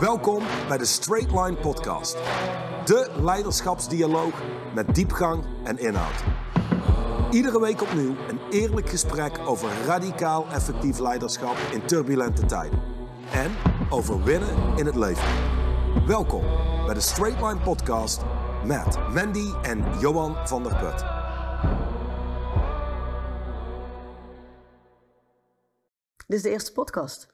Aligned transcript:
Welkom 0.00 0.42
bij 0.68 0.78
de 0.78 0.84
Straight 0.84 1.30
Line 1.30 1.56
Podcast. 1.56 2.12
De 2.84 3.10
leiderschapsdialoog 3.22 4.42
met 4.74 4.94
diepgang 4.94 5.44
en 5.64 5.78
inhoud. 5.78 6.24
Iedere 7.30 7.60
week 7.60 7.82
opnieuw 7.82 8.16
een 8.28 8.40
eerlijk 8.50 8.88
gesprek 8.88 9.38
over 9.38 9.68
radicaal 9.86 10.46
effectief 10.52 10.98
leiderschap 10.98 11.56
in 11.72 11.86
turbulente 11.86 12.46
tijden. 12.46 12.82
En 13.32 13.50
over 13.90 14.24
winnen 14.24 14.76
in 14.76 14.86
het 14.86 14.94
leven. 14.94 15.28
Welkom 16.06 16.42
bij 16.84 16.94
de 16.94 17.00
Straight 17.00 17.40
Line 17.42 17.60
Podcast 17.60 18.22
met 18.64 18.98
Mandy 19.14 19.52
en 19.62 19.98
Johan 19.98 20.48
van 20.48 20.62
der 20.62 20.76
Put. 20.76 21.04
Dit 26.26 26.36
is 26.36 26.42
de 26.42 26.50
eerste 26.50 26.72
podcast. 26.72 27.28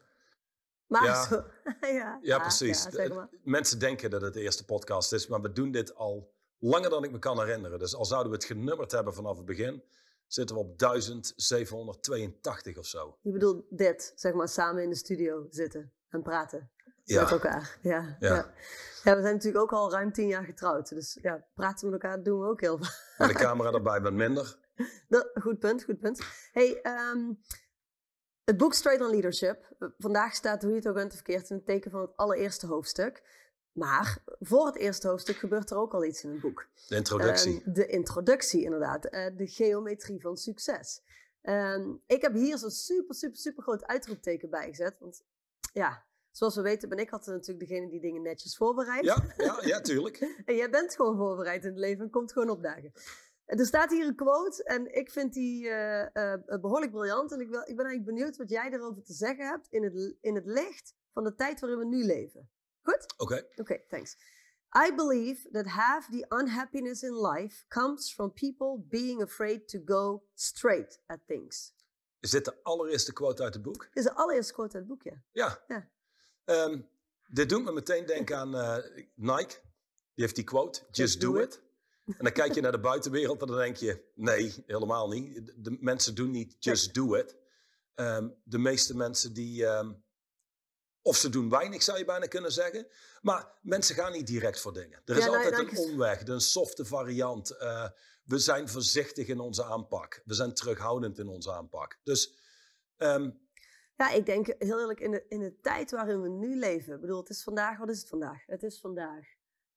Maar 0.86 1.04
Ja. 1.04 1.26
zo. 1.26 1.44
ja, 1.80 2.18
Ja, 2.22 2.38
precies. 2.38 2.84
ja, 2.84 2.90
zeg 2.90 3.14
maar. 3.14 3.28
Mensen 3.42 3.78
denken 3.78 4.10
dat 4.10 4.20
het 4.22 4.34
de 4.34 4.40
eerste 4.40 4.64
podcast 4.64 5.12
is, 5.12 5.26
maar 5.26 5.40
we 5.40 5.52
doen 5.52 5.70
dit 5.70 5.94
al 5.94 6.34
langer 6.58 6.90
dan 6.90 7.04
ik 7.04 7.10
me 7.12 7.18
kan 7.18 7.38
herinneren. 7.38 7.78
Dus 7.78 7.94
al 7.94 8.04
zouden 8.04 8.30
we 8.30 8.36
het 8.36 8.46
genummerd 8.46 8.92
hebben 8.92 9.14
vanaf 9.14 9.36
het 9.36 9.46
begin, 9.46 9.82
zitten 10.26 10.56
we 10.56 10.62
op 10.62 10.78
1782 10.78 12.78
of 12.78 12.86
zo. 12.86 13.18
Je 13.22 13.32
bedoelt 13.32 13.64
dit, 13.70 14.12
zeg 14.14 14.32
maar, 14.32 14.48
samen 14.48 14.82
in 14.82 14.90
de 14.90 14.96
studio 14.96 15.46
zitten 15.50 15.92
en 16.08 16.22
praten 16.22 16.70
met 17.04 17.30
elkaar. 17.30 17.78
Ja, 17.82 18.16
ja. 18.20 18.28
Ja. 18.28 18.34
Ja. 19.02 19.16
we 19.16 19.22
zijn 19.22 19.34
natuurlijk 19.34 19.62
ook 19.62 19.72
al 19.72 19.90
ruim 19.90 20.12
tien 20.12 20.28
jaar 20.28 20.44
getrouwd. 20.44 20.88
Dus 20.88 21.18
ja, 21.22 21.46
praten 21.54 21.90
met 21.90 22.02
elkaar 22.02 22.22
doen 22.22 22.40
we 22.40 22.46
ook 22.46 22.60
heel 22.60 22.78
veel. 22.82 23.26
met 23.26 23.36
de 23.36 23.42
camera 23.42 23.72
erbij 23.72 24.00
wat 24.00 24.12
minder. 24.12 24.56
Dat- 25.08 25.30
goed 25.34 25.58
punt, 25.58 25.84
goed 25.84 26.00
punt. 26.00 26.20
Hey, 26.52 26.80
ehm, 26.82 27.32
het 28.46 28.56
boek 28.56 28.74
Straight 28.74 29.02
on 29.04 29.10
Leadership. 29.10 29.74
eh, 29.78 29.88
Vandaag 29.98 30.34
staat, 30.34 30.62
hoe 30.62 30.70
je 30.70 30.76
het 30.76 30.88
ook 30.88 30.94
bent 30.94 31.14
verkeerd, 31.14 31.50
in 31.50 31.56
het 31.56 31.66
teken 31.66 31.90
van 31.90 32.00
het 32.00 32.16
allereerste 32.16 32.66
hoofdstuk. 32.66 33.22
Maar 33.72 34.18
voor 34.40 34.66
het 34.66 34.76
eerste 34.76 35.08
hoofdstuk 35.08 35.36
gebeurt 35.36 35.70
er 35.70 35.76
ook 35.76 35.94
al 35.94 36.04
iets 36.04 36.24
in 36.24 36.30
het 36.30 36.40
boek. 36.40 36.68
De 36.88 36.96
introductie. 36.96 37.62
Ehm, 37.62 37.72
de 37.72 37.86
introductie, 37.86 38.62
inderdaad. 38.62 39.04
Eh, 39.04 39.26
de 39.36 39.46
geometrie 39.46 40.20
van 40.20 40.36
succes. 40.36 41.02
Ehm, 41.42 41.90
ik 42.06 42.22
heb 42.22 42.32
hier 42.34 42.58
zo'n 42.58 42.70
super, 42.70 43.14
super, 43.14 43.36
super 43.38 43.62
groot 43.62 43.84
uitroepteken 43.86 44.50
bij 44.50 44.66
gezet. 44.68 44.96
Want 44.98 45.22
ja, 45.72 46.04
zoals 46.30 46.54
we 46.56 46.62
weten 46.62 46.88
ben 46.88 46.98
ik 46.98 47.10
altijd 47.10 47.36
natuurlijk 47.36 47.68
degene 47.68 47.88
die 47.88 48.00
dingen 48.00 48.22
netjes 48.22 48.56
voorbereidt. 48.56 49.04
ja, 49.06 49.24
ja, 49.36 49.58
ja, 49.60 49.80
tuurlijk. 49.80 50.18
En 50.44 50.54
jij 50.56 50.70
bent 50.70 50.94
gewoon 50.94 51.16
voorbereid 51.16 51.62
in 51.64 51.70
het 51.70 51.78
leven 51.78 52.04
en 52.04 52.10
komt 52.10 52.32
gewoon 52.32 52.50
opdagen. 52.50 52.92
Er 53.46 53.66
staat 53.66 53.90
hier 53.90 54.06
een 54.06 54.14
quote 54.14 54.64
en 54.64 54.94
ik 54.94 55.10
vind 55.10 55.32
die 55.32 55.68
eh, 55.68 56.32
eh, 56.32 56.60
behoorlijk 56.60 56.92
briljant. 56.92 57.32
En 57.32 57.40
ik, 57.40 57.48
wil, 57.48 57.60
ik 57.60 57.76
ben 57.76 57.86
eigenlijk 57.86 58.16
benieuwd 58.16 58.36
wat 58.36 58.50
jij 58.50 58.70
erover 58.72 59.02
te 59.02 59.12
zeggen 59.12 59.46
hebt 59.46 59.66
in 59.70 59.82
het, 59.84 60.16
in 60.20 60.34
het 60.34 60.46
licht 60.46 60.94
van 61.12 61.24
de 61.24 61.34
tijd 61.34 61.60
waarin 61.60 61.78
we 61.78 61.84
nu 61.84 62.04
leven. 62.04 62.50
Goed? 62.82 63.14
Oké. 63.16 63.46
Okay, 63.56 63.84
thanks. 63.88 64.16
I 64.86 64.94
believe 64.94 65.48
that 65.50 65.66
half 65.66 66.08
the 66.10 66.26
unhappiness 66.28 67.02
in 67.02 67.14
life 67.14 67.64
comes 67.68 68.12
from 68.12 68.32
people 68.32 68.84
being 68.88 69.22
afraid 69.22 69.68
to 69.68 69.78
go 69.84 70.22
straight 70.34 71.00
at 71.06 71.18
things. 71.26 71.74
Is 72.20 72.30
dit 72.30 72.44
de 72.44 72.62
allereerste 72.62 73.12
quote 73.12 73.42
uit 73.42 73.54
het 73.54 73.62
boek? 73.62 73.88
Is 73.92 74.04
de 74.04 74.14
allereerste 74.14 74.52
quote 74.52 74.76
uit 74.76 74.88
het 74.88 74.92
boek, 74.92 75.02
ja. 75.02 75.22
Ja. 75.32 75.64
Ja. 75.68 75.90
Ehm, 76.44 76.80
dit 77.26 77.48
doet 77.48 77.64
me 77.64 77.72
meteen 77.72 78.06
denken 78.06 78.36
aan 78.36 78.56
eh, 78.56 78.76
Nike. 79.14 79.54
Die 80.14 80.24
heeft 80.24 80.34
die 80.34 80.44
quote, 80.44 80.82
just, 80.90 81.20
do, 81.20 81.36
it. 81.36 81.60
En 82.06 82.24
dan 82.24 82.32
kijk 82.32 82.54
je 82.54 82.60
naar 82.60 82.72
de 82.72 82.80
buitenwereld 82.80 83.40
en 83.40 83.46
dan 83.46 83.56
denk 83.56 83.76
je, 83.76 84.04
nee, 84.14 84.64
helemaal 84.66 85.08
niet. 85.08 85.52
De, 85.56 85.76
mensen 85.80 86.14
doen 86.14 86.30
niet 86.30 86.56
just 86.58 86.94
do 86.94 87.14
it. 87.14 87.36
Ehm, 87.94 88.28
de 88.44 88.58
meeste 88.58 88.96
mensen 88.96 89.32
die, 89.32 89.66
ehm, 89.66 89.92
of 91.02 91.16
ze 91.16 91.28
doen 91.28 91.50
weinig 91.50 91.82
zou 91.82 91.98
je 91.98 92.04
bijna 92.04 92.26
kunnen 92.26 92.52
zeggen. 92.52 92.86
Maar 93.20 93.58
mensen 93.62 93.94
gaan 93.94 94.12
niet 94.12 94.26
direct 94.26 94.60
voor 94.60 94.72
dingen. 94.72 95.02
Er 95.04 95.16
is 95.16 95.24
Ja, 95.24 95.30
nou, 95.30 95.44
altijd 95.44 95.70
een 95.70 95.78
omweg, 95.78 96.26
een 96.26 96.40
softe 96.40 96.84
variant. 96.84 97.50
Eh, 97.50 97.88
we 98.24 98.38
zijn 98.38 98.68
voorzichtig 98.68 99.26
in 99.26 99.40
onze 99.40 99.64
aanpak. 99.64 100.22
We 100.24 100.34
zijn 100.34 100.54
terughoudend 100.54 101.18
in 101.18 101.28
onze 101.28 101.52
aanpak. 101.52 102.00
Dus 102.04 102.38
ehm, 102.96 103.30
Ja, 103.96 104.10
ik 104.10 104.26
denk 104.26 104.46
heel 104.58 104.80
eerlijk, 104.80 105.00
in 105.00 105.10
de, 105.10 105.24
in 105.28 105.40
de 105.40 105.60
tijd 105.60 105.90
waarin 105.90 106.22
we 106.22 106.28
nu 106.28 106.58
leven. 106.58 106.94
Ik 106.94 107.00
bedoel, 107.00 107.20
het 107.20 107.30
is 107.30 107.42
vandaag, 107.42 107.78
wat 107.78 107.88
is 107.88 107.98
het 107.98 108.08
vandaag? 108.08 108.46
Het 108.46 108.62
is 108.62 108.80
vandaag 108.80 109.24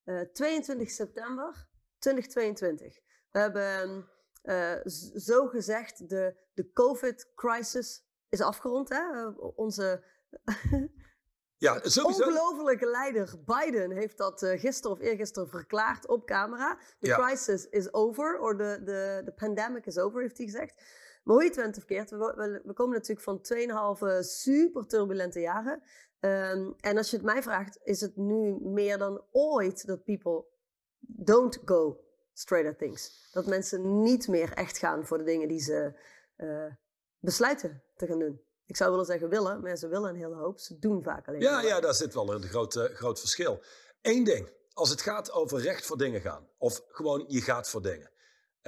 eh 0.03 0.21
22 0.21 0.89
september 0.89 1.68
2022. 1.99 2.99
We 3.31 3.39
hebben 3.39 4.09
eh, 4.41 4.75
zo 5.15 5.47
gezegd, 5.47 6.09
de, 6.09 6.35
de 6.53 6.71
COVID-crisis 6.73 8.03
is 8.29 8.41
afgerond. 8.41 8.89
Hè? 8.89 9.27
Onze 9.55 10.03
ja, 11.57 11.79
sowieso. 11.83 12.23
ongelofelijke 12.23 12.85
leider 12.85 13.35
Biden 13.45 13.91
heeft 13.91 14.17
dat 14.17 14.43
eh, 14.43 14.59
gisteren 14.59 14.97
of 14.97 15.03
eergisteren 15.03 15.49
verklaard 15.49 16.07
op 16.07 16.25
camera. 16.25 16.79
De 16.99 17.07
Ja. 17.07 17.17
crisis 17.17 17.65
is 17.65 17.93
over, 17.93 18.39
of 18.39 18.55
de, 18.55 18.81
de, 18.83 19.21
de 19.25 19.33
pandemic 19.33 19.85
is 19.85 19.97
over, 19.97 20.21
heeft 20.21 20.37
hij 20.37 20.45
gezegd. 20.45 20.75
Maar 21.23 21.35
hoe 21.35 21.43
je 21.43 21.49
het 21.49 21.57
went 21.59 21.77
of 21.77 21.85
keert, 21.85 22.09
we, 22.09 22.17
we, 22.17 22.61
we 22.63 22.73
komen 22.73 22.93
natuurlijk 22.93 23.21
van 23.21 23.39
2,5 24.19 24.25
super 24.27 24.87
turbulente 24.87 25.39
jaren. 25.39 25.81
Ehm, 26.19 26.71
en 26.79 26.97
als 26.97 27.09
je 27.09 27.15
het 27.15 27.25
mij 27.25 27.43
vraagt, 27.43 27.79
is 27.83 28.01
het 28.01 28.15
nu 28.15 28.57
meer 28.61 28.97
dan 28.97 29.23
ooit 29.31 29.85
dat 29.85 30.03
people 30.03 30.45
don't 31.15 31.59
go 31.65 31.99
straight 32.33 32.69
at 32.69 32.77
things. 32.77 33.29
Dat 33.31 33.45
mensen 33.45 34.01
niet 34.01 34.27
meer 34.27 34.53
echt 34.53 34.77
gaan 34.77 35.05
voor 35.05 35.17
de 35.17 35.23
dingen 35.23 35.47
die 35.47 35.59
ze 35.61 35.93
eh, 36.35 36.65
besluiten 37.19 37.83
te 37.95 38.07
gaan 38.07 38.19
doen. 38.19 38.41
Ik 38.65 38.77
zou 38.77 38.89
willen 38.89 39.05
zeggen 39.05 39.29
willen, 39.29 39.61
maar 39.61 39.77
ze 39.77 39.87
willen 39.87 40.09
een 40.09 40.15
hele 40.15 40.35
hoop. 40.35 40.59
Ze 40.59 40.79
doen 40.79 41.03
vaak 41.03 41.27
alleen 41.27 41.41
Ja, 41.41 41.51
maar. 41.51 41.65
ja, 41.65 41.79
daar 41.79 41.93
zit 41.93 42.13
wel 42.13 42.33
een 42.33 42.43
groot, 42.43 42.73
groot 42.93 43.19
verschil. 43.19 43.61
Eén 44.01 44.23
ding, 44.23 44.49
als 44.73 44.89
het 44.89 45.01
gaat 45.01 45.31
over 45.31 45.59
recht 45.61 45.85
voor 45.85 45.97
dingen 45.97 46.21
gaan, 46.21 46.47
of 46.57 46.83
gewoon 46.87 47.25
je 47.27 47.41
gaat 47.41 47.69
voor 47.69 47.81
dingen. 47.81 48.11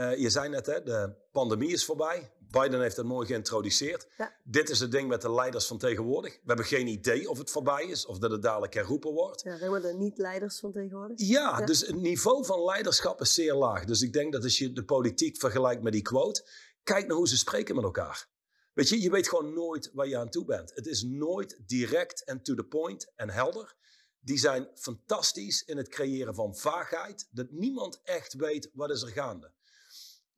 Eh, 0.02 0.18
je 0.18 0.30
zei 0.30 0.50
net, 0.50 0.66
hè, 0.66 0.84
de 0.84 1.14
pandemie 1.32 1.72
is 1.72 1.86
voorbij. 1.86 2.32
Biden 2.40 2.82
heeft 2.82 2.98
het 2.98 3.06
mooi 3.06 3.28
geïntroduceerd. 3.28 4.08
Ja. 4.18 4.36
Dit 4.44 4.70
is 4.70 4.80
het 4.80 4.92
ding 4.92 5.08
met 5.08 5.22
de 5.22 5.32
leiders 5.34 5.66
van 5.68 5.78
tegenwoordig. 5.78 6.34
We 6.34 6.40
hebben 6.46 6.66
geen 6.66 6.88
idee 6.88 7.30
of 7.30 7.38
het 7.38 7.52
voorbij 7.52 7.86
is, 7.86 8.06
of 8.06 8.18
dat 8.18 8.32
het 8.32 8.42
dadelijk 8.42 8.74
herroepen 8.74 9.12
wordt. 9.12 9.42
Ja, 9.42 9.70
maar 9.70 9.82
de 9.82 9.94
niet-leiders 9.94 10.60
van 10.60 10.72
tegenwoordig. 10.72 11.20
Ja, 11.20 11.60
Ja. 11.60 11.66
dus 11.66 11.88
het 11.88 11.96
niveau 11.96 12.46
van 12.46 12.64
leiderschap 12.64 13.22
is 13.22 13.34
zeer 13.34 13.54
laag. 13.54 13.86
Dus 13.86 14.02
ik 14.02 14.14
denk 14.14 14.34
dat 14.34 14.44
als 14.44 14.58
je 14.58 14.72
de 14.74 14.84
politiek 14.84 15.40
vergelijkt 15.40 15.84
met 15.84 15.94
die 15.94 16.02
quote, 16.02 16.48
kijk 16.84 17.08
naar 17.08 17.18
hoe 17.18 17.28
ze 17.28 17.38
spreken 17.38 17.76
met 17.76 17.84
elkaar. 17.84 18.28
Weet 18.74 18.90
je, 18.90 19.02
je 19.02 19.10
weet 19.10 19.30
gewoon 19.30 19.54
nooit 19.54 19.92
waar 19.94 20.08
je 20.08 20.18
aan 20.18 20.30
toe 20.30 20.46
bent. 20.46 20.72
Het 20.76 20.86
is 20.86 21.04
nooit 21.04 21.60
direct 21.66 22.24
en 22.24 22.42
to 22.44 22.56
the 22.56 22.64
point 22.64 23.12
en 23.16 23.30
helder. 23.30 23.76
Die 24.20 24.38
zijn 24.38 24.68
fantastisch 24.76 25.64
in 25.64 25.78
het 25.78 25.88
creëren 25.90 26.36
van 26.36 26.56
vaagheid, 26.56 27.28
dat 27.32 27.52
niemand 27.52 28.00
echt 28.04 28.34
weet 28.34 28.70
wat 28.74 28.90
is 28.90 29.02
er 29.02 29.10
gaande. 29.10 29.52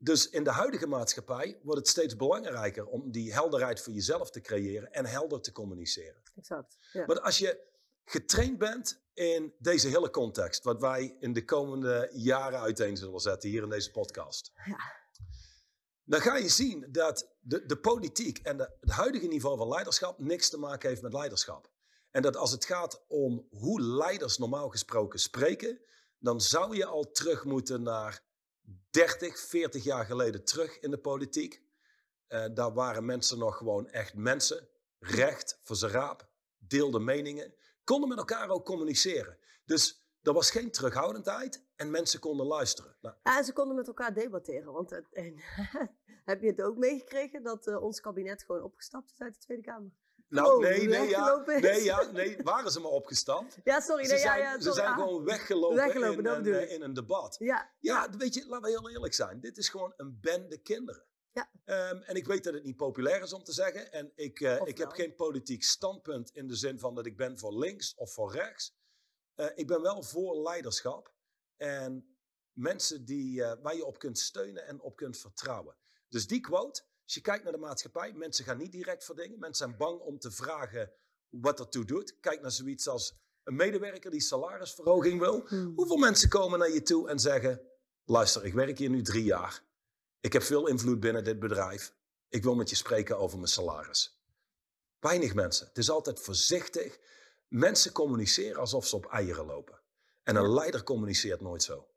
Dus 0.03 0.29
in 0.29 0.43
de 0.43 0.51
huidige 0.51 0.87
maatschappij 0.87 1.59
wordt 1.63 1.79
het 1.79 1.87
steeds 1.89 2.15
belangrijker 2.15 2.85
om 2.85 3.11
die 3.11 3.33
helderheid 3.33 3.81
voor 3.81 3.93
jezelf 3.93 4.31
te 4.31 4.41
creëren 4.41 4.91
en 4.91 5.05
helder 5.05 5.41
te 5.41 5.51
communiceren. 5.51 6.21
Exact. 6.35 6.77
Ja. 6.91 7.05
Maar 7.05 7.19
als 7.19 7.37
je 7.37 7.59
getraind 8.03 8.57
bent 8.57 9.01
in 9.13 9.53
deze 9.59 9.87
hele 9.87 10.09
context, 10.09 10.63
wat 10.63 10.81
wij 10.81 11.15
in 11.19 11.33
de 11.33 11.45
komende 11.45 12.09
jaren 12.13 12.59
uiteen 12.59 12.97
zullen 12.97 13.19
zetten 13.19 13.49
hier 13.49 13.63
in 13.63 13.69
deze 13.69 13.91
podcast, 13.91 14.51
Ja. 14.65 14.77
dan 16.03 16.21
ga 16.21 16.35
je 16.35 16.49
zien 16.49 16.87
dat 16.91 17.35
de, 17.39 17.65
de 17.65 17.77
politiek 17.77 18.37
en 18.37 18.57
de, 18.57 18.75
het 18.79 18.91
huidige 18.91 19.27
niveau 19.27 19.57
van 19.57 19.67
leiderschap 19.67 20.19
niks 20.19 20.49
te 20.49 20.57
maken 20.57 20.89
heeft 20.89 21.01
met 21.01 21.13
leiderschap. 21.13 21.71
En 22.11 22.21
dat 22.21 22.35
als 22.35 22.51
het 22.51 22.65
gaat 22.65 23.03
om 23.07 23.47
hoe 23.49 23.81
leiders 23.81 24.37
normaal 24.37 24.69
gesproken 24.69 25.19
spreken, 25.19 25.79
dan 26.19 26.41
zou 26.41 26.75
je 26.75 26.85
al 26.85 27.11
terug 27.11 27.43
moeten 27.43 27.83
naar 27.83 28.31
30, 28.89 29.39
40 29.39 29.83
jaar 29.83 30.05
geleden 30.05 30.43
terug 30.43 30.79
in 30.79 30.91
de 30.91 30.97
politiek. 30.97 31.63
Eh, 32.27 32.45
daar 32.53 32.73
waren 32.73 33.05
mensen 33.05 33.37
nog 33.37 33.57
gewoon 33.57 33.87
echt 33.87 34.13
mensen, 34.13 34.69
recht 34.99 35.59
voor 35.63 35.75
zijn 35.75 35.91
raap, 35.91 36.29
deelden 36.57 37.03
meningen, 37.03 37.53
konden 37.83 38.09
met 38.09 38.17
elkaar 38.17 38.49
ook 38.49 38.65
communiceren. 38.65 39.37
Dus 39.65 40.07
er 40.21 40.33
was 40.33 40.51
geen 40.51 40.71
terughoudendheid 40.71 41.65
en 41.75 41.91
mensen 41.91 42.19
konden 42.19 42.45
luisteren. 42.45 42.95
Nou, 43.01 43.15
Ja, 43.23 43.37
en 43.37 43.43
ze 43.43 43.53
konden 43.53 43.75
met 43.75 43.87
elkaar 43.87 44.13
debatteren. 44.13 44.73
Want 44.73 44.91
en, 45.11 45.35
heb 46.31 46.41
je 46.41 46.47
het 46.47 46.61
ook 46.61 46.77
meegekregen 46.77 47.43
dat 47.43 47.67
eh, 47.67 47.83
ons 47.83 47.99
kabinet 47.99 48.43
gewoon 48.43 48.63
opgestapt 48.63 49.11
is 49.11 49.19
uit 49.19 49.33
de 49.33 49.39
Tweede 49.39 49.63
Kamer? 49.63 49.91
Nou 50.33 50.47
Gewoon 50.47 50.61
nee, 50.61 50.87
nee, 50.87 51.09
ja, 51.09 51.43
nee, 51.45 51.83
ja, 51.83 52.11
nee, 52.11 52.37
waren 52.43 52.71
ze 52.71 52.79
maar 52.79 52.91
opgestapt. 52.91 53.57
Ja, 53.63 53.79
sorry. 53.79 54.03
Ze 54.05 54.17
zijn, 54.17 54.39
ja, 54.39 54.53
ja, 54.53 54.61
ze 54.61 54.73
zijn 54.73 54.87
Ah, 54.87 54.93
gewoon 54.97 55.23
weggelopen, 55.23 55.75
Weggelopen, 55.77 56.25
in, 56.25 56.25
een, 56.25 56.53
eh, 56.53 56.71
in 56.71 56.81
een 56.81 56.93
debat. 56.93 57.35
Ja, 57.39 57.73
Ja, 57.79 58.09
weet 58.17 58.33
je, 58.33 58.45
laten 58.47 58.61
we 58.61 58.69
heel 58.69 58.89
eerlijk 58.89 59.13
zijn. 59.13 59.39
Dit 59.39 59.57
is 59.57 59.69
gewoon 59.69 59.93
een 59.97 60.17
bende 60.21 60.57
kinderen. 60.57 61.05
Ja. 61.31 61.49
Ehm, 61.65 62.01
en 62.01 62.15
ik 62.15 62.25
weet 62.25 62.43
dat 62.43 62.53
het 62.53 62.63
niet 62.63 62.75
populair 62.77 63.21
is 63.21 63.33
om 63.33 63.43
te 63.43 63.53
zeggen. 63.53 63.91
En 63.91 64.11
ik, 64.15 64.39
eh, 64.39 64.61
ik 64.65 64.77
heb 64.77 64.91
geen 64.91 65.15
politiek 65.15 65.63
standpunt 65.63 66.29
in 66.31 66.47
de 66.47 66.55
zin 66.55 66.79
van 66.79 66.95
dat 66.95 67.05
ik 67.05 67.17
ben 67.17 67.37
voor 67.39 67.57
links 67.57 67.95
of 67.95 68.13
voor 68.13 68.31
rechts. 68.31 68.75
Eh, 69.35 69.47
ik 69.55 69.67
ben 69.67 69.81
wel 69.81 70.03
voor 70.03 70.41
leiderschap. 70.41 71.13
En 71.57 72.17
mensen 72.51 73.05
die, 73.05 73.43
waar 73.61 73.75
je 73.75 73.85
op 73.85 73.99
kunt 73.99 74.19
steunen 74.19 74.67
en 74.67 74.81
op 74.81 74.95
kunt 74.95 75.17
vertrouwen. 75.17 75.75
Dus 76.07 76.27
die 76.27 76.39
quote, 76.39 76.83
als 77.03 77.13
je 77.13 77.21
kijkt 77.21 77.43
naar 77.43 77.53
de 77.53 77.59
maatschappij, 77.59 78.13
mensen 78.13 78.45
gaan 78.45 78.57
niet 78.57 78.71
direct 78.71 79.05
voor 79.05 79.15
dingen. 79.15 79.39
Mensen 79.39 79.65
zijn 79.65 79.77
bang 79.77 79.99
om 79.99 80.19
te 80.19 80.31
vragen 80.31 80.91
wat 81.29 81.59
ertoe 81.59 81.85
doet. 81.85 82.19
Kijk 82.19 82.41
naar 82.41 82.51
zoiets 82.51 82.87
als 82.87 83.15
een 83.43 83.55
medewerker 83.55 84.11
die 84.11 84.21
salarisverhoging 84.21 85.19
wil. 85.19 85.47
Hmm. 85.47 85.73
Hoeveel 85.75 85.97
mensen 85.97 86.29
komen 86.29 86.59
naar 86.59 86.71
je 86.71 86.81
toe 86.81 87.09
en 87.09 87.19
zeggen: 87.19 87.61
Luister, 88.05 88.45
ik 88.45 88.53
werk 88.53 88.77
hier 88.77 88.89
nu 88.89 89.01
drie 89.01 89.23
jaar. 89.23 89.63
Ik 90.19 90.33
heb 90.33 90.41
veel 90.41 90.67
invloed 90.67 90.99
binnen 90.99 91.23
dit 91.23 91.39
bedrijf. 91.39 91.93
Ik 92.29 92.43
wil 92.43 92.55
met 92.55 92.69
je 92.69 92.75
spreken 92.75 93.17
over 93.17 93.37
mijn 93.37 93.49
salaris. 93.49 94.21
Weinig 94.99 95.33
mensen. 95.33 95.67
Het 95.67 95.77
is 95.77 95.89
altijd 95.89 96.19
voorzichtig. 96.19 96.99
Mensen 97.47 97.91
communiceren 97.91 98.59
alsof 98.59 98.87
ze 98.87 98.95
op 98.95 99.05
eieren 99.05 99.45
lopen. 99.45 99.81
En 100.23 100.35
een 100.35 100.53
leider 100.53 100.83
communiceert 100.83 101.41
nooit 101.41 101.63
zo. 101.63 101.87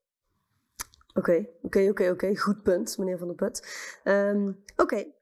Oké, 1.17 1.49
oké, 1.63 1.89
oké, 1.89 2.11
oké. 2.11 2.37
Goed 2.37 2.63
punt, 2.63 2.99
meneer 2.99 3.19
Van 3.19 3.27
der 3.27 3.37
Put. 3.37 3.67
Ehm, 4.05 4.53
oké. 4.77 5.13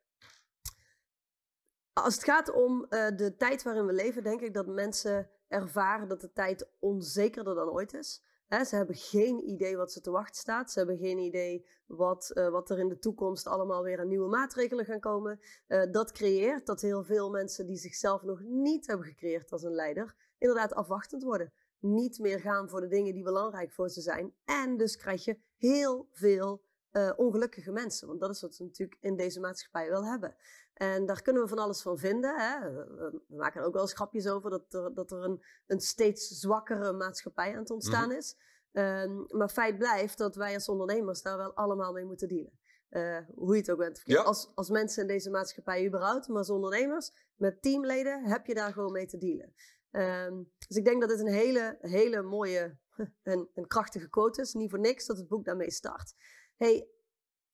Als 1.92 2.14
het 2.14 2.24
gaat 2.24 2.52
om 2.52 2.84
eh, 2.84 3.16
de 3.16 3.36
tijd 3.36 3.62
waarin 3.62 3.86
we 3.86 3.92
leven, 3.92 4.22
denk 4.22 4.40
ik 4.40 4.54
dat 4.54 4.66
mensen 4.66 5.30
ervaren 5.48 6.08
dat 6.08 6.20
de 6.20 6.32
tijd 6.32 6.68
onzekerder 6.78 7.54
dan 7.54 7.68
ooit 7.68 7.94
is. 7.94 8.22
Ze 8.62 8.76
hebben 8.76 8.96
geen 8.96 9.48
idee 9.48 9.76
wat 9.76 9.92
ze 9.92 10.00
te 10.00 10.10
wachten 10.10 10.40
staat. 10.40 10.72
Ze 10.72 10.78
hebben 10.78 10.98
geen 10.98 11.18
idee 11.18 11.66
wat, 11.86 12.30
eh, 12.30 12.48
wat 12.48 12.70
er 12.70 12.78
in 12.78 12.88
de 12.88 12.98
toekomst 12.98 13.46
allemaal 13.46 13.82
weer 13.82 14.00
aan 14.00 14.08
nieuwe 14.08 14.28
maatregelen 14.28 14.84
gaan 14.84 15.00
komen. 15.00 15.40
Eh, 15.66 15.82
dat 15.90 16.12
creëert 16.12 16.66
dat 16.66 16.80
heel 16.80 17.04
veel 17.04 17.30
mensen 17.30 17.66
die 17.66 17.76
zichzelf 17.76 18.22
nog 18.22 18.40
niet 18.42 18.86
hebben 18.86 19.06
gecreëerd 19.06 19.52
als 19.52 19.62
een 19.62 19.74
leider, 19.74 20.14
inderdaad 20.38 20.74
afwachtend 20.74 21.22
worden. 21.22 21.52
Niet 21.78 22.18
meer 22.18 22.40
gaan 22.40 22.68
voor 22.68 22.80
de 22.80 22.88
dingen 22.88 23.14
die 23.14 23.22
belangrijk 23.22 23.72
voor 23.72 23.88
ze 23.88 24.00
zijn. 24.00 24.34
En 24.44 24.76
dus 24.76 24.96
krijg 24.96 25.24
je 25.24 25.38
heel 25.68 26.08
veel 26.12 26.62
eh, 26.90 27.12
ongelukkige 27.16 27.72
mensen. 27.72 28.08
Want 28.08 28.20
dat 28.20 28.30
is 28.30 28.40
wat 28.40 28.56
we 28.56 28.64
natuurlijk 28.64 29.00
in 29.00 29.16
deze 29.16 29.40
maatschappij 29.40 29.90
wel 29.90 30.04
hebben. 30.04 30.36
En 30.74 31.06
daar 31.06 31.22
kunnen 31.22 31.42
we 31.42 31.48
van 31.48 31.58
alles 31.58 31.82
van 31.82 31.98
vinden. 31.98 32.34
Hè. 32.36 32.72
We, 32.72 33.22
maken 33.28 33.60
er 33.60 33.66
ook 33.66 33.72
wel 33.72 33.82
eens 33.82 33.92
grapjes 33.92 34.28
over 34.28 34.50
dat 34.50 34.74
er, 34.74 34.94
dat 34.94 35.10
er 35.10 35.24
een, 35.24 35.44
een 35.66 35.80
steeds 35.80 36.28
zwakkere 36.28 36.92
maatschappij 36.92 37.52
aan 37.52 37.58
het 37.58 37.70
ontstaan 37.70 38.12
is. 38.12 38.36
Ehm, 38.72 39.24
maar 39.28 39.48
feit 39.48 39.78
blijft 39.78 40.18
dat 40.18 40.36
wij 40.36 40.54
als 40.54 40.68
ondernemers 40.68 41.22
daar 41.22 41.36
wel 41.36 41.54
allemaal 41.54 41.92
mee 41.92 42.04
moeten 42.04 42.28
dealen. 42.28 42.58
Eh, 42.88 43.18
hoe 43.34 43.54
je 43.54 43.60
het 43.60 43.70
ook 43.70 43.78
bent. 43.78 44.00
Ja. 44.04 44.22
Als, 44.22 44.52
als 44.54 44.70
mensen 44.70 45.02
in 45.02 45.08
deze 45.08 45.30
maatschappij 45.30 45.86
überhaupt, 45.86 46.28
maar 46.28 46.36
als 46.36 46.50
ondernemers 46.50 47.10
met 47.34 47.62
teamleden 47.62 48.24
heb 48.24 48.46
je 48.46 48.54
daar 48.54 48.72
gewoon 48.72 48.92
mee 48.92 49.06
te 49.06 49.18
dealen. 49.18 49.54
Ehm, 49.90 50.42
dus 50.68 50.76
ik 50.76 50.84
denk 50.84 51.00
dat 51.00 51.10
dit 51.10 51.20
een 51.20 51.32
hele, 51.32 51.78
hele 51.80 52.22
mooie 52.22 52.78
en, 53.22 53.48
en 53.54 53.66
krachtige 53.66 54.08
quote 54.08 54.40
is. 54.40 54.52
Niet 54.52 54.70
voor 54.70 54.78
niks 54.78 55.06
dat 55.06 55.16
het 55.16 55.28
boek 55.28 55.44
daarmee 55.44 55.70
start. 55.70 56.14
Hey, 56.56 56.88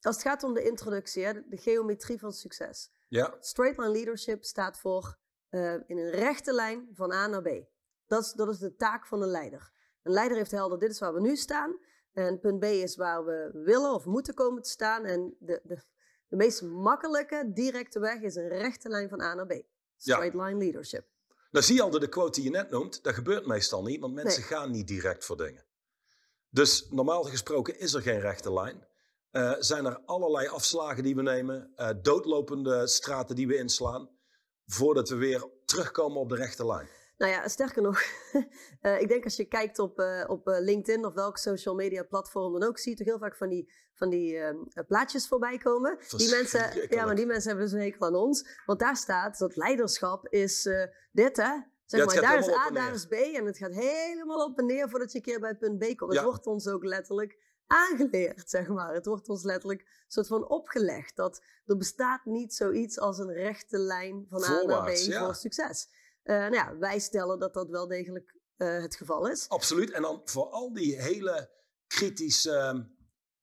als 0.00 0.14
het 0.14 0.24
gaat 0.24 0.42
om 0.42 0.54
de 0.54 0.62
introductie, 0.62 1.24
hè, 1.24 1.32
de, 1.32 1.44
de 1.48 1.56
geometrie 1.56 2.18
van 2.18 2.32
succes. 2.32 2.92
Ja, 3.08 3.36
Straight 3.40 3.78
line 3.78 3.92
leadership 3.92 4.44
staat 4.44 4.78
voor 4.78 5.18
eh, 5.48 5.72
in 5.72 5.98
een 5.98 6.10
rechte 6.10 6.52
lijn 6.52 6.88
van 6.92 7.12
A 7.12 7.26
naar 7.26 7.42
B. 7.42 7.48
Dat 8.06 8.22
is, 8.22 8.32
dat 8.32 8.48
is 8.48 8.58
de 8.58 8.76
taak 8.76 9.06
van 9.06 9.22
een 9.22 9.28
leider. 9.28 9.72
Een 10.02 10.12
leider 10.12 10.36
heeft 10.36 10.50
helder, 10.50 10.78
dit 10.78 10.90
is 10.90 10.98
waar 10.98 11.14
we 11.14 11.20
nu 11.20 11.36
staan. 11.36 11.78
En 12.12 12.40
punt 12.40 12.60
B 12.60 12.64
is 12.64 12.96
waar 12.96 13.24
we 13.24 13.50
willen 13.52 13.94
of 13.94 14.04
moeten 14.04 14.34
komen 14.34 14.62
te 14.62 14.70
staan. 14.70 15.04
En 15.04 15.36
de, 15.38 15.60
de, 15.64 15.82
de 16.28 16.36
meest 16.36 16.62
makkelijke, 16.62 17.50
directe 17.52 18.00
weg 18.00 18.20
is 18.20 18.34
een 18.34 18.48
rechte 18.48 18.88
lijn 18.88 19.08
van 19.08 19.20
A 19.20 19.34
naar 19.34 19.46
B. 19.46 19.62
Straight 19.96 20.34
line 20.34 20.56
leadership. 20.56 21.06
Dan 21.50 21.62
zie 21.62 21.74
je 21.74 21.82
al 21.82 21.90
dat 21.90 22.00
de 22.00 22.08
quote 22.08 22.40
die 22.40 22.50
je 22.50 22.56
net 22.56 22.70
noemt, 22.70 23.02
dat 23.02 23.14
gebeurt 23.14 23.46
meestal 23.46 23.82
niet, 23.82 24.00
want 24.00 24.14
mensen 24.14 24.40
Nee. 24.40 24.48
gaan 24.50 24.70
niet 24.70 24.86
direct 24.88 25.24
voor 25.24 25.36
dingen. 25.36 25.64
Dus 26.50 26.86
normaal 26.90 27.22
gesproken 27.22 27.78
is 27.78 27.94
er 27.94 28.02
geen 28.02 28.20
rechte 28.20 28.52
lijn. 28.52 28.88
Eh, 29.30 29.54
zijn 29.58 29.84
er 29.84 30.00
allerlei 30.04 30.48
afslagen 30.48 31.02
die 31.02 31.14
we 31.16 31.22
nemen, 31.22 31.72
eh, 31.76 31.90
doodlopende 32.02 32.86
straten 32.86 33.36
die 33.36 33.46
we 33.46 33.56
inslaan, 33.56 34.10
voordat 34.66 35.08
we 35.08 35.14
weer 35.14 35.44
terugkomen 35.64 36.20
op 36.20 36.28
de 36.28 36.34
rechte 36.36 36.66
lijn. 36.66 36.88
Nou 37.20 37.32
ja, 37.32 37.48
sterker 37.48 37.82
nog, 37.82 38.02
eh, 38.80 39.00
ik 39.00 39.08
denk 39.08 39.24
als 39.24 39.36
je 39.36 39.44
kijkt 39.44 39.78
op, 39.78 39.98
eh, 39.98 40.24
op 40.26 40.48
eh, 40.48 40.60
LinkedIn 40.60 41.04
of 41.04 41.14
welk 41.14 41.38
social 41.38 41.74
media 41.74 42.02
platform 42.02 42.52
dan 42.52 42.68
ook, 42.68 42.78
zie 42.78 42.90
je 42.90 42.96
toch 42.96 43.06
heel 43.06 43.18
vaak 43.18 43.36
van 43.36 43.48
die, 43.48 43.72
van 43.94 44.10
die 44.10 44.36
ehm, 44.36 44.56
eh, 44.72 44.86
plaatjes 44.86 45.28
voorbij 45.28 45.58
komen. 45.58 45.98
Die 46.16 46.30
mensen, 46.30 46.86
ja, 46.88 47.04
maar 47.04 47.14
die 47.14 47.26
mensen 47.26 47.48
hebben 47.48 47.68
dus 47.68 47.74
een 47.74 47.84
hekel 47.84 48.06
aan 48.06 48.14
ons. 48.14 48.62
Want 48.66 48.78
daar 48.78 48.96
staat 48.96 49.38
dat 49.38 49.56
leiderschap 49.56 50.28
is 50.28 50.68
dit, 51.12 51.36
hè? 51.36 51.50
Zeg 51.84 52.00
Ja, 52.00 52.06
maar, 52.06 52.20
daar 52.20 52.38
is 52.38 52.48
A, 52.48 52.70
daar 52.70 52.94
is 52.94 53.06
B. 53.06 53.12
En 53.12 53.46
het 53.46 53.58
gaat 53.58 53.74
helemaal 53.74 54.44
op 54.44 54.58
en 54.58 54.66
neer 54.66 54.88
voordat 54.88 55.12
je 55.12 55.18
een 55.18 55.24
keer 55.24 55.40
bij 55.40 55.56
punt 55.56 55.78
B 55.78 55.96
komt. 55.96 56.12
Ja. 56.12 56.18
Het 56.18 56.28
wordt 56.28 56.46
ons 56.46 56.68
ook 56.68 56.84
letterlijk 56.84 57.38
aangeleerd, 57.66 58.50
zeg 58.50 58.68
maar. 58.68 58.94
Het 58.94 59.06
wordt 59.06 59.28
ons 59.28 59.42
letterlijk 59.42 60.04
soort 60.08 60.26
van 60.26 60.48
opgelegd. 60.48 61.16
Dat 61.16 61.42
er 61.66 61.76
bestaat 61.76 62.24
niet 62.24 62.54
zoiets 62.54 62.98
als 62.98 63.18
een 63.18 63.32
rechte 63.32 63.78
lijn 63.78 64.26
van 64.28 64.44
A 64.44 64.62
naar 64.62 64.92
B 64.92 64.96
ja. 64.96 65.24
voor 65.24 65.34
succes. 65.34 65.88
Eh, 66.30 66.36
nou 66.36 66.54
ja, 66.54 66.76
wij 66.78 66.98
stellen 66.98 67.38
dat 67.38 67.54
dat 67.54 67.68
wel 67.68 67.86
degelijk 67.86 68.34
eh, 68.56 68.82
het 68.82 68.96
geval 68.96 69.28
is. 69.28 69.48
Absoluut. 69.48 69.90
En 69.90 70.02
dan 70.02 70.20
voor 70.24 70.46
al 70.50 70.72
die 70.72 71.00
hele 71.02 71.50
kritische, 71.86 72.50
ehm, 72.56 72.82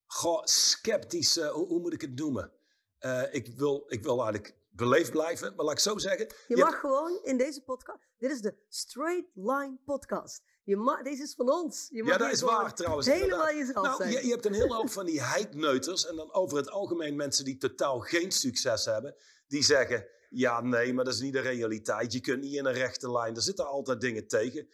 goh, 0.06 0.44
sceptische, 0.44 1.48
hoe, 1.48 1.68
hoe 1.68 1.80
moet 1.80 1.94
ik 1.94 2.02
het 2.02 2.16
noemen? 2.16 2.52
Eh, 2.98 3.24
ik, 3.32 3.58
wil, 3.58 3.84
ik 3.88 4.04
wil 4.04 4.22
eigenlijk 4.22 4.56
beleefd 4.70 5.12
blijven, 5.12 5.56
maar 5.56 5.66
laat 5.66 5.74
ik 5.74 5.80
zo 5.80 5.98
zeggen. 5.98 6.26
Je 6.28 6.36
je 6.48 6.56
mag 6.58 6.68
hebt- 6.70 6.80
gewoon 6.80 7.20
in 7.24 7.38
deze 7.38 7.64
podcast. 7.64 8.00
Dit 8.18 8.32
is 8.32 8.42
de 8.42 8.56
Straight 8.70 9.30
Line 9.34 9.78
Podcast. 9.86 10.42
Je 10.64 10.76
mag, 10.76 11.02
deze 11.02 11.24
is 11.24 11.34
van 11.36 11.52
ons. 11.52 11.88
Je 11.92 12.04
mag 12.04 12.12
Ja, 12.12 12.18
dat 12.18 12.32
is 12.32 12.42
waar 12.42 12.76
trouwens. 12.76 13.08
Helemaal 13.08 13.54
jezelf 13.54 13.86
Nou, 13.86 13.98
zijn. 13.98 14.12
je, 14.12 14.26
je 14.26 14.32
hebt 14.32 14.46
een 14.46 14.54
hele 14.54 14.74
hoop 14.74 14.90
van 14.90 15.06
die 15.06 15.24
hype-neuters 15.24 16.08
en 16.08 16.16
dan 16.16 16.34
over 16.34 16.58
het 16.58 16.70
algemeen 16.70 17.16
mensen 17.16 17.46
die 17.46 17.58
totaal 17.58 18.00
geen 18.00 18.32
succes 18.32 18.86
hebben, 18.86 19.16
die 19.48 19.64
zeggen, 19.64 20.08
ja 20.30 20.62
nee, 20.62 20.94
maar 20.94 21.06
dat 21.06 21.14
is 21.14 21.20
niet 21.20 21.34
de 21.34 21.40
realiteit. 21.40 22.14
Je 22.14 22.20
kunt 22.20 22.42
niet 22.42 22.54
in 22.54 22.66
een 22.66 22.74
rechte 22.74 23.12
lijn, 23.12 23.36
er 23.36 23.42
zitten 23.42 23.68
altijd 23.68 24.02
dingen 24.02 24.28
tegen. 24.28 24.68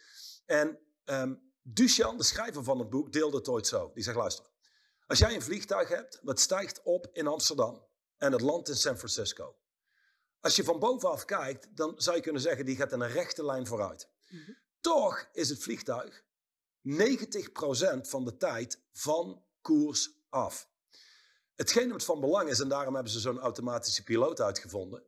En 0.46 0.78
ehm 1.04 1.34
Duchan, 1.66 2.16
de 2.16 2.24
schrijver 2.24 2.64
van 2.64 2.78
het 2.78 2.90
boek, 2.90 3.12
deelde 3.12 3.36
het 3.36 3.48
ooit 3.48 3.66
zo. 3.66 3.90
Die 3.94 4.02
zegt, 4.02 4.16
luister, 4.16 4.44
als 5.06 5.18
jij 5.18 5.34
een 5.34 5.42
vliegtuig 5.42 5.88
hebt, 5.88 6.20
dat 6.22 6.40
stijgt 6.40 6.82
op 6.82 7.08
in 7.12 7.26
Amsterdam 7.26 7.86
en 8.16 8.32
het 8.32 8.40
landt 8.40 8.68
in 8.68 8.76
San 8.76 8.96
Francisco. 8.96 9.56
Als 10.40 10.56
je 10.56 10.64
van 10.64 10.78
bovenaf 10.78 11.24
kijkt, 11.24 11.76
dan 11.76 11.94
zou 11.96 12.16
je 12.16 12.22
kunnen 12.22 12.42
zeggen, 12.42 12.64
die 12.64 12.76
gaat 12.76 12.92
in 12.92 13.00
een 13.00 13.10
rechte 13.10 13.44
lijn 13.44 13.66
vooruit. 13.66 14.08
Mhm. 14.28 14.52
Toch 14.80 15.28
is 15.32 15.48
het 15.48 15.62
vliegtuig 15.62 16.24
90% 16.80 18.08
van 18.08 18.24
de 18.24 18.36
tijd 18.36 18.82
van 18.92 19.44
koers 19.60 20.10
af. 20.28 20.68
Hetgeen 21.54 21.90
wat 21.90 22.04
van 22.04 22.20
belang 22.20 22.48
is, 22.48 22.60
en 22.60 22.68
daarom 22.68 22.94
hebben 22.94 23.12
ze 23.12 23.20
zo'n 23.20 23.38
automatische 23.38 24.02
piloot 24.02 24.40
uitgevonden, 24.40 25.04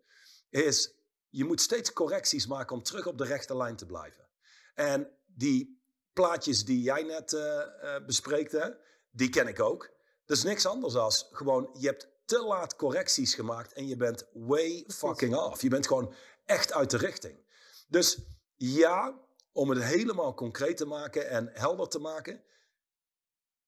is 0.50 0.94
je 1.28 1.44
moet 1.44 1.60
steeds 1.60 1.92
correcties 1.92 2.46
maken 2.46 2.76
om 2.76 2.82
terug 2.82 3.06
op 3.06 3.18
de 3.18 3.24
rechte 3.24 3.56
lijn 3.56 3.76
te 3.76 3.86
blijven. 3.86 4.28
En 4.74 5.10
die 5.24 5.82
plaatjes 6.12 6.64
die 6.64 6.82
jij 6.82 7.02
net 7.02 7.32
eh 7.32 7.60
eh, 7.60 8.04
bespreekt, 8.06 8.52
hè, 8.52 8.68
die 9.10 9.28
ken 9.28 9.48
ik 9.48 9.60
ook. 9.60 9.90
Dat 10.24 10.36
is 10.36 10.42
niks 10.42 10.66
anders 10.66 10.92
dan 10.92 11.12
gewoon, 11.30 11.70
je 11.78 11.86
hebt 11.86 12.08
te 12.24 12.42
laat 12.42 12.76
correcties 12.76 13.34
gemaakt 13.34 13.72
en 13.72 13.86
je 13.86 13.96
bent 13.96 14.28
way 14.32 14.84
fucking 14.88 15.36
off. 15.36 15.62
Je 15.62 15.68
bent 15.68 15.86
gewoon 15.86 16.14
echt 16.44 16.72
uit 16.72 16.90
de 16.90 16.96
richting. 16.96 17.44
Dus 17.88 18.18
ja, 18.56 19.20
om 19.52 19.70
het 19.70 19.82
helemaal 19.82 20.34
concreet 20.34 20.76
te 20.76 20.86
maken 20.86 21.28
en 21.28 21.50
helder 21.52 21.88
te 21.88 21.98
maken. 21.98 22.42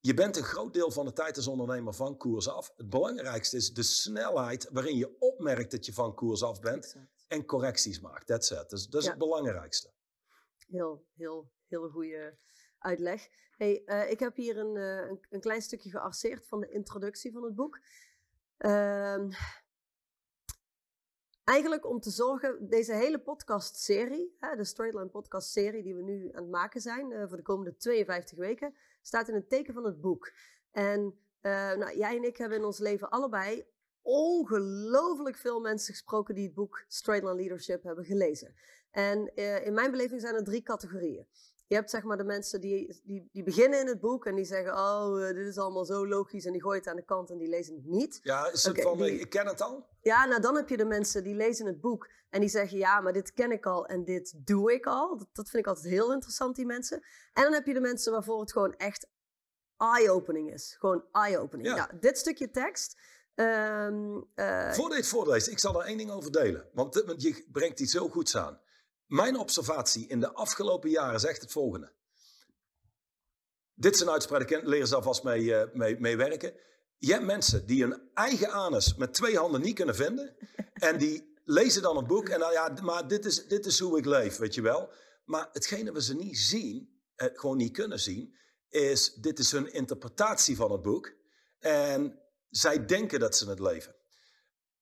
Je 0.00 0.14
bent 0.14 0.36
een 0.36 0.42
groot 0.42 0.72
deel 0.72 0.90
van 0.90 1.04
de 1.06 1.12
tijd 1.12 1.36
als 1.36 1.46
ondernemer 1.46 1.94
van 1.94 2.16
koers 2.16 2.48
af. 2.48 2.72
Het 2.76 2.90
belangrijkste 2.90 3.56
is 3.56 3.72
de 3.72 3.82
snelheid 3.82 4.68
waarin 4.72 4.96
je 4.96 5.16
opmerkt 5.18 5.70
dat 5.70 5.86
je 5.86 5.92
van 5.92 6.14
koers 6.14 6.42
af 6.42 6.60
bent 6.60 6.84
Exact. 6.84 7.24
en 7.28 7.44
correcties 7.44 8.00
maakt. 8.00 8.26
That's 8.26 8.50
it. 8.50 8.70
Dus 8.70 8.86
dat 8.88 9.00
is 9.00 9.04
Ja. 9.06 9.10
het 9.10 9.18
belangrijkste. 9.18 9.92
Heel, 10.66 11.04
heel, 11.16 11.50
heel 11.66 11.88
goede 11.88 12.38
uitleg. 12.78 13.28
Hey, 13.56 13.82
eh, 13.84 14.10
ik 14.10 14.18
heb 14.18 14.36
hier 14.36 14.56
een, 14.58 14.76
eh, 14.76 15.08
een, 15.08 15.26
een 15.30 15.40
klein 15.40 15.62
stukje 15.62 15.90
gearseerd 15.90 16.46
van 16.46 16.60
de 16.60 16.68
introductie 16.70 17.32
van 17.32 17.42
het 17.44 17.54
boek. 17.54 17.78
Ehm, 18.56 19.30
eigenlijk 21.48 21.86
om 21.86 22.00
te 22.00 22.10
zorgen, 22.10 22.68
deze 22.68 22.94
hele 22.94 23.18
podcastserie, 23.18 24.36
de 24.56 24.64
Straightline 24.64 25.08
podcast-serie 25.08 25.82
die 25.82 25.94
we 25.94 26.02
nu 26.02 26.30
aan 26.32 26.42
het 26.42 26.50
maken 26.50 26.80
zijn 26.80 27.12
eh, 27.12 27.28
voor 27.28 27.36
de 27.36 27.42
komende 27.42 27.76
52 27.76 28.38
weken, 28.38 28.74
staat 29.02 29.28
in 29.28 29.34
het 29.34 29.48
teken 29.48 29.74
van 29.74 29.84
het 29.84 30.00
boek. 30.00 30.32
En 30.70 31.18
eh, 31.40 31.52
nou, 31.52 31.96
jij 31.96 32.16
en 32.16 32.24
ik 32.24 32.36
hebben 32.36 32.58
in 32.58 32.64
ons 32.64 32.78
leven 32.78 33.10
allebei 33.10 33.66
ongelooflijk 34.02 35.36
veel 35.36 35.60
mensen 35.60 35.94
gesproken 35.94 36.34
die 36.34 36.44
het 36.44 36.54
boek 36.54 36.84
Straightline 36.88 37.36
Leadership 37.36 37.82
hebben 37.82 38.04
gelezen. 38.04 38.54
En 38.90 39.34
eh, 39.34 39.66
in 39.66 39.74
mijn 39.74 39.90
beleving 39.90 40.20
zijn 40.20 40.34
er 40.34 40.44
drie 40.44 40.62
categorieën. 40.62 41.26
Je 41.68 41.75
hebt 41.75 41.90
zeg 41.90 42.02
maar 42.02 42.16
de 42.16 42.25
mensen 42.25 42.60
die, 42.60 43.00
die, 43.04 43.28
die 43.32 43.42
beginnen 43.42 43.80
in 43.80 43.87
het 43.87 44.00
boek 44.00 44.26
en 44.26 44.34
die 44.34 44.44
zeggen, 44.44 44.72
oh, 44.75 45.28
eh, 45.28 45.34
dit 45.34 45.46
is 45.46 45.58
allemaal 45.58 45.84
zo 45.84 46.06
logisch 46.06 46.44
en 46.44 46.52
die 46.52 46.60
gooien 46.62 46.78
het 46.78 46.88
aan 46.88 46.96
de 46.96 47.04
kant 47.04 47.30
en 47.30 47.38
die 47.38 47.48
lezen 47.48 47.75
het 47.75 47.84
niet. 47.87 48.20
Ja, 48.22 48.50
is 48.52 48.64
het 48.64 48.82
van, 48.82 48.98
die- 48.98 49.18
ik 49.20 49.30
ken 49.30 49.46
het 49.46 49.60
al? 49.60 49.87
Ja, 50.00 50.25
nou 50.26 50.40
dan 50.40 50.56
heb 50.56 50.68
je 50.68 50.76
de 50.76 50.84
mensen 50.84 51.25
die 51.25 51.34
lezen 51.34 51.66
het 51.66 51.80
boek 51.80 52.08
en 52.30 52.40
die 52.40 52.48
zeggen, 52.48 52.78
ja, 52.78 53.00
maar 53.00 53.12
dit 53.12 53.32
ken 53.32 53.52
ik 53.52 53.66
al 53.66 53.87
en 53.87 54.04
dit 54.04 54.34
doe 54.37 54.72
ik 54.72 54.87
al. 54.87 55.16
Dat, 55.18 55.28
dat 55.32 55.50
vind 55.50 55.62
ik 55.62 55.68
altijd 55.68 55.87
heel 55.94 56.12
interessant, 56.12 56.56
die 56.56 56.66
mensen. 56.66 57.02
En 57.32 57.42
dan 57.42 57.52
heb 57.52 57.66
je 57.66 57.75
de 57.75 57.80
mensen 57.80 58.12
waarvoor 58.12 58.40
het 58.40 58.52
gewoon 58.52 58.75
echt 58.76 59.06
eye-opening 59.76 60.52
is. 60.52 60.76
Gewoon 60.78 61.04
eye-opening. 61.12 61.68
Ja. 61.68 61.75
Nou, 61.76 61.98
dit 62.00 62.18
stukje 62.18 62.50
tekst. 62.50 62.96
ehm, 63.34 64.16
eh, 64.34 64.72
Voordat 64.72 64.92
je 64.92 64.96
het 65.02 65.06
voorleest, 65.06 65.48
ik 65.48 65.58
zal 65.58 65.80
er 65.80 65.87
één 65.87 65.98
ding 65.98 66.10
over 66.10 66.30
delen. 66.32 66.68
Want, 66.72 66.94
want 67.06 67.22
je 67.22 67.46
brengt 67.52 67.80
iets 67.80 67.92
heel 67.92 68.08
goeds 68.08 68.37
aan. 68.37 68.60
Mijn 69.08 69.38
observatie 69.38 70.06
in 70.06 70.20
de 70.20 70.32
afgelopen 70.32 70.90
jaren 70.90 71.20
zegt 71.20 71.40
het 71.40 71.52
volgende. 71.52 71.92
Dit 73.74 73.94
is 73.94 74.00
een 74.00 74.10
uitspraak, 74.10 74.50
leer 74.50 74.86
zelf 74.86 75.04
vast 75.04 75.22
mee, 75.22 75.42
uh, 75.42 75.62
mee, 75.72 76.00
mee 76.00 76.16
werken. 76.16 76.54
Je 76.96 77.12
hebt 77.12 77.24
mensen 77.24 77.66
die 77.66 77.82
hun 77.82 78.10
eigen 78.14 78.50
anus 78.50 78.94
met 78.94 79.14
twee 79.14 79.36
handen 79.36 79.60
niet 79.60 79.74
kunnen 79.74 79.94
vinden. 79.94 80.36
en 80.72 80.98
die 80.98 81.40
lezen 81.44 81.82
dan 81.82 81.96
een 81.96 82.06
boek 82.06 82.28
en 82.28 82.38
dan 82.38 82.52
ja, 82.52 82.74
maar 82.82 83.08
dit 83.08 83.24
is, 83.24 83.46
dit 83.46 83.66
is 83.66 83.78
hoe 83.78 83.98
ik 83.98 84.04
leef, 84.04 84.36
weet 84.36 84.54
je 84.54 84.62
wel. 84.62 84.92
Maar 85.24 85.48
hetgene 85.52 85.92
wat 85.92 86.02
ze 86.02 86.14
niet 86.14 86.38
zien, 86.38 87.02
eh, 87.14 87.28
gewoon 87.32 87.56
niet 87.56 87.72
kunnen 87.72 88.00
zien, 88.00 88.36
is 88.68 89.14
dit 89.14 89.38
is 89.38 89.52
hun 89.52 89.72
interpretatie 89.72 90.56
van 90.56 90.72
het 90.72 90.82
boek. 90.82 91.12
En 91.58 92.20
zij 92.48 92.86
denken 92.86 93.20
dat 93.20 93.36
ze 93.36 93.48
het 93.48 93.60
leven. 93.60 93.96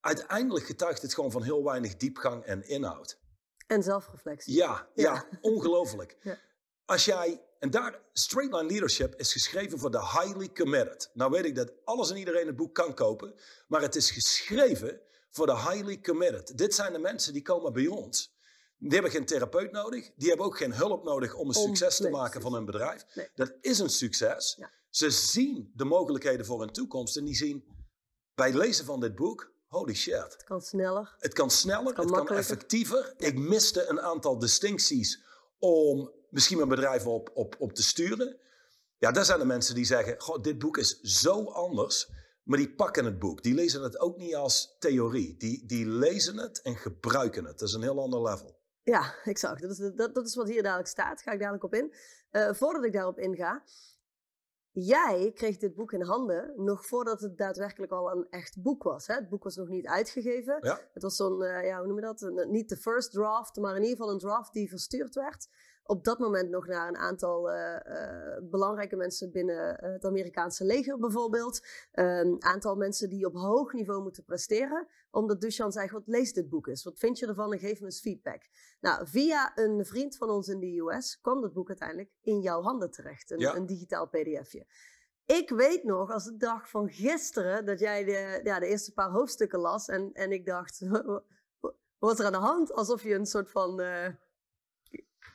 Uiteindelijk 0.01 0.67
getuigt 0.67 1.03
het 1.03 1.15
gewoon 1.15 1.31
van 1.31 1.43
heel 1.43 1.65
weinig 1.65 1.97
diepgang 1.97 2.45
en 2.45 2.69
inhoud. 2.69 3.25
En 3.67 3.83
zelfreflectie. 3.83 4.55
Ja, 4.55 4.89
ja. 4.95 5.27
ongelooflijk. 5.41 6.17
Ja. 6.23 6.39
Als 6.85 7.05
jij, 7.05 7.43
en 7.59 7.71
daar, 7.71 8.01
Straight 8.13 8.55
Line 8.55 8.67
Leadership 8.67 9.15
is 9.15 9.33
geschreven 9.33 9.79
voor 9.79 9.91
de 9.91 10.01
highly 10.01 10.53
committed. 10.53 11.11
Nou 11.15 11.31
weet 11.31 11.45
ik 11.45 11.55
dat 11.55 11.73
alles 11.85 12.11
en 12.11 12.17
iedereen 12.17 12.47
het 12.47 12.57
boek 12.57 12.75
kan 12.75 12.95
kopen, 12.95 13.35
maar 13.69 13.81
het 13.81 13.95
is 13.95 14.11
geschreven 14.11 15.01
voor 15.31 15.47
de 15.47 15.57
highly 15.57 16.01
committed. 16.01 16.59
Dit 16.59 16.75
zijn 16.75 16.93
de 16.93 16.99
mensen 16.99 17.33
die 17.33 17.43
komen 17.43 17.73
bij 17.73 17.87
ons. 17.87 18.35
Die 18.79 18.93
hebben 18.93 19.11
geen 19.11 19.27
therapeut 19.27 19.73
nodig. 19.73 20.11
Die 20.17 20.29
hebben 20.29 20.47
ook 20.47 20.57
geen 20.57 20.73
hulp 20.73 21.05
nodig 21.05 21.35
om 21.35 21.49
een 21.49 21.55
succes 21.55 21.97
te 21.97 22.11
maken 22.11 22.41
van 22.41 22.53
hun 22.53 22.65
bedrijf. 22.65 23.05
Dat 23.35 23.55
is 23.61 23.79
een 23.79 23.91
succes. 23.91 24.61
Ze 24.91 25.11
zien 25.11 25.73
de 25.75 25.85
mogelijkheden 25.85 26.47
voor 26.47 26.61
hun 26.61 26.73
toekomst 26.73 27.17
en 27.17 27.25
die 27.25 27.35
zien 27.35 27.65
bij 28.35 28.47
het 28.47 28.57
lezen 28.57 28.85
van 28.85 29.01
dit 29.01 29.15
boek, 29.15 29.53
holy 29.67 29.95
shit. 29.95 30.33
Het 30.33 30.45
kan 30.45 30.61
sneller. 30.61 31.15
Het 31.19 31.33
kan 31.33 31.51
sneller, 31.51 31.97
het 31.97 32.11
kan, 32.11 32.29
effectiever. 32.29 33.15
Ik 33.17 33.39
miste 33.39 33.89
een 33.89 34.01
aantal 34.01 34.39
distincties 34.39 35.23
om 35.59 36.13
misschien 36.31 36.57
mijn 36.57 36.69
bedrijf 36.69 37.07
op, 37.07 37.31
op, 37.35 37.57
op 37.59 37.73
te 37.73 37.83
sturen. 37.83 38.37
Ja, 38.99 39.11
daar 39.11 39.25
zijn 39.25 39.39
de 39.39 39.45
mensen 39.45 39.75
die 39.75 39.85
zeggen, 39.85 40.21
goh, 40.21 40.43
dit 40.43 40.59
boek 40.59 40.79
is 40.79 41.01
zo 41.01 41.45
anders. 41.45 42.11
Maar 42.43 42.59
die 42.59 42.75
pakken 42.75 43.05
het 43.05 43.19
boek. 43.19 43.43
Die 43.43 43.55
lezen 43.55 43.83
het 43.83 44.01
ook 44.01 44.17
niet 44.17 44.35
als 44.35 44.77
theorie. 44.79 45.37
Die, 45.37 45.67
die 45.67 45.87
lezen 45.87 46.37
het 46.37 46.63
en 46.63 46.77
gebruiken 46.77 47.45
het. 47.45 47.59
Dat 47.59 47.69
is 47.69 47.75
een 47.75 47.83
heel 47.83 48.01
ander 48.01 48.23
level. 48.23 48.59
Ja, 48.83 49.15
exact. 49.25 49.61
Dat 49.61 49.71
is, 49.71 49.91
dat, 49.95 50.15
dat 50.15 50.27
is 50.27 50.35
wat 50.35 50.49
hier 50.49 50.63
dadelijk 50.63 50.89
staat. 50.89 51.23
Ga 51.23 51.33
ik 51.33 51.39
dadelijk 51.39 51.65
op 51.65 51.75
in. 51.75 51.95
Uh, 52.31 52.53
voordat 52.53 52.85
ik 52.85 52.93
daarop 52.93 53.19
inga. 53.19 53.65
Jij 54.79 55.33
kreeg 55.35 55.57
dit 55.57 55.75
boek 55.75 55.93
in 55.93 56.03
handen 56.03 56.53
nog 56.57 56.87
voordat 56.87 57.21
het 57.21 57.39
daadwerkelijk 57.39 57.93
al 57.93 58.11
een 58.11 58.27
echt 58.31 58.63
boek 58.63 58.83
was. 58.83 59.07
Hè? 59.07 59.15
Het 59.15 59.29
boek 59.29 59.45
was 59.45 59.57
nog 59.57 59.69
niet 59.69 59.87
uitgegeven. 59.87 60.59
Ja. 60.61 60.81
Het 60.93 61.03
was 61.03 61.17
zo'n, 61.17 61.43
uh, 61.43 61.65
ja, 61.67 61.79
hoe 61.79 61.87
noem 61.87 61.97
je 61.97 62.03
dat? 62.03 62.21
Een, 62.21 62.51
niet 62.51 62.69
de 62.69 62.77
first 62.77 63.11
draft, 63.13 63.57
maar 63.57 63.77
in 63.77 63.83
ieder 63.83 63.97
geval 63.97 64.13
een 64.13 64.19
draft 64.19 64.53
die 64.53 64.69
verstuurd 64.69 65.15
werd 65.15 65.49
op 65.87 66.05
dat 66.05 66.19
moment 66.19 66.51
nog 66.51 66.67
naar 66.67 66.89
een 66.89 66.97
aantal 66.97 67.51
uh, 67.53 67.77
uh, 67.87 68.51
belangrijke 68.51 68.97
mensen 68.97 69.31
binnen 69.31 69.77
het 69.93 70.05
Amerikaanse 70.05 70.65
leger 70.65 70.99
bijvoorbeeld. 70.99 71.67
Een 71.93 72.27
um, 72.27 72.37
aantal 72.39 72.77
mensen 72.77 73.09
die 73.09 73.27
op 73.27 73.35
hoog 73.35 73.73
niveau 73.73 74.03
moeten 74.03 74.25
presteren. 74.25 74.89
Omdat 75.11 75.41
Dushan 75.41 75.73
zei, 75.73 75.91
wat 75.91 76.07
lees 76.07 76.33
dit 76.33 76.49
boek 76.49 76.67
eens? 76.67 76.85
Wat 76.85 76.99
vind 76.99 77.19
je 77.19 77.27
ervan 77.27 77.53
en 77.53 77.59
geef 77.59 77.81
me 77.81 77.85
eens 77.85 78.01
feedback. 78.01 78.43
Nou, 78.81 79.07
via 79.09 79.53
een 79.55 79.85
vriend 79.85 80.17
van 80.17 80.31
ons 80.31 80.49
in 80.49 80.61
de 80.61 80.79
US 80.81 81.21
kwam 81.21 81.41
dat 81.41 81.53
boek 81.53 81.69
uiteindelijk 81.69 82.11
in 82.23 82.41
jouw 82.41 82.63
handen 82.63 82.91
terecht. 82.91 83.31
Een, 83.31 83.39
ja. 83.39 83.55
een 83.55 83.67
digitaal 83.67 84.07
pdfje. 84.09 84.67
Ik 85.25 85.51
weet 85.51 85.85
nog 85.85 86.11
als 86.11 86.25
de 86.25 86.37
dag 86.37 86.71
van 86.71 86.89
gisteren 86.91 87.67
dat 87.67 87.79
jij 87.79 88.05
de, 88.05 88.41
ja, 88.43 88.59
de 88.59 88.67
eerste 88.67 88.93
paar 88.93 89.11
hoofdstukken 89.11 89.59
las. 89.59 89.89
En, 89.89 90.13
en 90.13 90.33
ik 90.33 90.47
dacht, 90.47 90.81
wat 91.99 92.13
is 92.13 92.19
er 92.19 92.25
aan 92.25 92.33
de 92.33 92.39
hand? 92.39 92.73
Alsof 92.73 93.03
je 93.03 93.15
een 93.15 93.27
soort 93.27 93.51
van... 93.51 93.81
Uh, 93.81 94.07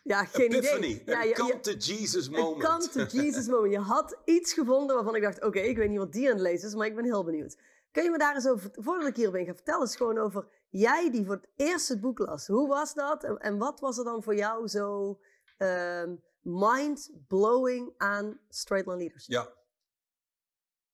ja, 0.02 0.26
geen 0.26 0.52
Epiphany. 0.52 0.86
idee. 0.86 1.04
Ja, 1.06 1.26
een 1.26 1.34
come 1.34 1.60
to 1.60 1.72
Jesus 1.72 2.30
moment. 2.30 2.64
Een 2.64 2.70
come 2.70 3.08
to 3.08 3.18
Jesus 3.18 3.48
moment. 3.48 3.74
Je 3.74 3.80
had 3.80 4.18
iets 4.26 4.54
gevonden 4.54 4.96
waarvan 4.96 5.16
ik 5.16 5.22
dacht, 5.22 5.44
oké, 5.44 5.60
ik 5.60 5.78
weet 5.78 5.90
niet 5.90 5.98
wat 5.98 6.14
die 6.14 6.28
aan 6.28 6.34
het 6.34 6.42
lezen 6.42 6.68
is, 6.68 6.76
maar 6.76 6.88
ik 6.88 6.96
ben 6.96 7.06
heel 7.06 7.24
benieuwd. 7.24 7.58
Kun 7.92 8.04
je 8.04 8.10
me 8.10 8.18
daar 8.18 8.36
eens 8.36 8.48
over, 8.48 8.70
voordat 8.74 9.08
ik 9.08 9.16
hier 9.16 9.32
ben 9.32 9.46
ga 9.46 9.54
vertellen, 9.54 9.82
eens 9.82 9.96
gewoon 9.96 10.18
over 10.18 10.48
jij 10.70 11.12
die 11.12 11.26
voor 11.26 11.36
het 11.36 11.48
eerst 11.56 11.88
het 11.88 12.02
boek 12.02 12.20
las. 12.20 12.48
Hoe 12.48 12.68
was 12.68 12.94
dat 12.94 13.24
en, 13.24 13.38
en 13.38 13.58
wat 13.58 13.80
was 13.80 13.98
er 13.98 14.04
dan 14.04 14.24
voor 14.24 14.36
jou 14.36 14.68
zo 14.68 15.20
um, 15.58 16.24
mind-blowing 16.42 17.94
aan 17.98 18.40
Straight 18.50 18.88
Line 18.88 19.00
Leadership? 19.00 19.32
Ja, 19.32 19.54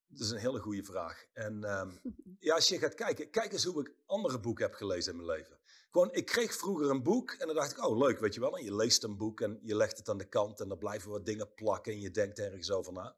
dat 0.08 0.20
is 0.20 0.30
een 0.30 0.38
hele 0.38 0.60
goede 0.60 0.84
vraag. 0.84 1.26
En 1.34 1.80
um, 1.80 2.02
ja, 2.40 2.56
als 2.56 2.68
je 2.68 2.80
gaat 2.80 2.96
kijken, 2.96 3.30
kijk 3.30 3.52
eens 3.52 3.64
hoe 3.64 3.82
ik 3.82 3.96
andere 4.06 4.40
boeken 4.40 4.66
heb 4.66 4.74
gelezen 4.74 5.12
in 5.12 5.18
mijn 5.18 5.38
leven. 5.38 5.60
Ik 6.06 6.26
kreeg 6.26 6.54
vroeger 6.54 6.90
een 6.90 7.04
boek 7.04 7.32
en 7.32 7.48
dan 7.48 7.56
dacht 7.56 7.72
ik, 7.72 7.86
oh 7.86 7.98
leuk, 7.98 8.20
weet 8.20 8.34
je 8.34 8.40
wel. 8.40 8.58
En 8.58 8.64
je 8.64 8.76
leest 8.76 9.04
een 9.04 9.18
boek 9.18 9.42
en 9.42 9.60
je 9.64 9.76
legt 9.76 9.98
het 9.98 10.10
aan 10.10 10.18
de 10.18 10.30
kant 10.30 10.60
en 10.60 10.70
er 10.70 10.78
blijven 10.78 11.10
wat 11.10 11.26
dingen 11.26 11.54
plakken 11.54 11.94
en 11.94 12.00
je 12.00 12.12
denkt 12.12 12.40
ergens 12.40 12.72
over 12.72 12.94
na. 12.94 13.16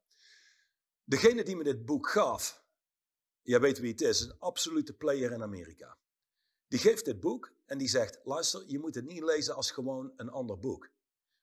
Degene 1.03 1.43
die 1.43 1.55
me 1.55 1.63
dit 1.63 1.85
boek 1.85 2.09
gaf, 2.09 2.63
jij 3.41 3.59
weet 3.59 3.79
wie 3.79 3.91
het 3.91 4.01
is, 4.01 4.21
een 4.21 4.39
absolute 4.39 4.93
player 4.93 5.31
in 5.31 5.41
Amerika. 5.41 5.97
Die 6.67 6.79
geeft 6.79 7.05
dit 7.05 7.19
boek 7.19 7.51
en 7.65 7.77
die 7.77 7.87
zegt, 7.87 8.19
luister, 8.23 8.63
je 8.67 8.79
moet 8.79 8.95
het 8.95 9.05
niet 9.05 9.23
lezen 9.23 9.55
als 9.55 9.71
gewoon 9.71 10.13
een 10.15 10.29
ander 10.29 10.59
boek. 10.59 10.89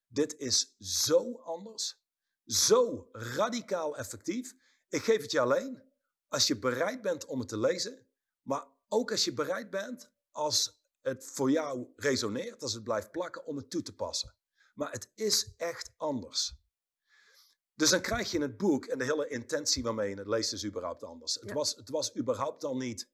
Dit 0.06 0.36
is 0.36 0.76
zo 0.78 1.34
anders, 1.34 2.00
zo 2.46 3.08
radicaal 3.12 3.96
effectief. 3.96 4.54
Ik 4.88 5.02
geef 5.02 5.20
het 5.20 5.30
je 5.30 5.40
alleen 5.40 5.82
als 6.28 6.46
je 6.46 6.58
bereid 6.58 7.02
bent 7.02 7.24
om 7.24 7.38
het 7.38 7.48
te 7.48 7.58
lezen, 7.58 8.06
maar 8.42 8.66
ook 8.88 9.10
als 9.10 9.24
je 9.24 9.32
bereid 9.32 9.70
bent 9.70 10.10
als 10.30 10.84
het 11.06 11.30
voor 11.32 11.50
jou 11.50 11.86
resoneert, 11.96 12.62
als 12.62 12.74
het 12.74 12.84
blijft 12.84 13.10
plakken, 13.10 13.46
om 13.46 13.56
het 13.56 13.70
toe 13.70 13.82
te 13.82 13.94
passen. 13.94 14.34
Maar 14.74 14.90
het 14.92 15.10
is 15.14 15.54
echt 15.56 15.90
anders. 15.96 16.54
Dus 17.74 17.90
dan 17.90 18.00
krijg 18.00 18.30
je 18.30 18.36
in 18.36 18.42
het 18.42 18.56
boek 18.56 18.84
en 18.84 18.98
de 18.98 19.04
hele 19.04 19.28
intentie 19.28 19.82
waarmee 19.82 20.10
je 20.10 20.16
het 20.16 20.26
leest 20.26 20.52
is 20.52 20.64
überhaupt 20.64 21.02
anders. 21.02 21.34
Het, 21.34 21.52
was, 21.52 21.76
het 21.76 21.88
was 21.90 22.16
überhaupt 22.16 22.64
al 22.64 22.76
niet 22.76 23.08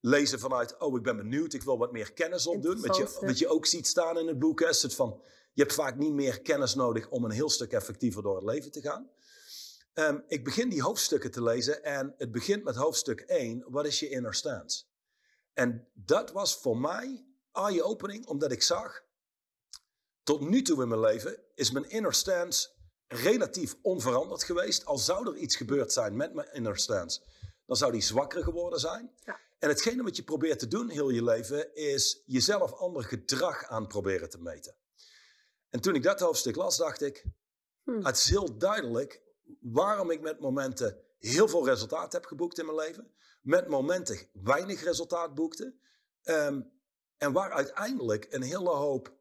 lezen 0.00 0.38
vanuit, 0.38 0.78
oh 0.78 0.96
ik 0.96 1.02
ben 1.02 1.16
benieuwd, 1.16 1.52
ik 1.52 1.62
wil 1.62 1.78
wat 1.78 1.92
meer 1.92 2.12
kennis 2.12 2.46
opdoen. 2.46 2.80
Wat 2.80 2.96
je, 2.96 3.18
wat 3.20 3.38
je 3.38 3.48
ook 3.48 3.66
ziet 3.66 3.86
staan 3.86 4.18
in 4.18 4.26
het 4.26 4.38
boek 4.38 4.60
is 4.60 4.82
het 4.82 4.94
van, 4.94 5.22
je 5.52 5.62
hebt 5.62 5.74
vaak 5.74 5.96
niet 5.96 6.12
meer 6.12 6.40
kennis 6.40 6.74
nodig 6.74 7.08
om 7.08 7.24
een 7.24 7.30
heel 7.30 7.50
stuk 7.50 7.72
effectiever 7.72 8.22
door 8.22 8.36
het 8.36 8.44
leven 8.44 8.70
te 8.70 8.80
gaan. 8.80 9.10
Ehm, 9.92 10.20
ik 10.26 10.44
begin 10.44 10.68
die 10.68 10.82
hoofdstukken 10.82 11.30
te 11.30 11.42
lezen 11.42 11.84
en 11.84 12.14
het 12.16 12.32
begint 12.32 12.64
met 12.64 12.76
hoofdstuk 12.76 13.20
1, 13.20 13.64
wat 13.68 13.86
is 13.86 14.00
je 14.00 14.08
inner 14.08 14.34
stance? 14.34 14.84
En 15.52 15.88
dat 15.94 16.32
was 16.32 16.56
voor 16.56 16.78
mij 16.78 17.26
eye-opening, 17.52 18.26
omdat 18.26 18.52
ik 18.52 18.62
zag, 18.62 19.02
tot 20.22 20.40
nu 20.40 20.62
toe 20.62 20.82
in 20.82 20.88
mijn 20.88 21.00
leven 21.00 21.40
is 21.54 21.70
mijn 21.70 21.90
inner 21.90 22.14
stance 22.14 22.70
relatief 23.06 23.76
onveranderd 23.82 24.42
geweest. 24.42 24.84
Al 24.84 24.98
zou 24.98 25.28
er 25.28 25.36
iets 25.36 25.56
gebeurd 25.56 25.92
zijn 25.92 26.16
met 26.16 26.34
mijn 26.34 26.52
inner 26.52 26.78
stance, 26.78 27.20
dan 27.66 27.76
zou 27.76 27.92
die 27.92 28.00
zwakker 28.00 28.42
geworden 28.42 28.80
zijn. 28.80 29.12
Ja. 29.24 29.40
En 29.58 29.68
hetgene 29.68 30.02
wat 30.02 30.16
je 30.16 30.22
probeert 30.22 30.58
te 30.58 30.68
doen 30.68 30.88
heel 30.88 31.10
je 31.10 31.24
leven, 31.24 31.74
is 31.74 32.22
jezelf 32.26 32.72
ander 32.72 33.04
gedrag 33.04 33.64
aan 33.64 33.86
proberen 33.86 34.30
te 34.30 34.38
meten. 34.38 34.76
En 35.70 35.80
toen 35.80 35.94
ik 35.94 36.02
dat 36.02 36.20
hoofdstuk 36.20 36.56
las, 36.56 36.76
dacht 36.76 37.02
ik, 37.02 37.24
hm. 37.84 38.04
het 38.04 38.16
is 38.16 38.28
heel 38.28 38.58
duidelijk 38.58 39.22
waarom 39.60 40.10
ik 40.10 40.20
met 40.20 40.40
momenten 40.40 41.00
heel 41.18 41.48
veel 41.48 41.66
resultaat 41.66 42.12
heb 42.12 42.24
geboekt 42.24 42.58
in 42.58 42.64
mijn 42.64 42.76
leven 42.76 43.12
met 43.42 43.68
momenten 43.68 44.28
weinig 44.32 44.82
resultaat 44.82 45.34
boekte. 45.34 45.74
Ehm, 46.22 46.60
en 47.16 47.32
waar 47.32 47.50
uiteindelijk 47.50 48.26
een 48.30 48.42
hele 48.42 48.70
hoop, 48.70 49.12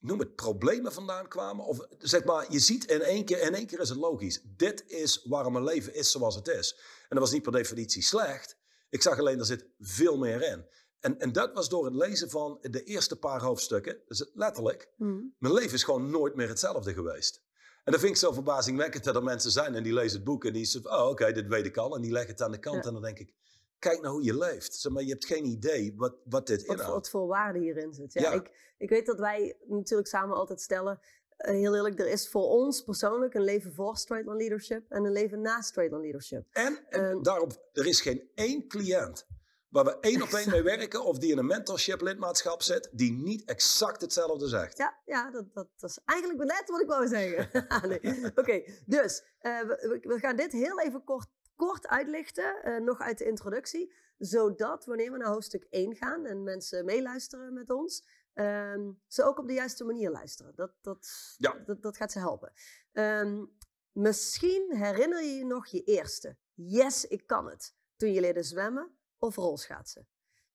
noem 0.00 0.18
het 0.18 0.34
problemen 0.34 0.92
vandaan 0.92 1.28
kwamen. 1.28 1.64
Of 1.64 1.86
zeg 1.98 2.24
maar, 2.24 2.52
je 2.52 2.58
ziet 2.58 2.84
in 2.84 3.02
één 3.02 3.24
keer, 3.24 3.40
in 3.40 3.54
één 3.54 3.66
keer 3.66 3.80
is 3.80 3.88
het 3.88 3.98
logisch. 3.98 4.40
Dit 4.44 4.84
is 4.86 5.24
waarom 5.24 5.52
mijn 5.52 5.64
leven 5.64 5.94
is 5.94 6.10
zoals 6.10 6.34
het 6.34 6.48
is. 6.48 6.74
En 7.02 7.08
dat 7.08 7.18
was 7.18 7.32
niet 7.32 7.42
per 7.42 7.52
definitie 7.52 8.02
slecht. 8.02 8.56
Ik 8.90 9.02
zag 9.02 9.18
alleen, 9.18 9.38
er 9.38 9.44
zit 9.44 9.66
veel 9.78 10.18
meer 10.18 10.42
in. 10.42 10.66
En, 11.00 11.18
en 11.18 11.32
dat 11.32 11.52
was 11.52 11.68
door 11.68 11.84
het 11.84 11.94
lezen 11.94 12.30
van 12.30 12.58
de 12.60 12.82
eerste 12.82 13.16
paar 13.16 13.40
hoofdstukken. 13.40 14.00
Dus 14.06 14.30
letterlijk, 14.34 14.92
mm. 14.96 15.34
mijn 15.38 15.54
leven 15.54 15.74
is 15.74 15.84
gewoon 15.84 16.10
nooit 16.10 16.34
meer 16.34 16.48
hetzelfde 16.48 16.94
geweest. 16.94 17.42
En 17.84 17.92
dat 17.92 18.00
vind 18.00 18.12
ik 18.12 18.18
zo 18.18 18.32
verbazingwekkend 18.32 19.04
dat 19.04 19.14
er 19.14 19.22
mensen 19.22 19.50
zijn 19.50 19.74
en 19.74 19.82
die 19.82 19.92
lezen 19.92 20.16
het 20.16 20.24
boek 20.24 20.44
en 20.44 20.52
die 20.52 20.64
zeggen, 20.64 20.90
oh 20.90 21.08
oké, 21.08 21.32
dit 21.32 21.46
weet 21.46 21.66
ik 21.66 21.76
al. 21.76 21.96
En 21.96 22.02
die 22.02 22.12
leggen 22.12 22.30
het 22.30 22.42
aan 22.42 22.52
de 22.52 22.58
kant 22.58 22.86
en 22.86 22.92
dan 22.92 23.02
denk 23.02 23.18
ik, 23.18 23.34
kijk 23.78 24.00
nou 24.00 24.14
hoe 24.14 24.24
je 24.24 24.38
leeft. 24.38 24.74
Zeg 24.74 24.92
maar, 24.92 25.02
je 25.02 25.10
hebt 25.10 25.26
geen 25.26 25.44
idee 25.44 25.94
wat, 25.96 26.14
wat 26.24 26.46
dit 26.46 26.62
inhoudt. 26.62 26.92
Wat 26.92 27.10
voor 27.10 27.26
waarde 27.26 27.58
hierin 27.58 27.92
zit. 27.92 28.12
Ja, 28.12 28.32
Ik, 28.32 28.50
ik 28.78 28.88
weet 28.88 29.06
dat 29.06 29.18
wij 29.18 29.56
natuurlijk 29.66 30.08
samen 30.08 30.36
altijd 30.36 30.60
stellen, 30.60 31.00
uh, 31.38 31.50
heel 31.50 31.74
eerlijk, 31.74 32.00
er 32.00 32.10
is 32.10 32.28
voor 32.28 32.48
ons 32.48 32.82
persoonlijk 32.82 33.34
een 33.34 33.44
leven 33.44 33.74
voor 33.74 33.96
straight 33.96 34.28
line 34.28 34.38
leadership 34.38 34.90
en 34.90 35.04
een 35.04 35.12
leven 35.12 35.40
na 35.40 35.60
straight 35.60 35.92
line 35.92 36.04
leadership. 36.04 36.46
En, 36.50 36.78
en 36.88 37.16
uh, 37.16 37.22
daarop, 37.22 37.68
er 37.72 37.86
is 37.86 38.00
geen 38.00 38.30
één 38.34 38.68
cliënt 38.68 39.26
waar 39.74 39.84
we 39.84 39.98
één 40.00 40.22
op 40.22 40.28
één 40.28 40.50
mee 40.50 40.62
werken 40.62 41.04
of 41.04 41.18
die 41.18 41.32
in 41.32 41.38
een 41.38 41.46
mentorship 41.46 42.00
lidmaatschap 42.00 42.62
zit, 42.62 42.88
die 42.92 43.12
niet 43.12 43.44
exact 43.44 44.00
hetzelfde 44.00 44.48
zegt. 44.48 44.78
Ja, 44.78 45.00
ja 45.04 45.30
dat, 45.30 45.54
dat, 45.54 45.68
dat 45.76 45.90
is 45.90 45.98
eigenlijk 46.04 46.44
net 46.44 46.64
wat 46.66 46.80
ik 46.80 46.86
wou 46.86 47.08
zeggen. 47.08 47.48
Ah, 47.74 47.82
nee. 47.82 48.00
Oké, 48.34 48.62
dus 48.86 49.24
uh, 49.40 49.60
we, 49.60 49.98
we, 50.02 50.18
gaan 50.18 50.36
dit 50.36 50.52
heel 50.52 50.80
even 50.80 51.04
kort, 51.04 51.26
kort 51.56 51.86
uitlichten, 51.86 52.56
uh, 52.64 52.78
nog 52.78 53.00
uit 53.00 53.18
de 53.18 53.24
introductie, 53.24 53.94
zodat 54.18 54.84
wanneer 54.84 55.12
we 55.12 55.18
naar 55.18 55.32
hoofdstuk 55.32 55.66
1 55.70 55.96
gaan 55.96 56.26
en 56.26 56.42
mensen 56.42 56.84
meeluisteren 56.84 57.52
met 57.52 57.70
ons, 57.70 58.06
ehm, 58.34 58.90
ze 59.06 59.24
ook 59.24 59.38
op 59.38 59.46
de 59.46 59.54
juiste 59.54 59.84
manier 59.84 60.10
luisteren. 60.10 60.52
Dat, 60.54 60.72
dat, 60.80 61.34
Ja. 61.36 61.62
dat, 61.66 61.82
dat 61.82 61.96
gaat 61.96 62.12
ze 62.12 62.18
helpen. 62.18 62.52
Ehm, 62.92 63.44
misschien 63.92 64.76
herinner 64.76 65.22
je 65.22 65.34
je 65.34 65.44
nog 65.44 65.66
je 65.66 65.82
eerste. 65.82 66.36
Yes, 66.54 67.06
ik 67.06 67.26
kan 67.26 67.46
het. 67.48 67.74
Toen 67.96 68.12
je 68.12 68.20
leerde 68.20 68.42
zwemmen 68.42 68.98
of 69.24 69.36
rolschaatsen. 69.36 70.06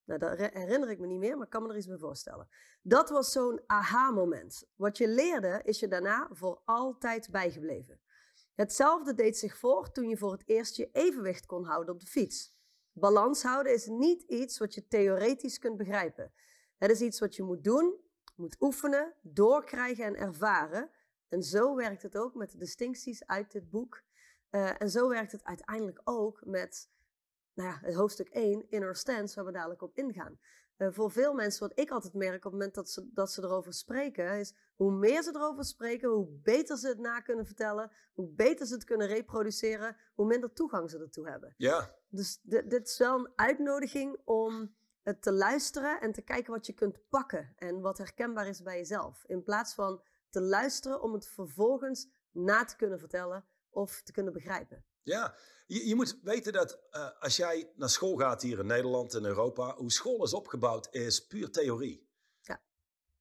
Nou, 0.04 0.20
dat 0.20 0.38
herinner 0.38 0.90
ik 0.90 1.00
me 1.00 1.08
niet 1.08 1.20
meer, 1.20 1.36
maar 1.36 1.46
ik 1.46 1.52
kan 1.52 1.64
me 1.64 1.70
er 1.70 1.78
iets 1.78 1.88
bij 1.88 1.98
voorstellen. 1.98 2.50
Dat 2.82 3.10
was 3.10 3.32
zo'n 3.32 3.62
aha-moment. 3.66 4.64
Wat 4.76 4.98
je 4.98 5.08
leerde, 5.08 5.62
is 5.64 5.80
je 5.80 5.88
daarna 5.88 6.30
voor 6.32 6.62
altijd 6.66 7.30
bijgebleven. 7.32 8.00
Hetzelfde 8.56 9.14
deed 9.14 9.38
zich 9.38 9.58
voor 9.58 9.92
toen 9.92 10.10
je 10.10 10.18
voor 10.18 10.32
het 10.32 10.44
eerst 10.46 10.76
je 10.76 10.90
evenwicht 10.92 11.46
kon 11.46 11.66
houden 11.66 11.94
op 11.94 12.00
de 12.00 12.08
fiets. 12.08 12.58
Balans 12.92 13.44
houden 13.44 13.74
is 13.74 13.86
niet 13.86 14.22
iets 14.22 14.58
wat 14.58 14.74
je 14.74 14.88
theoretisch 14.88 15.60
kunt 15.60 15.78
begrijpen. 15.78 16.34
Het 16.78 16.92
is 16.92 17.02
iets 17.02 17.20
wat 17.20 17.36
je 17.36 17.44
moet 17.44 17.64
doen, 17.64 17.96
moet 18.36 18.56
oefenen, 18.60 19.14
doorkrijgen 19.22 20.06
en 20.06 20.16
ervaren. 20.16 20.90
En 21.28 21.44
zo 21.44 21.76
werkt 21.76 22.02
het 22.02 22.18
ook 22.18 22.36
met 22.36 22.52
de 22.52 22.58
distincties 22.58 23.26
uit 23.26 23.52
dit 23.52 23.70
boek. 23.70 24.04
Eh, 24.50 24.82
en 24.82 24.90
zo 24.90 25.10
werkt 25.10 25.32
het 25.32 25.44
uiteindelijk 25.44 26.02
ook 26.04 26.42
met 26.46 26.90
nou 27.60 27.72
ja, 27.72 27.80
het 27.82 27.96
hoofdstuk 27.96 28.30
1, 28.30 28.70
Inner 28.70 28.96
Stance, 28.96 29.36
waar 29.36 29.46
we 29.46 29.52
dadelijk 29.52 29.82
op 29.82 29.98
ingaan. 29.98 30.40
Eh, 30.78 30.88
voor 30.92 31.12
veel 31.12 31.34
mensen, 31.34 31.68
wat 31.68 31.80
ik 31.80 31.90
altijd 31.90 32.14
merk 32.14 32.36
op 32.36 32.44
het 32.44 32.52
moment 32.52 32.74
dat 32.76 32.90
ze, 32.90 33.10
dat 33.14 33.32
ze 33.32 33.44
erover 33.44 33.74
spreken, 33.74 34.40
is 34.40 34.54
hoe 34.76 34.92
meer 34.92 35.24
ze 35.24 35.30
erover 35.36 35.64
spreken, 35.64 36.10
hoe 36.10 36.28
beter 36.44 36.78
ze 36.78 36.88
het 36.88 37.00
na 37.00 37.20
kunnen 37.20 37.46
vertellen, 37.46 37.92
hoe 38.14 38.28
beter 38.28 38.66
ze 38.66 38.74
het 38.74 38.84
kunnen 38.84 39.08
reproduceren, 39.08 39.98
hoe 40.14 40.26
minder 40.26 40.54
toegang 40.54 40.90
ze 40.90 41.00
ertoe 41.00 41.30
hebben. 41.30 41.54
Ja, 41.58 41.96
Dus 42.10 42.40
di- 42.42 42.68
dit 42.68 42.88
is 42.88 42.98
wel 42.98 43.20
een 43.20 43.32
uitnodiging 43.36 44.22
om 44.26 44.76
het 45.02 45.22
te 45.22 45.32
luisteren 45.32 46.02
en 46.02 46.12
te 46.12 46.22
kijken 46.22 46.52
wat 46.54 46.66
je 46.66 46.74
kunt 46.74 47.10
pakken 47.10 47.54
en 47.56 47.82
wat 47.82 47.98
herkenbaar 47.98 48.48
is 48.48 48.62
bij 48.62 48.78
jezelf. 48.78 49.24
In 49.26 49.44
plaats 49.44 49.74
van 49.74 50.02
te 50.30 50.42
luisteren 50.42 51.02
om 51.02 51.14
het 51.14 51.28
vervolgens 51.28 52.10
na 52.32 52.64
te 52.66 52.76
kunnen 52.76 53.00
vertellen 53.00 53.46
of 53.70 54.02
te 54.02 54.12
kunnen 54.12 54.34
begrijpen. 54.34 54.84
Ja. 55.10 55.36
Je, 55.68 55.88
je 55.88 55.96
moet 55.96 56.20
weten 56.24 56.54
dat 56.54 56.80
eh, 56.92 57.10
als 57.20 57.36
jij 57.36 57.72
naar 57.76 57.90
school 57.90 58.16
gaat 58.16 58.42
hier 58.42 58.60
in 58.60 58.66
Nederland 58.66 59.14
en 59.14 59.26
Europa, 59.26 59.76
hoe 59.76 59.92
school 59.92 60.24
is 60.24 60.34
opgebouwd 60.34 60.88
is 60.92 61.26
puur 61.28 61.52
theorie. 61.52 62.08
Ja. 62.42 62.62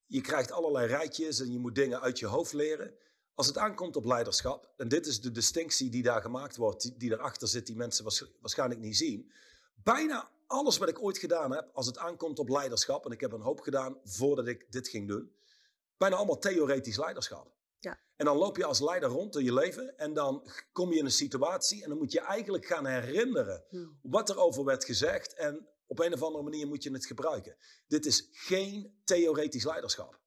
Je 0.06 0.20
krijgt 0.20 0.50
allerlei 0.50 0.86
rijtjes 0.86 1.40
en 1.40 1.52
je 1.52 1.58
moet 1.58 1.74
dingen 1.74 2.00
uit 2.00 2.18
je 2.18 2.26
hoofd 2.26 2.52
leren. 2.52 2.94
Als 3.34 3.46
het 3.46 3.58
aankomt 3.58 3.96
op 3.96 4.04
leiderschap, 4.04 4.72
en 4.76 4.88
dit 4.88 5.06
is 5.06 5.20
de 5.20 5.30
distinctie 5.30 5.90
die 5.90 6.02
daar 6.02 6.22
gemaakt 6.22 6.56
wordt, 6.56 6.82
die, 6.82 6.96
die 6.96 7.12
erachter 7.12 7.48
zit, 7.48 7.66
die 7.66 7.76
mensen 7.76 8.04
waarsch- 8.04 8.30
waarschijnlijk 8.40 8.80
niet 8.80 8.96
zien. 8.96 9.32
Bijna 9.74 10.30
alles 10.46 10.78
wat 10.78 10.88
ik 10.88 11.02
ooit 11.02 11.18
gedaan 11.18 11.52
heb, 11.52 11.70
als 11.72 11.86
het 11.86 11.98
aankomt 11.98 12.38
op 12.38 12.48
leiderschap, 12.48 13.04
en 13.04 13.12
ik 13.12 13.20
heb 13.20 13.32
een 13.32 13.40
hoop 13.40 13.60
gedaan 13.60 13.98
voordat 14.04 14.46
ik 14.46 14.72
dit 14.72 14.88
ging 14.88 15.08
doen, 15.08 15.32
bijna 15.96 16.16
allemaal 16.16 16.38
theoretisch 16.38 16.96
leiderschap. 16.96 17.57
Ja. 17.80 18.00
En 18.16 18.24
dan 18.24 18.36
loop 18.36 18.56
je 18.56 18.64
als 18.64 18.80
leider 18.80 19.08
rond 19.08 19.36
in 19.36 19.44
je 19.44 19.54
leven 19.54 19.96
en 19.96 20.14
dan 20.14 20.50
kom 20.72 20.92
je 20.92 20.98
in 20.98 21.04
een 21.04 21.10
situatie 21.10 21.82
en 21.82 21.88
dan 21.88 21.98
moet 21.98 22.12
je 22.12 22.20
eigenlijk 22.20 22.66
gaan 22.66 22.86
herinneren 22.86 23.64
wat 24.02 24.28
er 24.28 24.38
over 24.38 24.64
werd 24.64 24.84
gezegd 24.84 25.34
en 25.34 25.68
op 25.86 25.98
een 25.98 26.12
of 26.12 26.22
andere 26.22 26.44
manier 26.44 26.66
moet 26.66 26.82
je 26.82 26.92
het 26.92 27.06
gebruiken. 27.06 27.56
Dit 27.86 28.06
is 28.06 28.28
geen 28.32 29.00
theoretisch 29.04 29.64
leiderschap. 29.64 30.20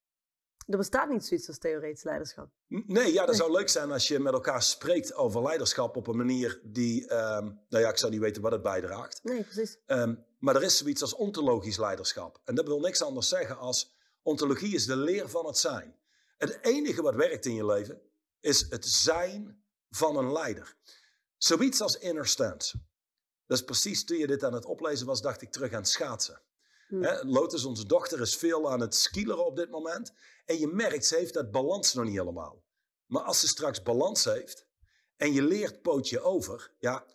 Er 0.68 0.78
bestaat 0.78 1.10
niet 1.10 1.26
zoiets 1.26 1.48
als 1.48 1.58
theoretisch 1.58 2.04
leiderschap. 2.04 2.50
Nee, 2.68 3.14
ja, 3.14 3.26
dat 3.26 3.36
zou 3.36 3.52
leuk 3.52 3.70
zijn 3.70 3.92
als 3.92 4.08
je 4.08 4.20
met 4.20 4.34
elkaar 4.34 4.62
spreekt 4.62 5.14
over 5.14 5.42
leiderschap 5.42 5.96
op 5.96 6.08
een 6.08 6.18
manier 6.18 6.62
die, 6.64 7.08
ehm, 7.08 7.46
nou 7.70 7.84
ja, 7.84 7.90
ik 7.90 7.98
zou 7.98 8.12
niet 8.12 8.22
weten 8.22 8.42
wat 8.42 8.52
het 8.52 8.62
bijdraagt. 8.62 9.20
Nee, 9.24 9.44
precies. 9.44 9.78
Ehm, 9.86 10.16
maar 10.40 10.56
er 10.56 10.64
is 10.64 10.78
zoiets 10.78 11.02
als 11.02 11.16
ontologisch 11.16 11.78
leiderschap. 11.78 12.42
En 12.44 12.56
dat 12.56 12.68
wil 12.68 12.80
niks 12.80 13.02
anders 13.02 13.28
zeggen 13.28 13.58
als 13.58 13.96
ontologie 14.22 14.76
is 14.76 14.86
de 14.86 14.96
leer 14.96 15.30
van 15.30 15.46
het 15.46 15.58
zijn. 15.58 15.96
Het 16.42 16.60
enige 16.62 17.02
wat 17.02 17.16
werkt 17.16 17.46
in 17.46 17.54
je 17.54 17.66
leven 17.66 18.02
is 18.40 18.66
het 18.70 18.86
zijn 18.86 19.64
van 19.90 20.18
een 20.18 20.32
leider. 20.32 20.76
Zoiets 21.38 21.82
als 21.82 21.98
inner 21.98 22.28
stance. 22.28 22.82
Dat 23.46 23.58
is 23.58 23.64
precies 23.64 24.06
toen 24.06 24.18
je 24.18 24.28
dit 24.28 24.44
aan 24.44 24.54
het 24.54 24.66
oplezen 24.66 25.06
was, 25.06 25.22
dacht 25.22 25.42
ik 25.42 25.52
terug 25.52 25.74
aan 25.74 25.86
schaatsen. 25.86 26.42
Hm. 26.88 27.02
Hè, 27.02 27.24
Lotus, 27.24 27.66
onze 27.66 27.86
dochter, 27.86 28.22
is 28.22 28.36
veel 28.36 28.72
aan 28.72 28.80
het 28.80 28.96
skileren 28.96 29.46
op 29.46 29.56
dit 29.56 29.70
moment. 29.70 30.14
En 30.46 30.60
je 30.60 30.68
merkt, 30.68 31.06
ze 31.06 31.16
heeft 31.16 31.34
dat 31.34 31.52
balans 31.52 31.94
nog 31.94 32.06
niet 32.06 32.18
helemaal. 32.18 32.64
Maar 33.06 33.24
als 33.24 33.40
ze 33.40 33.48
straks 33.48 33.84
balans 33.84 34.24
heeft 34.24 34.66
en 35.16 35.34
je 35.34 35.44
leert 35.44 35.82
pootje 35.82 36.22
over, 36.22 36.74
ja, 36.80 37.06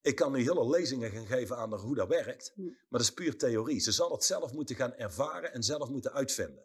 ik 0.00 0.16
kan 0.16 0.32
nu 0.32 0.42
hele 0.42 0.68
lezingen 0.68 1.10
gaan 1.10 1.26
geven 1.26 1.56
aan 1.56 1.70
haar 1.70 1.80
hoe 1.80 1.94
dat 1.94 2.08
werkt, 2.08 2.52
Hm. 2.54 2.62
maar 2.62 2.74
dat 2.88 3.00
is 3.00 3.12
puur 3.12 3.38
theorie. 3.38 3.80
Ze 3.80 3.92
zal 3.92 4.12
het 4.12 4.24
zelf 4.24 4.52
moeten 4.52 4.76
gaan 4.76 4.94
ervaren 4.94 5.52
en 5.52 5.62
zelf 5.62 5.88
moeten 5.88 6.12
uitvinden. 6.12 6.64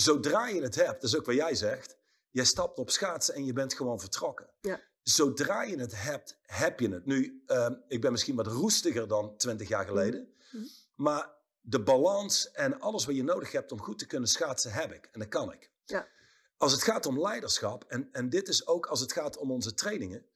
Zodra 0.00 0.46
je 0.48 0.62
het 0.62 0.74
hebt, 0.74 1.00
dat 1.00 1.10
is 1.10 1.16
ook 1.16 1.26
wat 1.26 1.34
jij 1.34 1.54
zegt, 1.54 1.96
jij 2.30 2.44
stapt 2.44 2.78
op 2.78 2.90
schaatsen 2.90 3.34
en 3.34 3.44
je 3.44 3.52
bent 3.52 3.74
gewoon 3.74 4.00
vertrokken. 4.00 4.50
Ja. 4.60 4.80
Zodra 5.02 5.62
je 5.62 5.78
het 5.78 6.02
hebt, 6.02 6.38
heb 6.42 6.80
je 6.80 6.88
het. 6.88 7.06
Nu, 7.06 7.42
ehm, 7.46 7.74
ik 7.88 8.00
ben 8.00 8.12
misschien 8.12 8.36
wat 8.36 8.46
roestiger 8.46 9.08
dan 9.08 9.36
twintig 9.36 9.68
jaar 9.68 9.86
geleden, 9.86 10.32
Mhm. 10.50 10.64
maar 10.94 11.30
de 11.60 11.82
balans 11.82 12.50
en 12.50 12.80
alles 12.80 13.04
wat 13.06 13.16
je 13.16 13.22
nodig 13.22 13.52
hebt 13.52 13.72
om 13.72 13.80
goed 13.80 13.98
te 13.98 14.06
kunnen 14.06 14.28
schaatsen, 14.28 14.72
heb 14.72 14.92
ik. 14.92 15.08
En 15.12 15.20
dat 15.20 15.28
kan 15.28 15.52
ik. 15.52 15.70
Ja. 15.84 16.08
Als 16.56 16.72
het 16.72 16.82
gaat 16.82 17.06
om 17.06 17.20
leiderschap, 17.20 17.84
en, 17.84 18.08
en 18.12 18.28
dit 18.28 18.48
is 18.48 18.66
ook 18.66 18.86
als 18.86 19.00
het 19.00 19.12
gaat 19.12 19.36
om 19.36 19.50
onze 19.50 19.74
trainingen, 19.74 20.26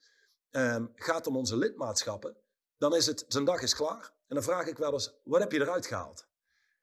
ehm, 0.50 0.86
gaat 0.94 1.26
om 1.26 1.36
onze 1.36 1.56
lidmaatschappen, 1.56 2.36
dan 2.78 2.94
is 2.96 3.06
het, 3.06 3.24
zijn 3.28 3.44
dag 3.44 3.60
is 3.62 3.74
klaar. 3.74 4.12
En 4.28 4.34
dan 4.34 4.42
vraag 4.44 4.66
ik 4.66 4.76
wel 4.78 4.92
eens, 4.92 5.12
wat 5.24 5.40
heb 5.40 5.52
je 5.52 5.60
eruit 5.60 5.86
gehaald? 5.86 6.26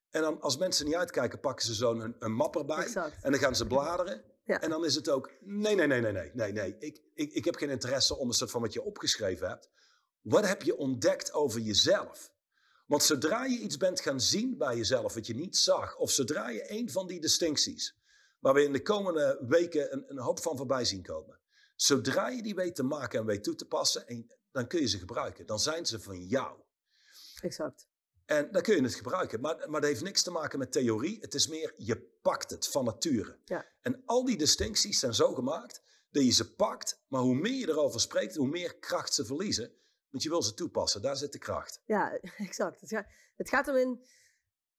En 0.09 0.21
dan 0.21 0.41
als 0.41 0.57
mensen 0.57 0.85
niet 0.85 0.95
uitkijken, 0.95 1.39
pakken 1.39 1.65
ze 1.65 1.73
zo'n 1.73 1.99
een, 1.99 2.15
een 2.19 2.31
map 2.31 2.55
erbij. 2.55 2.83
Exact. 2.83 3.23
En 3.23 3.31
dan 3.31 3.39
gaan 3.39 3.55
ze 3.55 3.67
bladeren. 3.67 4.23
Ja. 4.43 4.61
En 4.61 4.69
dan 4.69 4.85
is 4.85 4.95
het 4.95 5.09
ook, 5.09 5.31
nee, 5.41 5.75
nee, 5.75 5.87
nee, 5.87 6.01
nee, 6.01 6.11
nee, 6.11 6.31
nee, 6.33 6.51
nee. 6.51 6.75
Ik, 6.79 7.01
ik, 7.13 7.33
ik 7.33 7.45
heb 7.45 7.55
geen 7.55 7.69
interesse 7.69 8.15
om 8.15 8.27
een 8.27 8.33
soort 8.33 8.51
van 8.51 8.61
wat 8.61 8.73
je 8.73 8.83
opgeschreven 8.83 9.47
hebt. 9.47 9.69
Wat 10.21 10.47
heb 10.47 10.61
je 10.61 10.77
ontdekt 10.77 11.33
over 11.33 11.59
jezelf? 11.59 12.31
Want 12.87 13.03
zodra 13.03 13.45
je 13.45 13.59
iets 13.59 13.77
bent 13.77 14.01
gaan 14.01 14.21
zien 14.21 14.57
bij 14.57 14.77
jezelf 14.77 15.13
wat 15.13 15.27
je 15.27 15.35
niet 15.35 15.57
zag, 15.57 15.97
of 15.97 16.11
zodra 16.11 16.49
je 16.49 16.71
een 16.71 16.91
van 16.91 17.07
die 17.07 17.21
distincties, 17.21 17.95
waar 18.39 18.53
we 18.53 18.63
in 18.63 18.73
de 18.73 18.81
komende 18.81 19.45
weken 19.47 19.93
een, 19.93 20.03
een 20.07 20.19
hoop 20.19 20.39
van 20.39 20.57
voorbij 20.57 20.85
zien 20.85 21.01
komen, 21.01 21.39
zodra 21.75 22.29
je 22.29 22.41
die 22.41 22.55
weet 22.55 22.75
te 22.75 22.83
maken 22.83 23.19
en 23.19 23.25
weet 23.25 23.43
toe 23.43 23.55
te 23.55 23.65
passen, 23.65 24.07
en, 24.07 24.27
dan 24.51 24.67
kun 24.67 24.79
je 24.79 24.87
ze 24.87 24.97
gebruiken. 24.97 25.45
Dan 25.45 25.59
zijn 25.59 25.85
ze 25.85 25.99
van 25.99 26.25
jou. 26.25 26.59
Exact. 27.41 27.88
En 28.29 28.51
dan 28.51 28.61
kun 28.61 28.75
je 28.75 28.81
het 28.81 28.95
gebruiken. 28.95 29.41
Maar, 29.41 29.69
maar 29.69 29.81
dat 29.81 29.89
heeft 29.89 30.03
niks 30.03 30.23
te 30.23 30.31
maken 30.31 30.59
met 30.59 30.71
theorie. 30.71 31.17
Het 31.21 31.33
is 31.33 31.47
meer, 31.47 31.73
je 31.77 32.01
pakt 32.21 32.49
het 32.49 32.67
van 32.67 32.85
nature. 32.85 33.37
Ja. 33.45 33.65
En 33.81 34.01
al 34.05 34.25
die 34.25 34.37
distincties 34.37 34.99
zijn 34.99 35.13
zo 35.13 35.33
gemaakt 35.33 35.81
dat 36.11 36.23
je 36.23 36.31
ze 36.31 36.55
pakt. 36.55 37.01
Maar 37.07 37.21
hoe 37.21 37.35
meer 37.35 37.53
je 37.53 37.69
erover 37.69 37.99
spreekt, 37.99 38.35
hoe 38.35 38.47
meer 38.47 38.79
kracht 38.79 39.13
ze 39.13 39.25
verliezen. 39.25 39.71
Want 40.09 40.23
je 40.23 40.29
wil 40.29 40.43
ze 40.43 40.53
toepassen. 40.53 41.01
Daar 41.01 41.15
zit 41.15 41.31
de 41.31 41.37
kracht. 41.37 41.81
Ja, 41.85 42.11
exact. 42.37 42.81
Het 42.81 42.89
gaat, 42.89 43.07
het 43.35 43.49
gaat 43.49 43.65
hem 43.65 43.75
in, 43.75 44.05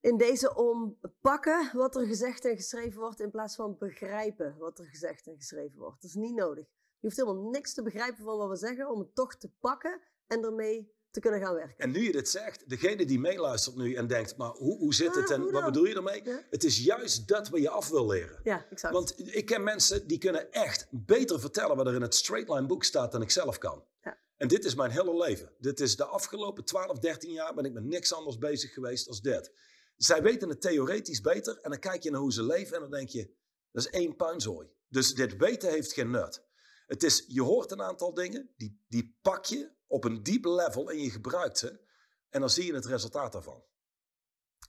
in 0.01 0.17
deze 0.17 0.55
om 0.55 0.99
pakken 1.21 1.71
wat 1.73 1.97
er 1.97 2.07
gezegd 2.07 2.45
en 2.45 2.57
geschreven 2.57 3.01
wordt, 3.01 3.21
in 3.21 3.31
plaats 3.31 3.55
van 3.55 3.77
begrijpen 3.79 4.57
wat 4.59 4.79
er 4.79 4.87
gezegd 4.87 5.27
en 5.27 5.37
geschreven 5.37 5.79
wordt. 5.79 6.03
Dat 6.03 6.11
is 6.11 6.17
niet 6.17 6.35
nodig. 6.35 6.65
Je 6.99 7.07
hoeft 7.07 7.17
helemaal 7.17 7.51
niks 7.51 7.75
te 7.75 7.83
begrijpen 7.83 8.25
van 8.25 8.37
wat 8.37 8.49
we 8.49 8.57
zeggen, 8.57 8.91
om 8.91 8.99
het 8.99 9.15
toch 9.15 9.37
te 9.37 9.51
pakken 9.61 10.01
en 10.27 10.45
ermee 10.45 10.99
te 11.11 11.20
kunnen 11.20 11.40
gaan 11.40 11.55
werken. 11.55 11.75
En 11.79 11.90
nu 11.90 12.01
je 12.01 12.12
dit 12.12 12.29
zegt, 12.29 12.68
degene 12.68 13.05
die 13.05 13.18
meeluistert 13.18 13.77
nu 13.77 13.94
en 13.94 14.07
denkt, 14.07 14.37
maar 14.37 14.51
hoe, 14.51 14.79
hoe 14.79 14.94
zit 14.94 15.14
het 15.14 15.31
Ah, 15.31 15.37
en 15.37 15.51
wat 15.51 15.64
bedoel 15.64 15.85
je 15.85 15.94
ermee? 15.94 16.25
Ja. 16.25 16.44
Het 16.51 16.64
is 16.64 16.79
juist 16.79 17.29
dat 17.29 17.49
wat 17.49 17.61
je 17.61 17.70
af 17.70 17.88
wil 17.88 18.07
leren. 18.07 18.40
Ja, 18.42 18.66
exact. 18.70 18.94
Want 18.94 19.35
ik 19.37 19.46
ken 19.46 19.62
mensen 19.62 20.07
die 20.07 20.18
kunnen 20.18 20.53
echt 20.53 20.87
beter 20.90 21.40
vertellen 21.40 21.77
wat 21.77 21.87
er 21.87 21.94
in 21.94 22.03
het 22.03 22.14
straight 22.14 22.49
line 22.49 22.66
boek 22.66 22.85
staat 22.85 23.12
dan 23.12 23.23
ik 23.23 23.31
zelf 23.31 23.59
kan. 23.59 23.85
Ja. 24.03 24.18
En 24.37 24.49
dit 24.49 24.64
is 24.64 24.75
mijn 24.75 24.90
hele 24.90 25.16
leven. 25.16 25.53
Dit 25.59 25.81
is 25.81 25.96
de 25.96 26.05
afgelopen 26.05 26.64
12, 26.64 26.99
13 26.99 27.33
jaar 27.33 27.55
ben 27.55 27.64
ik 27.64 27.73
met 27.73 27.85
niks 27.85 28.12
anders 28.12 28.38
bezig 28.38 28.73
geweest 28.73 29.09
als 29.09 29.20
dit. 29.20 29.53
Zij 29.96 30.23
weten 30.23 30.49
het 30.49 30.61
theoretisch 30.61 31.20
beter 31.20 31.59
en 31.62 31.70
dan 31.70 31.79
kijk 31.79 32.03
je 32.03 32.11
naar 32.11 32.20
hoe 32.20 32.33
ze 32.33 32.42
leven 32.42 32.75
en 32.75 32.81
dan 32.81 32.90
denk 32.90 33.09
je, 33.09 33.35
dat 33.73 33.85
is 33.85 33.90
één 33.90 34.16
puinzooi. 34.16 34.68
Dus 34.88 35.14
dit 35.14 35.37
weten 35.37 35.70
heeft 35.70 35.92
geen 35.92 36.11
nut. 36.11 36.42
Het 36.87 37.03
is, 37.03 37.25
je 37.29 37.42
hoort 37.42 37.70
een 37.70 37.83
aantal 37.83 38.14
dingen, 38.14 38.51
die, 38.57 38.85
die 38.88 39.18
pak 39.23 39.44
je 39.44 39.70
op 39.90 40.05
een 40.05 40.22
diep 40.22 40.44
level 40.44 40.90
en 40.90 40.98
je 40.98 41.11
gebruikt 41.11 41.59
ze. 41.59 41.81
En 42.29 42.40
dan 42.40 42.50
zie 42.50 42.66
je 42.66 42.74
het 42.74 42.87
resultaat 42.87 43.33
daarvan. 43.33 43.62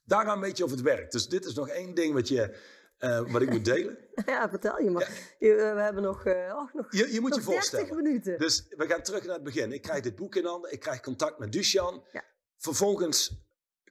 Daaraan 0.04 0.40
weet 0.40 0.58
je 0.58 0.64
of 0.64 0.72
het 0.72 0.82
werkt. 0.82 1.12
Dus 1.12 1.28
dit 1.28 1.46
is 1.46 1.54
nog 1.54 1.70
één 1.70 1.94
ding 1.94 2.14
wat, 2.14 2.28
je, 2.28 2.58
eh, 2.98 3.32
wat 3.32 3.42
ik 3.42 3.50
moet 3.50 3.66
delen. 3.66 3.98
ja, 4.26 4.50
vertel 4.50 4.82
je 4.82 4.90
maar. 4.90 5.36
Je, 5.40 5.56
eh, 5.56 5.74
we 5.74 5.82
hebben 5.82 6.04
nog, 6.04 6.26
eh, 6.26 6.54
oh, 6.56 6.74
nog, 6.74 6.92
Je, 6.92 7.14
je 7.14 7.20
moet 7.22 7.30
nog 7.30 7.40
je 7.40 7.46
30 7.46 7.54
voorstellen. 7.54 7.96
minuten. 7.96 8.40
Dus 8.40 8.66
we 8.70 8.88
gaan 8.88 9.02
terug 9.02 9.26
naar 9.26 9.36
het 9.36 9.44
begin. 9.44 9.72
Ik 9.72 9.82
krijg 9.82 10.02
dit 10.04 10.16
boek 10.16 10.36
in 10.36 10.46
handen, 10.46 10.72
ik 10.72 10.80
krijg 10.80 11.02
contact 11.02 11.40
met 11.40 11.52
Duchan. 11.52 12.04
Ja. 12.12 12.24
Vervolgens 12.58 13.32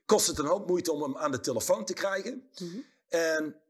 kost 0.05 0.27
het 0.27 0.37
een 0.37 0.45
hoop 0.45 0.67
moeite 0.67 0.91
om 0.91 1.01
hem 1.01 1.17
aan 1.17 1.31
de 1.31 1.39
telefoon 1.39 1.85
te 1.85 1.93
krijgen. 1.93 2.49
Mhm. 2.59 2.79
En 3.07 3.61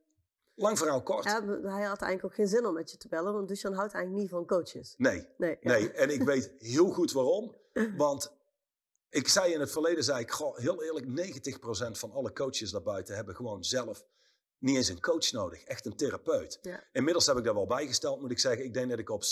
lang 0.62 0.78
verhaal 0.78 1.04
kort. 1.04 1.24
Ja, 1.24 1.44
hij 1.46 1.62
had 1.86 2.02
eigenlijk 2.02 2.26
ook 2.26 2.34
geen 2.34 2.48
zin 2.48 2.66
om 2.66 2.74
met 2.74 2.92
je 2.92 2.98
te 2.98 3.08
bellen, 3.08 3.34
want 3.34 3.48
Dusan 3.48 3.74
houdt 3.74 3.94
eigenlijk 3.94 4.24
niet 4.24 4.32
van 4.32 4.46
coaches. 4.46 4.94
Nee, 4.98 5.28
Nee, 5.38 5.58
ja. 5.62 5.72
nee. 5.72 5.92
En 5.92 6.10
ik 6.10 6.24
weet 6.24 6.52
heel 6.74 6.90
goed 6.90 7.12
waarom. 7.12 7.56
Want 7.98 8.32
ik 9.10 9.28
zei 9.28 9.54
in 9.54 9.60
het 9.60 9.72
verleden, 9.72 10.04
zei 10.04 10.20
ik, 10.20 10.32
goh, 10.32 10.58
heel 10.58 10.84
eerlijk, 10.84 11.06
90% 11.06 11.92
van 11.92 12.12
alle 12.12 12.34
coaches 12.34 12.72
daarbuiten 12.72 13.16
hebben 13.16 13.36
gewoon 13.36 13.64
zelf 13.64 14.06
niet 14.58 14.76
eens 14.76 14.90
een 14.90 15.00
coach 15.00 15.32
nodig, 15.32 15.64
echt 15.64 15.86
een 15.86 15.96
therapeut. 15.96 16.60
Ja. 16.62 16.84
Inmiddels 16.92 17.26
heb 17.26 17.38
ik 17.38 17.44
daar 17.44 17.54
wel 17.54 17.66
bijgesteld, 17.66 18.22
moet 18.22 18.32
ik 18.32 18.40
zeggen. 18.40 18.66
Ik 18.66 18.74
denk 18.74 18.90
dat 18.90 19.00
ik 19.00 19.10
op 19.10 19.24
96% 19.24 19.26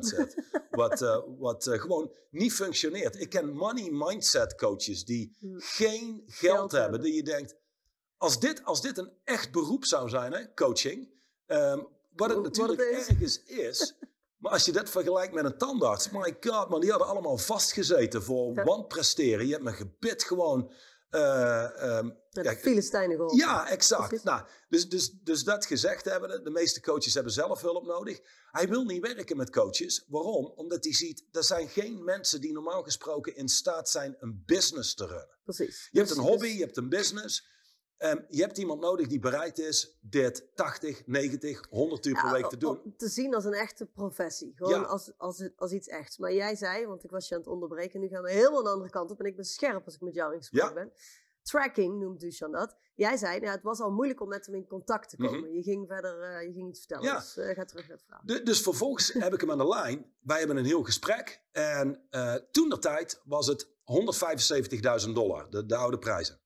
zit. 0.00 0.44
wat 0.70 1.02
eh, 1.02 1.18
wat 1.38 1.66
eh, 1.66 1.80
gewoon 1.80 2.12
niet 2.30 2.52
functioneert. 2.52 3.20
Ik 3.20 3.28
ken 3.30 3.52
money 3.52 3.90
mindset 3.90 4.54
coaches 4.54 5.04
die 5.04 5.36
geen 5.56 6.22
geld, 6.26 6.50
Geld 6.56 6.72
hebben. 6.72 6.80
hebben. 6.80 7.00
Die 7.00 7.14
je 7.14 7.22
denkt, 7.22 7.54
als 8.16 8.40
dit, 8.40 8.64
als 8.64 8.80
dit 8.80 8.98
een 8.98 9.12
echt 9.24 9.52
beroep 9.52 9.84
zou 9.84 10.08
zijn, 10.08 10.32
hè, 10.32 10.54
coaching. 10.54 11.14
ehm, 11.46 11.78
wat 12.16 12.28
het 12.28 12.36
Wat 12.36 12.44
natuurlijk 12.44 12.80
het 12.80 12.90
is. 13.00 13.06
ergens 13.08 13.42
is. 13.42 13.94
Maar 14.36 14.52
als 14.52 14.64
je 14.64 14.72
dat 14.72 14.90
vergelijkt 14.90 15.34
met 15.34 15.44
een 15.44 15.58
tandarts, 15.58 16.10
my 16.10 16.36
god, 16.40 16.68
man, 16.68 16.80
die 16.80 16.90
hadden 16.90 17.08
allemaal 17.08 17.38
vastgezeten 17.38 18.22
voor 18.22 18.54
Ja. 18.54 18.64
wanpresteren. 18.64 19.44
Je 19.46 19.50
hebt 19.52 19.64
mijn 19.64 19.76
gebit 19.76 20.22
gewoon. 20.24 20.72
eh, 21.10 21.82
ehm, 21.82 22.10
ja, 22.30 22.54
Filistijnen 22.54 23.16
geholpen. 23.16 23.38
ja, 23.38 23.68
exact. 23.68 24.24
Nou, 24.24 24.46
dus, 24.68 24.88
dus, 24.88 25.10
dus 25.10 25.42
dat 25.44 25.66
gezegd 25.66 26.04
hebben, 26.04 26.44
de 26.44 26.50
meeste 26.50 26.80
coaches 26.80 27.14
hebben 27.14 27.32
zelf 27.32 27.60
hulp 27.60 27.86
nodig. 27.86 28.20
Hij 28.50 28.68
wil 28.68 28.84
niet 28.84 29.06
werken 29.06 29.36
met 29.36 29.50
coaches. 29.50 30.04
Waarom? 30.08 30.46
Omdat 30.46 30.84
hij 30.84 30.94
ziet, 30.94 31.24
er 31.32 31.44
zijn 31.44 31.68
geen 31.68 32.04
mensen 32.04 32.40
die 32.40 32.52
normaal 32.52 32.82
gesproken 32.82 33.36
in 33.36 33.48
staat 33.48 33.88
zijn 33.88 34.16
een 34.18 34.42
business 34.46 34.94
te 34.94 35.06
runnen. 35.06 35.38
Precies. 35.44 35.88
Je 35.90 35.98
hebt 35.98 36.10
een 36.10 36.18
hobby, 36.22 36.46
dus- 36.46 36.56
je 36.56 36.64
hebt 36.64 36.76
een 36.76 36.88
business. 36.88 37.46
Ehm, 37.96 38.18
je 38.28 38.40
hebt 38.42 38.58
iemand 38.58 38.80
nodig 38.80 39.06
die 39.06 39.18
bereid 39.18 39.58
is 39.58 39.98
dit 40.00 40.48
80, 40.54 41.06
90, 41.06 41.66
100 41.70 42.06
uur 42.06 42.14
per 42.14 42.24
Ja, 42.24 42.32
week 42.32 42.46
te 42.48 42.56
doen. 42.56 42.94
te 42.96 43.08
zien 43.08 43.34
als 43.34 43.44
een 43.44 43.52
echte 43.52 43.86
professie. 43.86 44.52
Gewoon 44.56 44.80
Ja. 44.80 44.86
als, 44.86 45.12
als, 45.16 45.48
als 45.56 45.72
iets 45.72 45.88
echts. 45.88 46.18
Maar 46.18 46.32
jij 46.32 46.56
zei, 46.56 46.86
want 46.86 47.04
ik 47.04 47.10
was 47.10 47.28
je 47.28 47.34
aan 47.34 47.40
het 47.40 47.50
onderbreken, 47.50 48.00
nu 48.00 48.08
gaan 48.08 48.22
we 48.22 48.30
helemaal 48.32 48.60
een 48.60 48.72
andere 48.72 48.90
kant 48.90 49.10
op. 49.10 49.20
En 49.20 49.26
ik 49.26 49.36
ben 49.36 49.44
scherp 49.44 49.84
als 49.84 49.94
ik 49.94 50.00
met 50.00 50.14
jou 50.14 50.32
in 50.32 50.38
gesprek 50.38 50.62
Ja. 50.62 50.72
ben. 50.72 50.92
Tracking 51.42 51.98
noemt 52.00 52.20
Dusan 52.20 52.52
dat. 52.52 52.76
Jij 52.94 53.16
zei, 53.16 53.40
nou, 53.40 53.52
het 53.52 53.62
was 53.62 53.80
al 53.80 53.90
moeilijk 53.90 54.20
om 54.20 54.28
met 54.28 54.46
hem 54.46 54.54
in 54.54 54.66
contact 54.66 55.08
te 55.10 55.16
komen. 55.16 55.40
Mhm. 55.40 55.48
Je 55.54 55.62
ging 55.62 55.86
verder, 55.88 56.20
eh, 56.20 56.46
je 56.46 56.52
ging 56.52 56.68
iets 56.68 56.78
vertellen. 56.78 57.14
Dus 57.14 57.36
eh, 57.36 57.54
ga 57.54 57.64
terug 57.64 57.88
naar 57.88 57.96
het 57.96 58.04
verhaal. 58.06 58.22
Du- 58.24 58.42
dus 58.42 58.60
vervolgens 58.62 59.12
heb 59.12 59.32
ik 59.34 59.40
hem 59.40 59.50
aan 59.50 59.58
de 59.58 59.68
lijn. 59.68 60.12
Wij 60.20 60.38
hebben 60.38 60.56
een 60.56 60.64
heel 60.64 60.82
gesprek. 60.82 61.42
En 61.52 62.06
eh, 62.10 62.34
toen 62.34 62.68
de 62.68 62.78
tijd 62.78 63.20
was 63.24 63.46
het 63.46 63.68
175.000 65.06 65.14
dollar, 65.14 65.50
de, 65.50 65.66
de 65.66 65.76
oude 65.76 65.98
prijzen. 65.98 66.40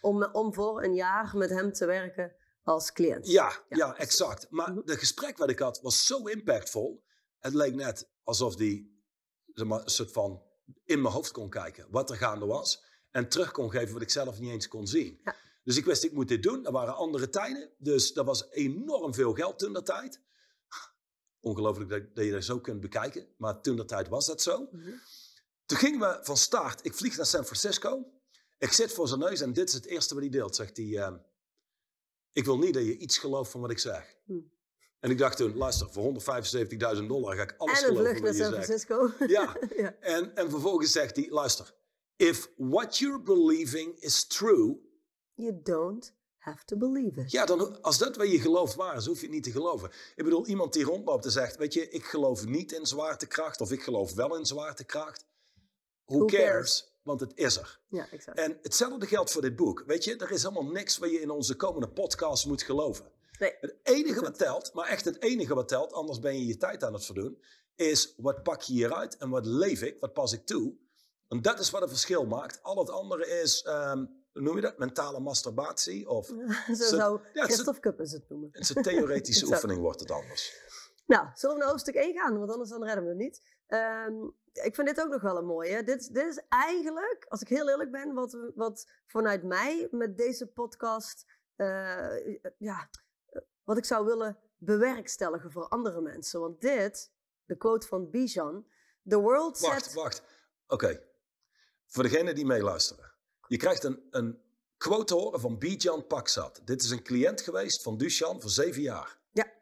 Om, 0.00 0.24
om 0.24 0.54
voor 0.54 0.82
een 0.82 0.94
jaar 0.94 1.36
met 1.36 1.50
hem 1.50 1.72
te 1.72 1.86
werken 1.86 2.32
als 2.62 2.92
cliënt. 2.92 3.26
Ja, 3.26 3.52
ja, 3.68 3.96
exact. 3.96 4.46
Maar 4.50 4.70
Mhm. 4.72 4.80
het 4.84 4.98
gesprek 4.98 5.38
wat 5.38 5.50
ik 5.50 5.58
had 5.58 5.80
was 5.80 6.06
zo 6.06 6.24
impactvol. 6.26 7.04
Het 7.38 7.54
leek 7.54 7.74
net 7.74 8.10
alsof 8.22 8.56
die 8.56 9.02
zeg 9.46 9.66
maar, 9.66 9.80
een 9.82 9.88
soort 9.90 10.12
van 10.12 10.42
in 10.84 11.00
mijn 11.02 11.14
hoofd 11.14 11.32
kon 11.32 11.50
kijken 11.50 11.86
wat 11.90 12.10
er 12.10 12.16
gaande 12.16 12.46
was. 12.46 12.84
En 13.10 13.28
terug 13.28 13.50
kon 13.50 13.70
geven 13.70 13.92
wat 13.92 14.02
ik 14.02 14.10
zelf 14.10 14.38
niet 14.40 14.50
eens 14.50 14.68
kon 14.68 14.86
zien. 14.86 15.20
Ja. 15.24 15.34
Dus 15.64 15.76
ik 15.76 15.84
wist, 15.84 16.04
ik 16.04 16.12
moet 16.12 16.28
dit 16.28 16.42
doen. 16.42 16.66
Er 16.66 16.72
waren 16.72 16.94
andere 16.96 17.28
tijden. 17.28 17.70
Dus 17.78 18.12
dat 18.12 18.26
was 18.26 18.50
enorm 18.50 19.14
veel 19.14 19.32
geld 19.34 19.58
toen 19.58 19.72
dat 19.72 19.86
tijd. 19.86 20.20
Ongelooflijk 21.40 21.90
dat, 21.90 22.14
dat 22.14 22.24
je 22.24 22.30
dat 22.30 22.44
zo 22.44 22.60
kunt 22.60 22.80
bekijken. 22.80 23.26
Maar 23.36 23.60
toen 23.60 23.76
dat 23.76 23.88
tijd 23.88 24.08
was 24.08 24.26
dat 24.26 24.42
zo. 24.42 24.68
Mhm. 24.70 24.90
Toen 25.66 25.78
gingen 25.78 26.00
we 26.00 26.18
van 26.22 26.36
start. 26.36 26.84
Ik 26.84 26.94
vlieg 26.94 27.16
naar 27.16 27.26
San 27.26 27.44
Francisco. 27.44 28.12
Ik 28.64 28.72
zit 28.72 28.92
voor 28.92 29.08
zijn 29.08 29.20
neus 29.20 29.40
en 29.40 29.52
dit 29.52 29.68
is 29.68 29.74
het 29.74 29.86
eerste 29.86 30.14
wat 30.14 30.22
hij 30.22 30.32
deelt. 30.32 30.56
Zegt 30.56 30.76
hij, 30.76 30.96
ehm, 30.98 31.16
ik 32.32 32.44
wil 32.44 32.58
niet 32.58 32.74
dat 32.74 32.84
je 32.84 32.96
iets 32.96 33.18
gelooft 33.18 33.50
van 33.50 33.60
wat 33.60 33.70
ik 33.70 33.78
zeg. 33.78 34.16
Hm. 34.24 34.32
En 35.00 35.10
ik 35.10 35.18
dacht 35.18 35.36
toen, 35.36 35.56
luister, 35.56 35.90
voor 35.90 36.02
175.000 36.02 37.08
dollar 37.08 37.36
ga 37.36 37.42
ik 37.42 37.54
alles 37.56 37.82
En 37.82 37.88
een 37.88 37.96
geloven 37.96 38.16
vlucht 38.16 38.38
naar 38.38 38.50
wat 38.50 38.60
je 38.60 38.64
San 38.66 38.76
zegt. 38.76 38.88
Francisco. 38.88 39.24
Ja. 39.36 39.56
ja. 39.82 39.94
En, 40.00 40.36
en 40.36 40.50
vervolgens 40.50 40.92
zegt 40.92 41.16
hij, 41.16 41.26
luister, 41.30 41.74
if 42.16 42.50
what 42.56 42.98
you're 42.98 43.22
believing 43.22 44.00
is 44.00 44.26
true, 44.26 44.78
You 45.34 45.60
don't 45.62 46.14
have 46.36 46.64
to 46.64 46.76
believe 46.76 47.20
it. 47.20 47.30
ja, 47.30 47.44
dan, 47.44 47.82
als 47.82 47.98
dat 47.98 48.16
wat 48.16 48.30
je 48.30 48.40
gelooft 48.40 48.74
waar 48.74 48.96
is, 48.96 49.06
hoef 49.06 49.20
je 49.20 49.26
het 49.26 49.34
niet 49.34 49.44
te 49.44 49.50
geloven. 49.50 49.90
Ik 50.14 50.24
bedoel, 50.24 50.46
iemand 50.46 50.72
die 50.72 50.84
rondloopt 50.84 51.24
en 51.24 51.30
zegt, 51.30 51.56
weet 51.56 51.72
je, 51.72 51.88
ik 51.88 52.04
geloof 52.04 52.46
niet 52.46 52.72
in 52.72 52.86
zwaartekracht 52.86 53.60
of 53.60 53.72
ik 53.72 53.82
geloof 53.82 54.14
wel 54.14 54.36
in 54.36 54.46
zwaartekracht. 54.46 55.26
Who, 56.04 56.16
Who 56.16 56.24
cares? 56.26 56.42
cares? 56.44 56.92
Want 57.04 57.20
het 57.20 57.32
is 57.34 57.56
er. 57.56 57.80
Ja, 57.88 58.06
exact. 58.10 58.38
En 58.38 58.58
hetzelfde 58.62 59.06
geldt 59.06 59.30
voor 59.30 59.42
dit 59.42 59.56
boek. 59.56 59.82
Weet 59.86 60.04
je, 60.04 60.16
er 60.16 60.30
is 60.30 60.42
helemaal 60.42 60.72
niks 60.72 60.98
wat 60.98 61.10
je 61.10 61.20
in 61.20 61.30
onze 61.30 61.54
komende 61.56 61.88
podcast 61.88 62.46
moet 62.46 62.62
geloven. 62.62 63.12
Nee. 63.38 63.54
Het 63.60 63.74
enige 63.82 64.20
wat 64.20 64.38
telt, 64.38 64.72
maar 64.74 64.88
echt 64.88 65.04
het 65.04 65.22
enige 65.22 65.54
wat 65.54 65.68
telt, 65.68 65.92
anders 65.92 66.18
ben 66.18 66.38
je 66.38 66.46
je 66.46 66.56
tijd 66.56 66.84
aan 66.84 66.92
het 66.92 67.04
verdoen, 67.04 67.42
is 67.74 68.14
wat 68.16 68.42
pak 68.42 68.60
je 68.62 68.72
hieruit 68.72 69.16
en 69.16 69.28
wat 69.30 69.46
leef 69.46 69.82
ik, 69.82 69.96
wat 70.00 70.12
pas 70.12 70.32
ik 70.32 70.46
toe. 70.46 70.74
En 71.28 71.42
dat 71.42 71.58
is 71.58 71.70
wat 71.70 71.80
het 71.80 71.90
verschil 71.90 72.26
maakt. 72.26 72.62
Al 72.62 72.78
het 72.78 72.90
andere 72.90 73.26
is, 73.28 73.62
ehm, 73.62 74.04
hoe 74.32 74.42
noem 74.42 74.56
je 74.56 74.62
dat, 74.62 74.78
mentale 74.78 75.20
masturbatie 75.20 76.08
of 76.08 76.26
Zo 76.66 76.74
Zo- 76.74 76.96
zou 76.96 77.20
Christophe 77.32 77.80
Kuppens 77.80 78.12
het 78.12 78.28
noemen. 78.28 78.48
het 78.52 78.62
is 78.62 78.74
een 78.76 78.82
theoretische 78.82 79.46
oefening 79.52 79.80
wordt 79.80 80.00
het 80.00 80.10
anders. 80.10 80.52
Nou, 81.06 81.28
zullen 81.34 81.54
we 81.54 81.60
naar 81.60 81.70
hoofdstuk 81.70 81.94
1 81.94 82.14
gaan? 82.14 82.38
Want 82.38 82.50
anders 82.50 82.70
dan 82.70 82.84
redden 82.84 83.04
we 83.04 83.10
het 83.10 83.18
niet. 83.18 83.42
Ehm, 83.66 84.24
ik 84.52 84.74
vind 84.74 84.86
dit 84.86 85.00
ook 85.00 85.10
nog 85.10 85.22
wel 85.22 85.36
een 85.36 85.46
mooie. 85.46 85.82
Dit, 85.82 86.14
dit 86.14 86.26
is 86.26 86.42
eigenlijk, 86.48 87.26
als 87.28 87.40
ik 87.40 87.48
heel 87.48 87.68
eerlijk 87.68 87.90
ben, 87.90 88.14
wat, 88.14 88.36
wat 88.54 88.90
vanuit 89.06 89.42
mij 89.42 89.88
met 89.90 90.16
deze 90.16 90.46
podcast, 90.46 91.24
eh, 91.56 92.36
ja, 92.58 92.90
wat 93.64 93.76
ik 93.76 93.84
zou 93.84 94.06
willen 94.06 94.38
bewerkstelligen 94.56 95.52
voor 95.52 95.68
andere 95.68 96.00
mensen. 96.00 96.40
Want 96.40 96.60
dit, 96.60 97.12
de 97.44 97.56
quote 97.56 97.86
van 97.86 98.10
Bijan, 98.10 98.66
the 99.08 99.18
world 99.18 99.60
Wacht, 99.60 99.84
set... 99.84 99.94
wacht. 99.94 100.22
Oké. 100.66 101.02
Voor 101.86 102.02
degenen 102.02 102.34
die 102.34 102.46
meeluisteren. 102.46 103.12
Je 103.46 103.56
krijgt 103.56 103.84
een, 103.84 104.06
een 104.10 104.42
quote 104.76 105.04
te 105.04 105.14
horen 105.14 105.40
van 105.40 105.58
Bijan 105.58 106.06
Paksat. 106.06 106.60
Dit 106.64 106.82
is 106.82 106.90
een 106.90 107.02
cliënt 107.02 107.40
geweest 107.40 107.82
van 107.82 107.96
Dushan 107.96 108.40
voor 108.40 108.50
zeven 108.50 108.82
jaar. 108.82 109.18
Ja. 109.32 109.52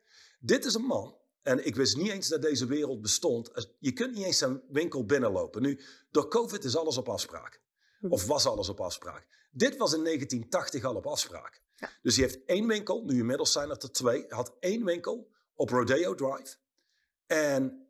Dit 0.40 0.64
is 0.64 0.74
een 0.74 0.84
man. 0.84 1.20
En 1.42 1.66
ik 1.66 1.74
wist 1.74 1.96
niet 1.96 2.10
eens 2.10 2.28
dat 2.28 2.42
deze 2.42 2.66
wereld 2.66 3.00
bestond. 3.00 3.68
Je 3.78 3.92
kunt 3.92 4.14
niet 4.14 4.24
eens 4.24 4.38
zijn 4.38 4.62
winkel 4.68 5.04
binnenlopen. 5.04 5.62
Nu, 5.62 5.80
door 6.10 6.28
COVID 6.28 6.64
is 6.64 6.76
alles 6.76 6.96
op 6.96 7.08
afspraak. 7.08 7.60
Hm. 7.98 8.06
Of 8.12 8.26
was 8.26 8.46
alles 8.46 8.68
op 8.68 8.80
afspraak. 8.80 9.26
Dit 9.50 9.76
was 9.76 9.92
in 9.92 10.04
1980 10.04 10.84
al 10.84 10.94
op 10.94 11.06
afspraak. 11.06 11.62
Ja. 11.76 11.90
Dus 12.02 12.16
hij 12.16 12.24
heeft 12.24 12.44
één 12.44 12.66
winkel. 12.66 13.04
Nu 13.04 13.18
inmiddels 13.18 13.52
zijn 13.52 13.68
het 13.68 13.82
er 13.82 13.92
twee. 13.92 14.20
Hij 14.20 14.36
had 14.36 14.56
één 14.60 14.84
winkel 14.84 15.30
op 15.54 15.70
Rodeo 15.70 16.14
Drive. 16.14 16.56
En 17.26 17.86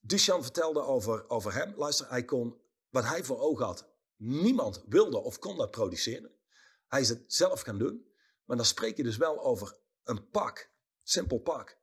Dushan 0.00 0.42
vertelde 0.42 0.80
over, 0.80 1.28
over 1.28 1.54
hem. 1.54 1.74
Luister, 1.76 2.08
hij 2.08 2.24
kon 2.24 2.60
wat 2.90 3.04
hij 3.04 3.24
voor 3.24 3.38
ogen 3.38 3.64
had. 3.64 3.88
Niemand 4.16 4.82
wilde 4.88 5.18
of 5.18 5.38
kon 5.38 5.56
dat 5.56 5.70
produceren. 5.70 6.30
Hij 6.86 7.00
is 7.00 7.08
het 7.08 7.24
zelf 7.26 7.60
gaan 7.60 7.78
doen. 7.78 8.06
Maar 8.44 8.56
dan 8.56 8.66
spreek 8.66 8.96
je 8.96 9.02
dus 9.02 9.16
wel 9.16 9.44
over 9.44 9.76
een 10.04 10.30
pak. 10.30 10.70
Simpel 11.02 11.38
pak. 11.38 11.77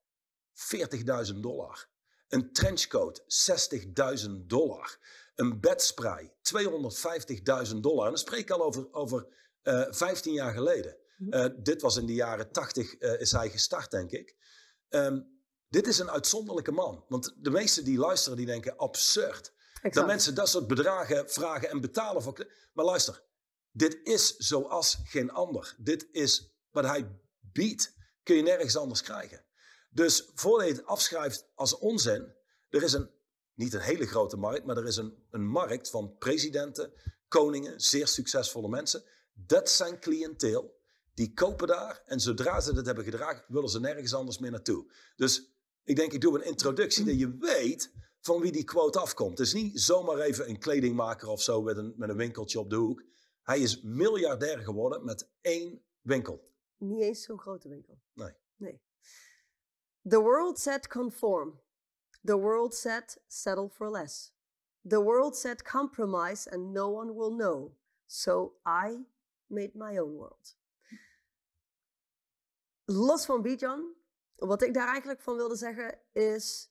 40.000 1.34 1.40
dollar. 1.40 1.88
Een 2.28 2.54
trenchcoat, 2.54 3.24
60.000 4.26 4.30
dollar. 4.32 4.98
Een 5.36 5.60
bedspray, 5.60 6.34
250.000 6.42 7.76
dollar. 7.76 8.04
En 8.04 8.10
dan 8.10 8.18
spreek 8.18 8.40
ik 8.40 8.50
al 8.50 8.64
over, 8.64 8.94
over 8.94 9.28
eh 9.62 9.86
15 9.90 10.34
jaar 10.34 10.54
geleden. 10.54 10.98
Mhm. 11.18 11.32
Eh, 11.32 11.50
dit 11.58 11.82
was 11.82 11.98
in 11.98 12.06
de 12.06 12.14
jaren 12.14 12.52
80 12.52 12.96
eh, 12.96 13.20
is 13.20 13.32
hij 13.32 13.50
gestart, 13.50 13.92
denk 13.92 14.12
ik. 14.12 14.36
Ehm, 14.90 15.22
dit 15.70 15.88
is 15.88 16.00
een 16.00 16.10
uitzonderlijke 16.10 16.72
man. 16.72 17.06
Want 17.08 17.36
de 17.38 17.50
meesten 17.50 17.84
die 17.84 17.98
luisteren, 17.98 18.38
die 18.38 18.46
denken 18.46 18.78
absurd. 18.78 19.54
Dat 19.92 20.06
mensen 20.06 20.36
dat 20.36 20.50
soort 20.50 20.68
bedragen 20.68 21.30
vragen 21.30 21.70
en 21.70 21.82
betalen 21.82 22.22
voor. 22.22 22.48
Maar 22.74 22.86
luister, 22.86 23.24
dit 23.72 24.00
is 24.04 24.36
zoals 24.36 24.98
geen 25.04 25.32
ander. 25.32 25.76
Dit 25.78 26.08
is 26.12 26.56
wat 26.72 26.86
hij 26.86 27.20
biedt. 27.40 27.94
Kun 28.24 28.36
je 28.36 28.42
nergens 28.42 28.78
anders 28.78 29.02
krijgen. 29.02 29.45
Dus 29.96 30.32
voordat 30.34 30.68
je 30.68 30.74
het 30.74 30.86
afschrijft 30.86 31.48
als 31.54 31.78
onzin, 31.78 32.34
er 32.70 32.84
is 32.84 32.94
een, 32.94 33.10
niet 33.54 33.74
een 33.74 33.82
hele 33.82 34.06
grote 34.06 34.38
markt, 34.38 34.66
maar 34.66 34.78
er 34.78 34.86
is 34.86 34.98
een, 34.98 35.14
een 35.30 35.48
markt 35.48 35.90
van 35.90 36.18
presidenten, 36.18 36.94
koningen, 37.28 37.80
zeer 37.82 38.08
succesvolle 38.08 38.70
mensen. 38.70 39.04
Dat 39.34 39.70
zijn 39.70 40.00
cliënteel. 40.00 40.74
Die 41.14 41.34
kopen 41.34 41.68
daar 41.68 42.02
en 42.06 42.20
zodra 42.20 42.60
ze 42.60 42.74
dat 42.74 42.86
hebben 42.86 43.04
gedragen, 43.04 43.46
willen 43.48 43.70
ze 43.70 43.80
nergens 43.80 44.14
anders 44.14 44.38
meer 44.38 44.52
naartoe. 44.52 44.92
Dus 45.16 45.50
ik 45.84 45.96
denk, 45.96 46.14
ik 46.14 46.22
doe 46.22 46.36
een 46.36 46.46
introductie 46.46 47.06
dat 47.06 47.20
je 47.20 47.38
weet 47.38 47.92
van 48.20 48.42
wie 48.42 48.52
die 48.52 48.64
quote 48.64 49.00
afkomt. 49.00 49.38
Het 49.38 49.48
is 49.48 49.54
niet 49.54 49.80
zomaar 49.80 50.20
even 50.20 50.50
een 50.50 50.60
kledingmaker 50.60 51.28
of 51.28 51.42
zo 51.42 51.62
met 51.62 51.78
een, 51.78 51.94
met 51.98 52.10
een 52.10 52.18
winkeltje 52.18 52.60
op 52.60 52.70
de 52.70 52.76
hoek. 52.76 53.04
Hij 53.42 53.60
is 53.60 53.82
miljardair 53.82 54.60
geworden 54.60 55.06
met 55.06 55.30
één 55.42 55.84
winkel. 56.02 56.54
Niet 56.78 57.02
eens 57.02 57.24
zo'n 57.24 57.40
grote 57.40 57.70
winkel. 57.70 58.00
Nee. 58.14 58.34
Nee. 58.56 58.85
The 60.08 60.22
world 60.22 60.60
said 60.60 60.88
conform. 60.88 61.60
The 62.24 62.38
world 62.38 62.74
said 62.74 63.18
settle 63.28 63.70
for 63.70 63.90
less. 63.90 64.32
The 64.84 65.02
world 65.02 65.36
said 65.36 65.64
compromise 65.64 66.48
and 66.52 66.74
no 66.74 66.90
one 66.90 67.16
will 67.16 67.32
know. 67.32 67.72
So 68.08 68.54
I 68.66 69.06
made 69.50 69.76
my 69.76 69.98
own 69.98 70.14
world. 70.14 70.56
Los 72.88 73.26
van 73.26 73.42
Bijan, 73.42 73.96
wat 74.36 74.62
ik 74.62 74.74
daar 74.74 74.88
eigenlijk 74.88 75.22
van 75.22 75.36
wilde 75.36 75.56
zeggen 75.56 76.00
is... 76.12 76.70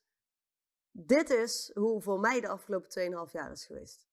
Dit 0.97 1.31
is 1.31 1.71
hoe 1.75 2.03
voor 2.03 2.21
mij 2.21 2.41
de 2.41 2.49
afgelopen 2.49 3.27
2,5 3.27 3.33
jaar 3.33 3.51
is 3.51 3.67
geweest. 3.67 4.09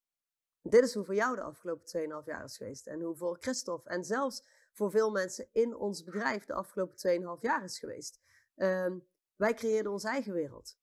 Dit 0.62 0.84
is 0.84 0.93
hoe 0.93 1.05
voor 1.05 1.15
jou 1.15 1.36
de 1.36 1.41
afgelopen 1.41 2.21
2,5 2.21 2.25
jaar 2.25 2.43
is 2.43 2.57
geweest. 2.57 2.88
En 2.88 3.01
hoe 3.01 3.15
voor 3.15 3.38
Christophe. 3.39 3.89
En 3.89 4.03
zelfs 4.03 4.43
voor 4.71 4.91
veel 4.91 5.12
mensen 5.12 5.47
in 5.51 5.75
ons 5.75 6.03
bedrijf 6.03 6.45
de 6.45 6.53
afgelopen 6.53 6.97
2,5 7.38 7.41
jaar 7.41 7.63
is 7.63 7.79
geweest. 7.79 8.19
Ehm, 8.55 8.97
wij 9.41 9.54
creëerden 9.54 9.91
onze 9.91 10.08
eigen 10.08 10.34
wereld. 10.34 10.77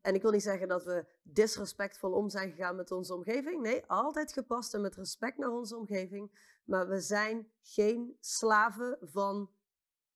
En 0.00 0.14
ik 0.14 0.22
wil 0.22 0.30
niet 0.30 0.42
zeggen 0.42 0.68
dat 0.68 0.84
we 0.84 1.06
disrespectvol 1.22 2.12
om 2.12 2.28
zijn 2.28 2.50
gegaan 2.50 2.76
met 2.76 2.90
onze 2.90 3.14
omgeving. 3.14 3.62
Nee, 3.62 3.84
altijd 3.86 4.32
gepast 4.32 4.74
en 4.74 4.80
met 4.80 4.96
respect 4.96 5.38
naar 5.38 5.50
onze 5.50 5.76
omgeving. 5.76 6.56
Maar 6.64 6.88
we 6.88 7.00
zijn 7.00 7.52
geen 7.62 8.16
slaven 8.20 8.98
van 9.00 9.50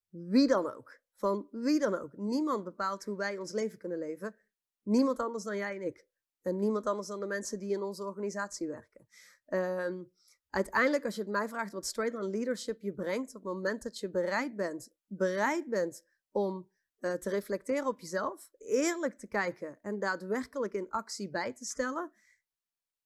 wie 0.08 0.46
dan 0.46 0.72
ook. 0.74 1.00
Van 1.14 1.48
wie 1.50 1.78
dan 1.78 1.94
ook. 1.94 2.16
Niemand 2.16 2.64
bepaalt 2.64 3.04
hoe 3.04 3.16
wij 3.16 3.38
ons 3.38 3.52
leven 3.52 3.78
kunnen 3.78 3.98
leven. 3.98 4.34
Niemand 4.82 5.18
anders 5.18 5.44
dan 5.44 5.56
jij 5.56 5.76
en 5.76 5.86
ik. 5.86 6.06
En 6.42 6.58
niemand 6.58 6.86
anders 6.86 7.08
dan 7.08 7.20
de 7.20 7.26
mensen 7.26 7.58
die 7.58 7.72
in 7.72 7.82
onze 7.82 8.04
organisatie 8.04 8.68
werken. 8.68 9.08
Um, 9.48 10.12
uiteindelijk, 10.50 11.04
als 11.04 11.14
je 11.14 11.22
het 11.22 11.30
mij 11.30 11.48
vraagt 11.48 11.72
wat 11.72 11.86
straight 11.86 12.22
on 12.22 12.30
leadership 12.30 12.80
je 12.80 12.92
brengt, 12.92 13.34
op 13.34 13.44
het 13.44 13.52
moment 13.52 13.82
dat 13.82 13.98
je 13.98 14.10
bereid 14.10 14.56
bent, 14.56 14.88
bereid 15.06 15.68
bent 15.68 16.04
om 16.30 16.70
uh, 17.02 17.12
te 17.12 17.28
reflecteren 17.28 17.86
op 17.86 18.00
jezelf, 18.00 18.50
eerlijk 18.58 19.18
te 19.18 19.26
kijken 19.26 19.78
en 19.82 19.98
daadwerkelijk 19.98 20.72
in 20.72 20.90
actie 20.90 21.30
bij 21.30 21.52
te 21.52 21.64
stellen, 21.64 22.12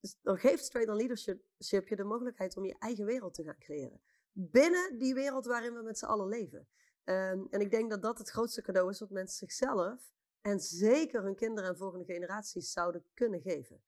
dus 0.01 0.19
dan 0.23 0.39
geeft 0.39 0.65
straight 0.65 0.91
on 0.91 0.97
leadership 0.97 1.89
je 1.89 1.97
de 1.97 2.05
mogelijkheid 2.05 2.57
om 2.57 2.65
je 2.65 2.77
eigen 2.79 3.05
wereld 3.05 3.35
te 3.35 3.43
gaan 3.43 3.59
creëren. 3.59 4.01
Binnen 4.33 4.99
die 4.99 5.15
wereld 5.15 5.47
waarin 5.47 5.75
we 5.75 5.83
met 5.83 5.99
z'n 5.99 6.05
allen 6.05 6.29
leven. 6.29 6.69
Um, 7.05 7.47
en 7.51 7.61
ik 7.61 7.71
denk 7.71 7.91
dat 7.91 8.03
dat 8.03 8.19
het 8.19 8.31
grootste 8.31 8.63
cadeau 8.63 8.91
is 8.91 9.01
wat 9.01 9.11
mensen 9.11 9.39
zichzelf 9.39 10.13
en 10.41 10.61
zeker 10.61 11.23
hun 11.23 11.35
kinderen 11.35 11.71
en 11.71 11.77
volgende 11.77 12.05
generaties 12.05 12.73
zouden 12.73 13.05
kunnen 13.15 13.41
geven. 13.41 13.83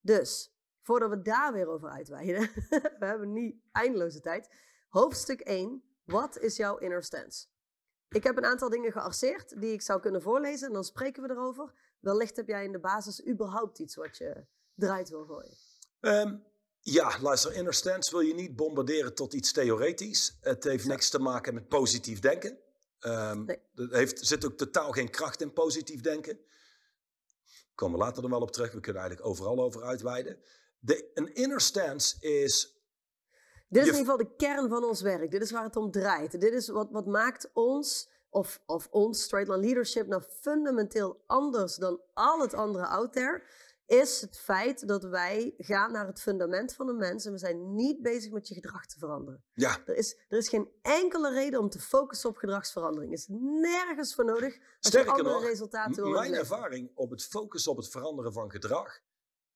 Dus, 0.00 0.54
voordat 0.82 1.10
we 1.10 1.22
daar 1.22 1.52
weer 1.52 1.68
over 1.68 1.88
uitweiden, 1.88 2.40
we 3.00 3.06
hebben 3.06 3.32
niet 3.32 3.56
eindeloze 3.72 4.20
tijd. 4.20 4.48
Hoofdstuk 4.88 5.40
1, 5.40 5.82
wat 6.04 6.38
is 6.38 6.56
jouw 6.56 6.78
inner 6.78 7.02
stance? 7.02 7.46
Ik 8.10 8.24
heb 8.24 8.36
een 8.36 8.44
aantal 8.44 8.68
dingen 8.68 8.92
gearseerd 8.92 9.60
die 9.60 9.72
ik 9.72 9.82
zou 9.82 10.00
kunnen 10.00 10.22
voorlezen 10.22 10.66
en 10.66 10.72
dan 10.72 10.84
spreken 10.84 11.22
we 11.22 11.30
erover. 11.30 11.72
Wellicht 12.00 12.36
heb 12.36 12.48
jij 12.48 12.64
in 12.64 12.72
de 12.72 12.80
basis 12.80 13.26
überhaupt 13.26 13.78
iets 13.78 13.94
wat 13.94 14.16
je 14.16 14.44
eruit 14.76 15.08
wil 15.08 15.24
gooien. 15.24 15.56
Um, 16.00 16.44
ja, 16.80 17.20
luister, 17.20 17.52
inner 17.52 17.74
stance 17.74 18.10
wil 18.10 18.20
je 18.20 18.34
niet 18.34 18.56
bombarderen 18.56 19.14
tot 19.14 19.32
iets 19.32 19.52
theoretisch. 19.52 20.38
Het 20.40 20.64
heeft 20.64 20.86
niks 20.86 21.10
te 21.10 21.18
maken 21.18 21.54
met 21.54 21.68
positief 21.68 22.20
denken. 22.20 22.58
Um, 23.00 23.44
nee. 23.44 23.58
Er 23.74 23.96
heeft, 23.96 24.26
zit 24.26 24.44
ook 24.44 24.56
totaal 24.56 24.92
geen 24.92 25.10
kracht 25.10 25.40
in 25.40 25.52
positief 25.52 26.00
denken. 26.00 26.38
Komen 27.74 27.98
we 27.98 28.04
later 28.04 28.22
dan 28.22 28.30
wel 28.30 28.40
op 28.40 28.52
terug. 28.52 28.72
We 28.72 28.80
kunnen 28.80 29.02
eigenlijk 29.02 29.30
overal 29.30 29.60
over 29.60 29.82
uitweiden. 29.82 30.42
De, 30.78 31.10
een 31.14 31.34
inner 31.34 31.60
stance 31.60 32.16
is. 32.20 32.79
Dit 33.70 33.82
is 33.82 33.88
in 33.88 33.96
ieder 33.98 34.12
geval 34.12 34.28
de 34.28 34.36
kern 34.36 34.68
van 34.68 34.84
ons 34.84 35.00
werk. 35.00 35.30
Dit 35.30 35.42
is 35.42 35.50
waar 35.50 35.64
het 35.64 35.76
om 35.76 35.90
draait. 35.90 36.40
Dit 36.40 36.52
is 36.52 36.68
wat, 36.68 36.88
wat 36.90 37.06
maakt 37.06 37.50
ons, 37.52 38.08
of, 38.28 38.60
of 38.66 38.88
ons, 38.90 39.22
Straight 39.22 39.50
Line 39.50 39.60
Leadership, 39.60 40.06
nou 40.06 40.22
fundamenteel 40.40 41.22
anders 41.26 41.76
dan 41.76 42.00
al 42.14 42.40
het 42.40 42.54
andere 42.54 42.86
out 42.86 43.12
there 43.12 43.42
is 43.86 44.20
het 44.20 44.38
feit 44.38 44.88
dat 44.88 45.04
wij 45.04 45.54
gaan 45.58 45.92
naar 45.92 46.06
het 46.06 46.20
fundament 46.20 46.74
van 46.74 46.88
een 46.88 46.96
mens 46.96 47.24
en 47.24 47.32
we 47.32 47.38
zijn 47.38 47.74
niet 47.74 48.02
bezig 48.02 48.32
met 48.32 48.48
je 48.48 48.54
gedrag 48.54 48.86
te 48.86 48.98
veranderen. 48.98 49.44
Ja. 49.52 49.78
Er 49.86 49.96
is, 49.96 50.16
er 50.28 50.38
is 50.38 50.48
geen 50.48 50.68
enkele 50.82 51.30
reden 51.30 51.60
om 51.60 51.68
te 51.68 51.78
focussen 51.78 52.30
op 52.30 52.36
gedragsverandering. 52.36 53.12
Er 53.12 53.18
is 53.18 53.26
nergens 53.60 54.14
voor 54.14 54.24
nodig 54.24 54.54
als 54.54 54.64
Sterker 54.78 55.12
je 55.12 55.18
andere 55.18 55.34
nog, 55.34 55.48
resultaten 55.48 56.02
wil 56.02 56.12
Mijn 56.12 56.34
ervaring 56.34 56.90
op 56.94 57.10
het 57.10 57.24
focussen 57.24 57.70
op 57.70 57.76
het 57.76 57.88
veranderen 57.88 58.32
van 58.32 58.50
gedrag 58.50 59.00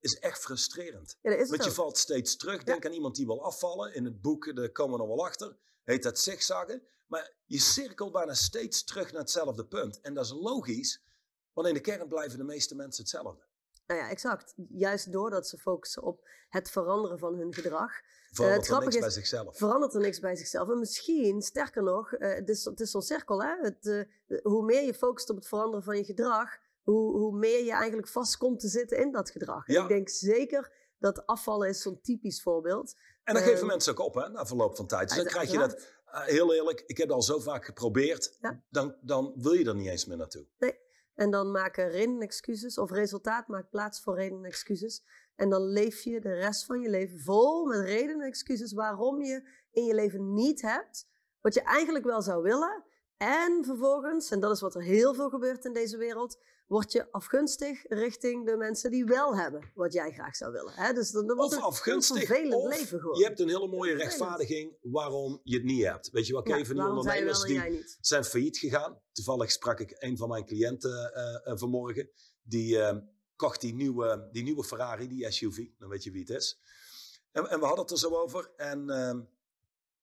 is 0.04 0.18
echt 0.18 0.38
frustrerend. 0.38 1.16
Ja, 1.22 1.30
is 1.30 1.50
Want 1.50 1.64
je 1.64 1.70
valt 1.70 1.98
steeds 1.98 2.36
terug. 2.36 2.64
Denk 2.64 2.86
aan 2.86 2.92
iemand 2.92 3.16
die 3.16 3.26
wil 3.26 3.44
afvallen. 3.44 3.94
In 3.94 4.04
het 4.04 4.20
boek, 4.20 4.56
daar 4.56 4.70
komen 4.70 4.92
we 4.92 5.06
nog 5.06 5.16
wel 5.16 5.26
achter, 5.26 5.56
heet 5.84 6.02
dat 6.02 6.18
zigzaggen. 6.18 6.82
Maar 7.06 7.32
je 7.44 7.58
cirkelt 7.58 8.12
bijna 8.12 8.34
steeds 8.34 8.84
terug 8.84 9.12
naar 9.12 9.20
hetzelfde 9.20 9.66
punt. 9.66 10.00
En 10.00 10.14
dat 10.14 10.24
is 10.24 10.30
logisch, 10.30 11.02
want 11.52 11.68
in 11.68 11.74
de 11.74 11.80
kern 11.80 12.08
blijven 12.08 12.38
de 12.38 12.44
meeste 12.44 12.74
mensen 12.74 13.02
hetzelfde. 13.02 13.42
Nou 13.86 14.00
ja, 14.00 14.08
exact. 14.08 14.54
Juist 14.68 15.12
doordat 15.12 15.48
ze 15.48 15.58
focussen 15.58 16.02
op 16.02 16.28
het 16.48 16.70
veranderen 16.70 17.18
van 17.18 17.34
hun 17.34 17.54
gedrag. 17.54 17.92
Verandert 18.30 18.66
het 18.66 18.76
er 18.76 18.82
niks 18.82 18.98
bij 18.98 19.10
zichzelf. 19.10 19.56
verandert 19.56 19.94
er 19.94 20.00
niks 20.00 20.20
bij 20.20 20.36
zichzelf. 20.36 20.68
En 20.68 20.78
misschien, 20.78 21.42
sterker 21.42 21.82
nog, 21.82 22.12
eh, 22.12 22.34
het 22.34 22.48
is, 22.48 22.64
het 22.64 22.80
is 22.80 22.90
zo'n 22.90 23.02
cirkel. 23.02 23.42
Hè? 23.42 23.56
Het, 23.60 23.86
eh, 23.86 24.38
hoe 24.42 24.64
meer 24.64 24.82
je 24.82 24.94
focust 24.94 25.30
op 25.30 25.36
het 25.36 25.48
veranderen 25.48 25.84
van 25.84 25.96
je 25.96 26.04
gedrag, 26.04 26.58
hoe, 26.84 27.16
hoe 27.16 27.38
meer 27.38 27.64
je 27.64 27.72
eigenlijk 27.72 28.08
vast 28.08 28.36
komt 28.36 28.60
te 28.60 28.68
zitten 28.68 28.98
in 28.98 29.12
dat 29.12 29.30
gedrag. 29.30 29.66
Ja. 29.66 29.82
ik 29.82 29.88
denk 29.88 30.08
zeker 30.08 30.72
dat 30.98 31.26
afvallen 31.26 31.68
is 31.68 31.82
zo'n 31.82 32.00
typisch 32.00 32.42
voorbeeld. 32.42 32.94
En 33.24 33.34
dan 33.34 33.42
geven 33.42 33.58
Ehm, 33.58 33.66
mensen 33.66 33.92
ook 33.92 33.98
op, 34.06 34.14
hè, 34.14 34.28
na 34.28 34.46
verloop 34.46 34.76
van 34.76 34.86
tijd. 34.86 35.08
Dus 35.08 35.16
dan 35.16 35.26
krijg 35.26 35.50
je 35.50 35.58
dat, 35.58 35.94
eh, 36.04 36.22
heel 36.22 36.54
eerlijk, 36.54 36.80
ik 36.86 36.96
heb 36.96 37.06
het 37.06 37.16
al 37.16 37.22
zo 37.22 37.38
vaak 37.38 37.64
geprobeerd, 37.64 38.36
Ja. 38.40 38.62
dan, 38.70 38.96
dan 39.00 39.32
wil 39.36 39.52
je 39.52 39.64
er 39.64 39.74
niet 39.74 39.88
eens 39.88 40.04
meer 40.06 40.16
naartoe. 40.16 40.46
En 41.14 41.30
dan 41.30 41.50
maken 41.50 41.90
reden 41.90 42.20
excuses, 42.20 42.78
of 42.78 42.90
resultaat 42.90 43.48
maakt 43.48 43.70
plaats 43.70 44.02
voor 44.02 44.14
reden 44.14 44.38
en 44.38 44.44
excuses. 44.44 45.04
En 45.34 45.48
dan 45.50 45.62
leef 45.62 46.00
je 46.00 46.20
de 46.20 46.34
rest 46.34 46.64
van 46.64 46.80
je 46.80 46.88
leven 46.88 47.20
vol 47.20 47.64
met 47.64 47.80
reden 47.80 48.20
en 48.20 48.26
excuses 48.26 48.72
waarom 48.72 49.22
je 49.22 49.48
in 49.70 49.84
je 49.84 49.94
leven 49.94 50.32
niet 50.34 50.62
hebt 50.62 51.08
wat 51.40 51.54
je 51.54 51.62
eigenlijk 51.62 52.04
wel 52.04 52.22
zou 52.22 52.42
willen. 52.42 52.84
En 53.16 53.64
vervolgens, 53.64 54.30
en 54.30 54.40
dat 54.40 54.50
is 54.50 54.60
wat 54.60 54.74
er 54.74 54.82
heel 54.82 55.14
veel 55.14 55.28
gebeurt 55.28 55.64
in 55.64 55.72
deze 55.72 55.96
wereld, 55.96 56.38
word 56.66 56.92
je 56.92 57.12
afgunstig 57.12 57.84
richting 57.88 58.46
de 58.46 58.56
mensen 58.56 58.90
die 58.90 59.04
wel 59.04 59.36
hebben 59.36 59.70
wat 59.74 59.92
jij 59.92 60.12
graag 60.12 60.36
zou 60.36 60.52
willen. 60.52 60.72
Hè? 60.72 60.92
Dus 60.92 61.10
dan, 61.10 61.26
dan 61.26 61.36
wordt 61.36 61.56
Of 61.56 61.62
afgunstig, 61.62 62.30
of 62.30 62.68
leven 62.68 63.00
gewoon. 63.00 63.18
je 63.18 63.24
hebt 63.24 63.40
een 63.40 63.48
hele 63.48 63.68
mooie 63.68 63.94
rechtvaardiging 63.94 64.76
waarom 64.82 65.40
je 65.42 65.56
het 65.56 65.64
niet 65.64 65.84
hebt. 65.84 66.10
Weet 66.10 66.26
je 66.26 66.32
wel, 66.32 66.48
Ja, 66.48 66.56
even 66.56 66.74
die 66.74 66.84
ondernemers 66.84 67.42
die 67.42 67.84
zijn 68.00 68.24
failliet 68.24 68.58
gegaan. 68.58 69.00
Toevallig 69.12 69.50
sprak 69.50 69.80
ik 69.80 69.96
een 69.98 70.16
van 70.16 70.28
mijn 70.28 70.44
cliënten 70.44 71.14
eh, 71.14 71.52
eh, 71.52 71.58
vanmorgen. 71.58 72.10
Die 72.42 72.80
eh, 72.80 72.96
kocht 73.36 73.60
die 73.60 73.74
nieuwe, 73.74 74.28
die 74.32 74.42
nieuwe 74.42 74.64
Ferrari, 74.64 75.08
die 75.08 75.30
SUV. 75.30 75.66
Dan 75.78 75.88
weet 75.88 76.04
je 76.04 76.10
wie 76.10 76.20
het 76.20 76.30
is. 76.30 76.60
En, 77.32 77.50
en 77.50 77.58
we 77.58 77.66
hadden 77.66 77.84
het 77.84 77.92
er 77.92 77.98
zo 77.98 78.10
over. 78.10 78.50
En, 78.56 78.90
ehm, 78.90 79.20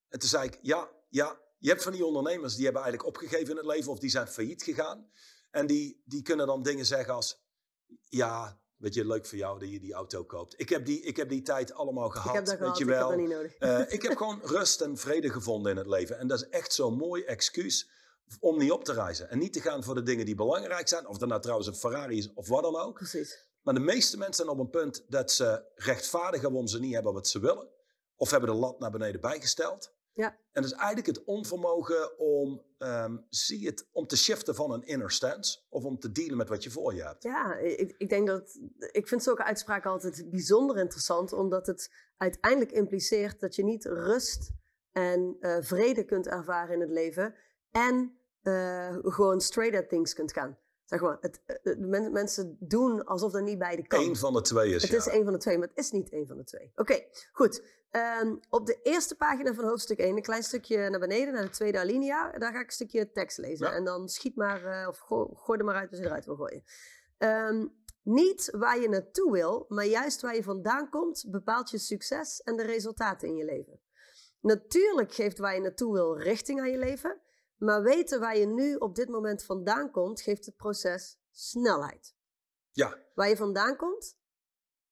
en 0.10 0.19
toen 0.19 0.30
zei 0.30 0.47
ik, 0.47 0.60
ja, 0.62 0.89
ja, 1.10 1.39
je 1.62 1.69
hebt 1.69 1.84
van 1.84 1.91
die 1.91 2.06
ondernemers 2.06 2.56
die 2.56 2.63
hebben 2.63 2.82
eigenlijk 2.82 3.15
opgegeven 3.15 3.50
in 3.50 3.58
het 3.58 3.65
leven 3.65 3.91
of 3.91 4.00
die 4.00 4.10
zijn 4.10 4.28
failliet 4.28 4.63
gegaan. 4.63 5.12
En 5.52 5.67
die, 5.67 6.02
die 6.06 6.21
kunnen 6.21 6.47
dan 6.47 6.63
dingen 6.63 6.86
zeggen 6.86 7.13
als, 7.13 7.43
ja, 8.06 8.62
weet 8.78 8.93
je, 8.93 9.06
leuk 9.06 9.26
voor 9.26 9.38
jou 9.38 9.60
dat 9.60 9.69
je 9.69 9.80
die 9.80 9.93
auto 9.93 10.24
koopt. 10.24 10.60
Ik 10.60 10.69
heb 10.69 10.86
die, 10.86 11.02
ik 11.02 11.17
heb 11.17 11.30
die 11.30 11.41
tijd 11.41 11.74
allemaal 11.74 12.10
gehad, 12.10 12.28
Ik 12.28 12.34
heb 12.34 12.45
dat 12.45 12.54
weet 12.54 12.63
gehad, 12.63 12.78
je 12.78 12.84
ik 12.84 12.89
heb 12.89 13.00
wel. 13.00 13.10
dat 13.10 13.17
niet 13.17 13.30
nodig. 13.30 13.89
Ik 13.91 14.02
heb 14.02 14.17
gewoon 14.21 14.39
rust 14.43 14.82
en 14.82 14.97
vrede 14.97 15.30
gevonden 15.30 15.71
in 15.71 15.78
het 15.78 15.88
leven. 15.88 16.17
En 16.17 16.28
dat 16.28 16.41
is 16.41 16.50
echt 16.50 16.74
zo'n 16.74 16.97
mooi 16.97 17.24
excuus 17.24 17.89
om 18.39 18.58
niet 18.58 18.71
op 18.71 18.84
te 18.84 18.93
reizen. 18.93 19.30
En 19.30 19.39
niet 19.39 19.54
te 19.54 19.62
gaan 19.62 19.84
voor 19.84 19.95
de 19.95 20.04
dingen 20.04 20.26
die 20.26 20.36
belangrijk 20.36 20.88
zijn. 20.88 21.08
Of 21.08 21.17
dat 21.17 21.30
nou 21.30 21.41
trouwens 21.41 21.67
een 21.67 21.76
Ferrari 21.76 22.17
is 22.17 22.34
of 22.34 22.47
wat 22.47 22.63
dan 22.63 22.76
ook. 22.76 22.93
Precies. 22.93 23.50
Maar 23.62 23.74
de 23.74 23.80
meeste 23.80 24.17
mensen 24.17 24.45
zijn 24.45 24.58
op 24.58 24.60
een 24.60 24.69
punt 24.69 25.06
dat 25.08 25.32
ze 25.32 25.71
rechtvaardigen 25.76 26.50
waarom 26.50 26.67
ze 26.67 26.80
niet 26.80 26.93
hebben 26.93 27.13
wat 27.13 27.28
ze 27.28 27.39
willen. 27.39 27.69
Of 28.15 28.32
hebben 28.32 28.50
de 28.50 28.56
lat 28.56 28.80
naar 28.80 28.91
beneden 28.91 29.21
bijgesteld. 29.21 29.93
Ja. 30.13 30.28
En 30.52 30.62
dat 30.62 30.71
is 30.71 30.78
eigenlijk 30.78 31.08
het 31.08 31.24
onvermogen 31.24 32.19
om, 32.19 32.62
ehm, 32.78 33.17
zie 33.30 33.65
het, 33.65 33.88
om 33.91 34.08
te 34.08 34.17
shiften 34.17 34.56
van 34.56 34.71
een 34.71 34.84
inner 34.84 35.12
stance. 35.12 35.60
Of 35.69 35.84
om 35.84 36.00
te 36.00 36.12
dealen 36.12 36.38
met 36.38 36.50
wat 36.50 36.63
je 36.63 36.71
voor 36.71 36.93
je 36.93 37.04
hebt. 37.04 37.24
Ja, 37.24 37.56
ik, 37.56 37.95
ik 37.97 38.10
denk 38.10 38.28
dat. 38.28 38.60
Ik 38.91 39.08
vind 39.08 39.24
zulke 39.24 39.43
uitspraken 39.43 39.91
altijd 39.91 40.30
bijzonder 40.30 40.78
interessant, 40.78 41.34
omdat 41.34 41.67
het 41.67 41.91
uiteindelijk 42.17 42.71
impliceert 42.71 43.39
dat 43.39 43.56
je 43.56 43.63
niet 43.63 43.86
rust 43.86 44.52
en 44.91 45.38
eh, 45.39 45.58
vrede 45.60 46.04
kunt 46.04 46.28
ervaren 46.28 46.74
in 46.74 46.82
het 46.82 46.89
leven 46.89 47.36
en 47.71 48.19
eh, 48.41 48.97
gewoon 49.02 49.41
straight 49.41 49.84
at 49.84 49.89
things 49.89 50.13
kunt 50.13 50.34
gaan. 50.34 50.58
Zeg 50.92 51.02
maar, 51.02 51.18
het, 51.22 51.42
eh, 51.46 51.56
de 51.64 51.78
men- 51.80 52.12
mensen 52.12 52.58
doen 52.60 53.06
alsof 53.06 53.32
dat 53.32 53.44
niet 53.44 53.58
beide 53.58 53.88
kan. 53.88 54.04
Eén 54.04 54.16
van 54.16 54.34
de 54.34 54.42
twee 54.42 54.74
is 54.74 54.82
Het 54.82 54.92
ja. 54.92 54.98
is 54.98 55.06
een 55.06 55.24
van 55.24 55.34
de 55.34 55.40
twee, 55.40 55.58
maar 55.58 55.68
het 55.68 55.78
is 55.78 55.92
niet 55.92 56.14
een 56.14 56.28
van 56.28 56.38
de 56.38 56.44
twee. 56.44 56.72
Oké, 56.76 57.06
goed. 57.32 57.64
Ehm, 57.92 58.36
op 58.50 58.66
de 58.66 58.80
eerste 58.84 59.16
pagina 59.16 59.54
van 59.54 59.64
hoofdstuk 59.64 60.00
1, 60.00 60.16
een 60.16 60.22
klein 60.22 60.44
stukje 60.44 60.90
naar 60.90 61.00
beneden, 61.00 61.34
naar 61.34 61.44
de 61.44 61.50
tweede 61.50 61.80
alinea, 61.80 62.32
daar 62.38 62.52
ga 62.52 62.60
ik 62.60 62.66
een 62.66 62.72
stukje 62.72 63.12
tekst 63.12 63.38
lezen. 63.38 63.68
Ja. 63.68 63.74
En 63.74 63.84
dan 63.84 64.10
schiet 64.10 64.36
maar, 64.36 64.66
eh, 64.66 64.88
of 64.88 64.98
gooi, 64.98 65.30
gooi 65.34 65.60
er 65.60 65.66
maar 65.66 65.76
uit 65.76 65.90
als 65.90 66.00
je 66.00 66.06
eruit 66.06 66.26
wil 66.26 66.36
gooien. 66.36 66.64
Ehm, 67.18 67.68
niet 68.04 68.50
waar 68.52 68.80
je 68.80 68.90
naartoe 68.90 69.32
wil, 69.32 69.66
maar 69.68 69.86
juist 69.86 70.22
waar 70.22 70.36
je 70.36 70.44
vandaan 70.44 70.90
komt, 70.90 71.26
bepaalt 71.28 71.70
je 71.70 71.78
succes 71.78 72.42
en 72.42 72.56
de 72.56 72.64
resultaten 72.64 73.28
in 73.28 73.36
je 73.36 73.46
leven. 73.46 73.80
Natuurlijk 74.42 75.14
geeft 75.14 75.38
waar 75.38 75.54
je 75.54 75.62
naartoe 75.62 75.94
wil 75.94 76.18
richting 76.18 76.60
aan 76.60 76.72
je 76.72 76.78
leven, 76.78 77.22
maar 77.62 77.82
weten 77.84 78.19
waar 78.19 78.38
je 78.38 78.45
nu 78.45 78.76
op 78.76 78.95
dit 78.95 79.10
moment 79.10 79.43
vandaan 79.43 79.91
komt, 79.91 80.21
geeft 80.21 80.45
het 80.45 80.56
proces 80.56 81.17
snelheid. 81.32 82.15
Ja, 82.71 82.97
Waar 83.15 83.30
je 83.30 83.36
vandaan 83.38 83.76
komt, 83.76 84.15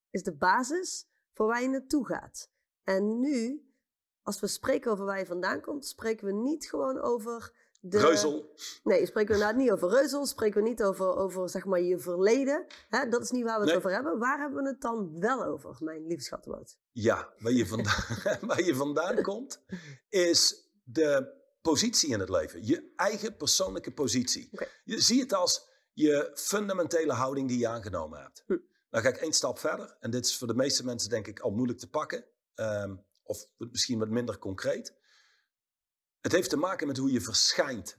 is 0.09 0.23
de 0.23 0.35
basis 0.35 1.07
voor 1.33 1.47
waar 1.47 1.61
je 1.61 1.67
naartoe 1.69 2.05
gaat. 2.05 2.49
En 2.83 3.19
nu, 3.19 3.67
als 4.21 4.39
we 4.39 4.47
spreken 4.47 4.91
over 4.91 5.05
waar 5.05 5.19
je 5.19 5.25
vandaan 5.25 5.61
komt, 5.61 5.85
spreken 5.85 6.25
we 6.25 6.33
niet 6.33 6.65
gewoon 6.69 7.01
over 7.01 7.53
de... 7.81 7.99
reuzel. 7.99 8.53
Nee, 8.83 9.05
spreken 9.05 9.27
we 9.35 9.39
inderdaad 9.39 9.61
niet 9.61 9.71
over 9.71 9.89
reuzel, 9.89 10.25
spreken 10.25 10.61
we 10.63 10.67
niet 10.69 10.83
over, 10.83 11.15
over 11.15 11.49
zeg 11.49 11.65
maar, 11.65 11.81
je 11.81 11.99
verleden. 11.99 12.65
Hè, 12.89 13.09
dat 13.09 13.21
is 13.21 13.31
niet 13.31 13.43
waar 13.43 13.53
we 13.53 13.59
het 13.59 13.67
Nee. 13.69 13.77
over 13.77 13.91
hebben. 13.91 14.19
Waar 14.19 14.39
hebben 14.39 14.63
we 14.63 14.69
het 14.69 14.81
dan 14.81 15.19
wel 15.19 15.43
over, 15.43 15.77
mijn 15.79 16.07
lieve 16.07 16.23
schattenboot? 16.23 16.77
Ja, 16.91 17.33
waar 17.39 17.51
je 17.51 17.65
vandaan, 17.67 18.37
waar 18.47 18.63
je 18.63 18.75
vandaan 18.75 19.21
komt, 19.21 19.61
is 20.09 20.69
de 20.83 21.37
positie 21.69 22.09
in 22.09 22.19
het 22.19 22.29
leven. 22.29 22.65
Je 22.65 22.93
eigen 22.95 23.37
persoonlijke 23.37 23.91
positie. 23.91 24.49
Je 24.83 25.01
ziet 25.01 25.21
het 25.21 25.33
als 25.33 25.67
je 25.93 26.31
fundamentele 26.33 27.13
houding 27.13 27.47
die 27.47 27.59
je 27.59 27.67
aangenomen 27.67 28.21
hebt. 28.21 28.43
Hm. 28.47 28.57
Dan 28.89 29.01
ga 29.01 29.09
ik 29.09 29.17
één 29.17 29.33
stap 29.33 29.59
verder. 29.59 29.97
En 29.99 30.11
dit 30.11 30.25
is 30.25 30.37
voor 30.37 30.47
de 30.47 30.55
meeste 30.55 30.85
mensen 30.85 31.09
denk 31.09 31.27
ik 31.27 31.39
al 31.39 31.51
moeilijk 31.51 31.79
te 31.79 31.89
pakken. 31.89 32.25
Ehm, 32.53 32.95
of 33.23 33.45
misschien 33.57 33.99
wat 33.99 34.09
minder 34.09 34.37
concreet. 34.37 34.93
Het 36.21 36.31
heeft 36.31 36.49
te 36.49 36.57
maken 36.57 36.87
met 36.87 36.97
hoe 36.97 37.11
je 37.11 37.21
verschijnt 37.21 37.97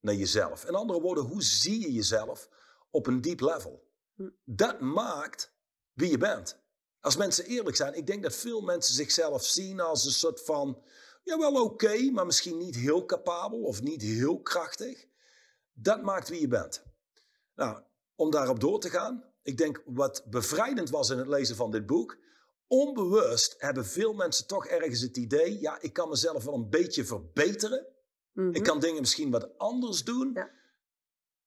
naar 0.00 0.14
jezelf. 0.14 0.64
In 0.64 0.74
andere 0.74 1.00
woorden, 1.00 1.24
hoe 1.24 1.42
zie 1.42 1.80
je 1.80 1.92
jezelf 1.92 2.48
op 2.90 3.06
een 3.06 3.20
diep 3.20 3.40
level? 3.40 3.90
Hm. 4.14 4.28
Dat 4.44 4.80
maakt 4.80 5.54
wie 5.92 6.10
je 6.10 6.18
bent. 6.18 6.64
Als 7.00 7.16
mensen 7.16 7.44
eerlijk 7.44 7.76
zijn, 7.76 7.94
ik 7.94 8.06
denk 8.06 8.22
dat 8.22 8.34
veel 8.34 8.60
mensen 8.60 8.94
zichzelf 8.94 9.44
zien 9.44 9.80
als 9.80 10.04
een 10.04 10.12
soort 10.12 10.44
van, 10.44 10.82
ja 11.26 11.38
wel 11.38 11.64
oké, 11.64 12.10
maar 12.10 12.26
misschien 12.26 12.58
niet 12.58 12.76
heel 12.76 13.04
capabel 13.04 13.62
of 13.62 13.82
niet 13.82 14.02
heel 14.02 14.40
krachtig. 14.40 15.06
Dat 15.72 16.02
maakt 16.02 16.28
wie 16.28 16.40
je 16.40 16.48
bent. 16.48 16.84
Nou, 17.54 17.82
om 18.14 18.30
daarop 18.30 18.60
door 18.60 18.80
te 18.80 18.90
gaan, 18.90 19.24
ik 19.42 19.56
denk 19.56 19.82
wat 19.84 20.24
bevrijdend 20.30 20.90
was 20.90 21.10
in 21.10 21.18
het 21.18 21.26
lezen 21.26 21.56
van 21.56 21.70
dit 21.70 21.86
boek, 21.86 22.18
onbewust 22.66 23.54
hebben 23.58 23.86
veel 23.86 24.12
mensen 24.12 24.46
toch 24.46 24.66
ergens 24.66 25.00
het 25.00 25.16
idee, 25.16 25.60
ja, 25.60 25.80
ik 25.80 25.92
kan 25.92 26.08
mezelf 26.08 26.44
wel 26.44 26.54
een 26.54 26.70
beetje 26.70 27.04
verbeteren. 27.04 27.86
Mhm. 28.32 28.54
Ik 28.54 28.62
kan 28.62 28.80
dingen 28.80 29.00
misschien 29.00 29.30
wat 29.30 29.58
anders 29.58 30.04
doen. 30.04 30.30
Ja. 30.34 30.50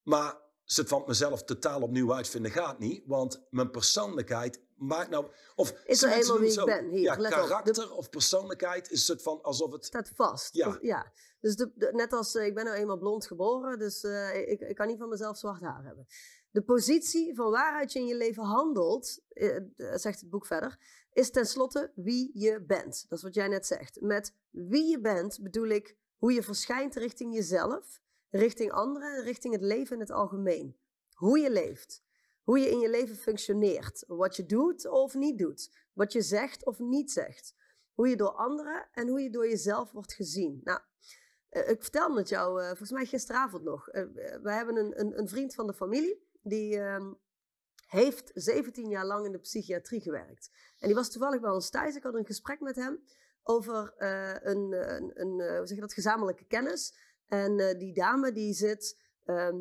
Maar 0.02 0.36
ze 0.72 0.86
van 0.86 1.04
mezelf 1.06 1.44
totaal 1.44 1.82
opnieuw 1.82 2.14
uitvinden 2.14 2.50
gaat 2.50 2.78
niet. 2.78 3.02
Want 3.06 3.42
mijn 3.50 3.70
persoonlijkheid 3.70 4.60
maakt 4.76 5.10
nou... 5.10 5.26
Of 5.54 5.70
Is 5.84 6.02
er 6.02 6.26
doen 6.26 6.38
wie 6.40 6.50
het 6.50 6.58
ik 6.58 6.64
ben? 6.64 6.88
Hier, 6.88 7.00
ja. 7.02 7.16
De- 7.16 7.28
karakter 7.28 7.92
of 7.94 8.10
persoonlijkheid 8.10 8.84
is 8.84 8.90
een 8.90 8.98
soort 9.04 9.22
van 9.22 9.42
alsof 9.42 9.72
het... 9.72 9.84
staat 9.84 10.12
vast. 10.14 10.54
Ja. 10.54 10.68
Of- 10.68 10.78
ja. 10.80 11.12
Dus 11.40 11.56
de, 11.56 11.70
de- 11.74 11.90
net 11.92 12.12
als 12.12 12.34
eh, 12.34 12.46
ik 12.46 12.54
ben 12.54 12.64
nou 12.64 12.76
eenmaal 12.76 12.98
blond 12.98 13.26
geboren, 13.26 13.78
dus 13.78 14.02
eh, 14.04 14.48
ik, 14.50 14.60
ik 14.60 14.74
kan 14.74 14.86
niet 14.86 14.98
van 14.98 15.08
mezelf 15.08 15.38
zwart 15.38 15.60
haar 15.60 15.84
hebben. 15.84 16.06
De 16.50 16.62
positie 16.62 17.34
van 17.34 17.50
waaruit 17.50 17.92
je 17.92 17.98
in 17.98 18.06
je 18.06 18.16
leven 18.16 18.42
handelt, 18.44 19.20
eh, 19.28 19.56
zegt 19.94 20.20
het 20.20 20.30
boek 20.30 20.46
verder, 20.46 20.78
is 21.12 21.30
tenslotte 21.30 21.92
wie 21.94 22.30
je 22.34 22.64
bent. 22.66 23.04
Dat 23.08 23.18
is 23.18 23.24
wat 23.24 23.34
jij 23.34 23.48
net 23.48 23.66
zegt. 23.66 24.00
Met 24.00 24.34
wie 24.50 24.90
je 24.90 25.00
bent 25.00 25.38
bedoel 25.42 25.68
ik 25.68 25.96
hoe 26.16 26.32
je 26.32 26.42
verschijnt 26.42 26.94
richting 26.94 27.34
jezelf, 27.34 28.00
richting 28.30 28.72
anderen 28.72 29.16
en 29.16 29.22
richting 29.22 29.54
het 29.54 29.62
leven 29.62 29.94
in 29.94 30.00
het 30.00 30.10
algemeen. 30.10 30.76
Hoe 31.14 31.38
je 31.38 31.50
leeft. 31.50 32.02
Hoe 32.42 32.58
je 32.58 32.70
in 32.70 32.78
je 32.78 32.90
leven 32.90 33.16
functioneert. 33.16 34.04
Wat 34.06 34.36
je 34.36 34.46
doet 34.46 34.86
of 34.88 35.14
niet 35.14 35.38
doet. 35.38 35.70
Wat 35.92 36.12
je 36.12 36.22
zegt 36.22 36.64
of 36.64 36.78
niet 36.78 37.12
zegt. 37.12 37.54
Hoe 37.92 38.08
je 38.08 38.16
door 38.16 38.32
anderen 38.32 38.88
en 38.92 39.08
hoe 39.08 39.20
je 39.20 39.30
door 39.30 39.48
jezelf 39.48 39.92
wordt 39.92 40.12
gezien. 40.12 40.60
Nou, 40.64 40.80
eh, 41.50 41.68
ik 41.68 41.82
vertelde 41.82 42.18
het 42.18 42.28
jou 42.28 42.60
eh, 42.60 42.66
volgens 42.66 42.90
mij 42.90 43.06
gisteravond 43.06 43.62
nog. 43.62 43.88
Eh, 43.88 44.04
we 44.42 44.52
hebben 44.52 44.76
een, 44.76 45.00
een, 45.00 45.18
een 45.18 45.28
vriend 45.28 45.54
van 45.54 45.66
de 45.66 45.74
familie. 45.74 46.28
Die 46.42 46.78
ehm, 46.78 47.12
heeft 47.86 48.30
17 48.34 48.88
jaar 48.88 49.06
lang 49.06 49.26
in 49.26 49.32
de 49.32 49.38
psychiatrie 49.38 50.00
gewerkt. 50.00 50.50
En 50.78 50.86
die 50.86 50.96
was 50.96 51.10
toevallig 51.10 51.40
bij 51.40 51.50
ons 51.50 51.70
thuis. 51.70 51.96
Ik 51.96 52.02
had 52.02 52.14
een 52.14 52.26
gesprek 52.26 52.60
met 52.60 52.76
hem 52.76 53.04
over 53.42 53.94
een, 53.96 54.72
een, 54.72 55.20
een 55.20 55.56
hoe 55.56 55.66
zeg 55.66 55.74
je 55.74 55.80
dat, 55.80 55.92
gezamenlijke 55.92 56.44
kennis. 56.44 56.94
En 57.30 57.58
eh, 57.58 57.78
die 57.78 57.94
dame 57.94 58.32
die 58.32 58.54
zit 58.54 58.98
ehm, 59.24 59.56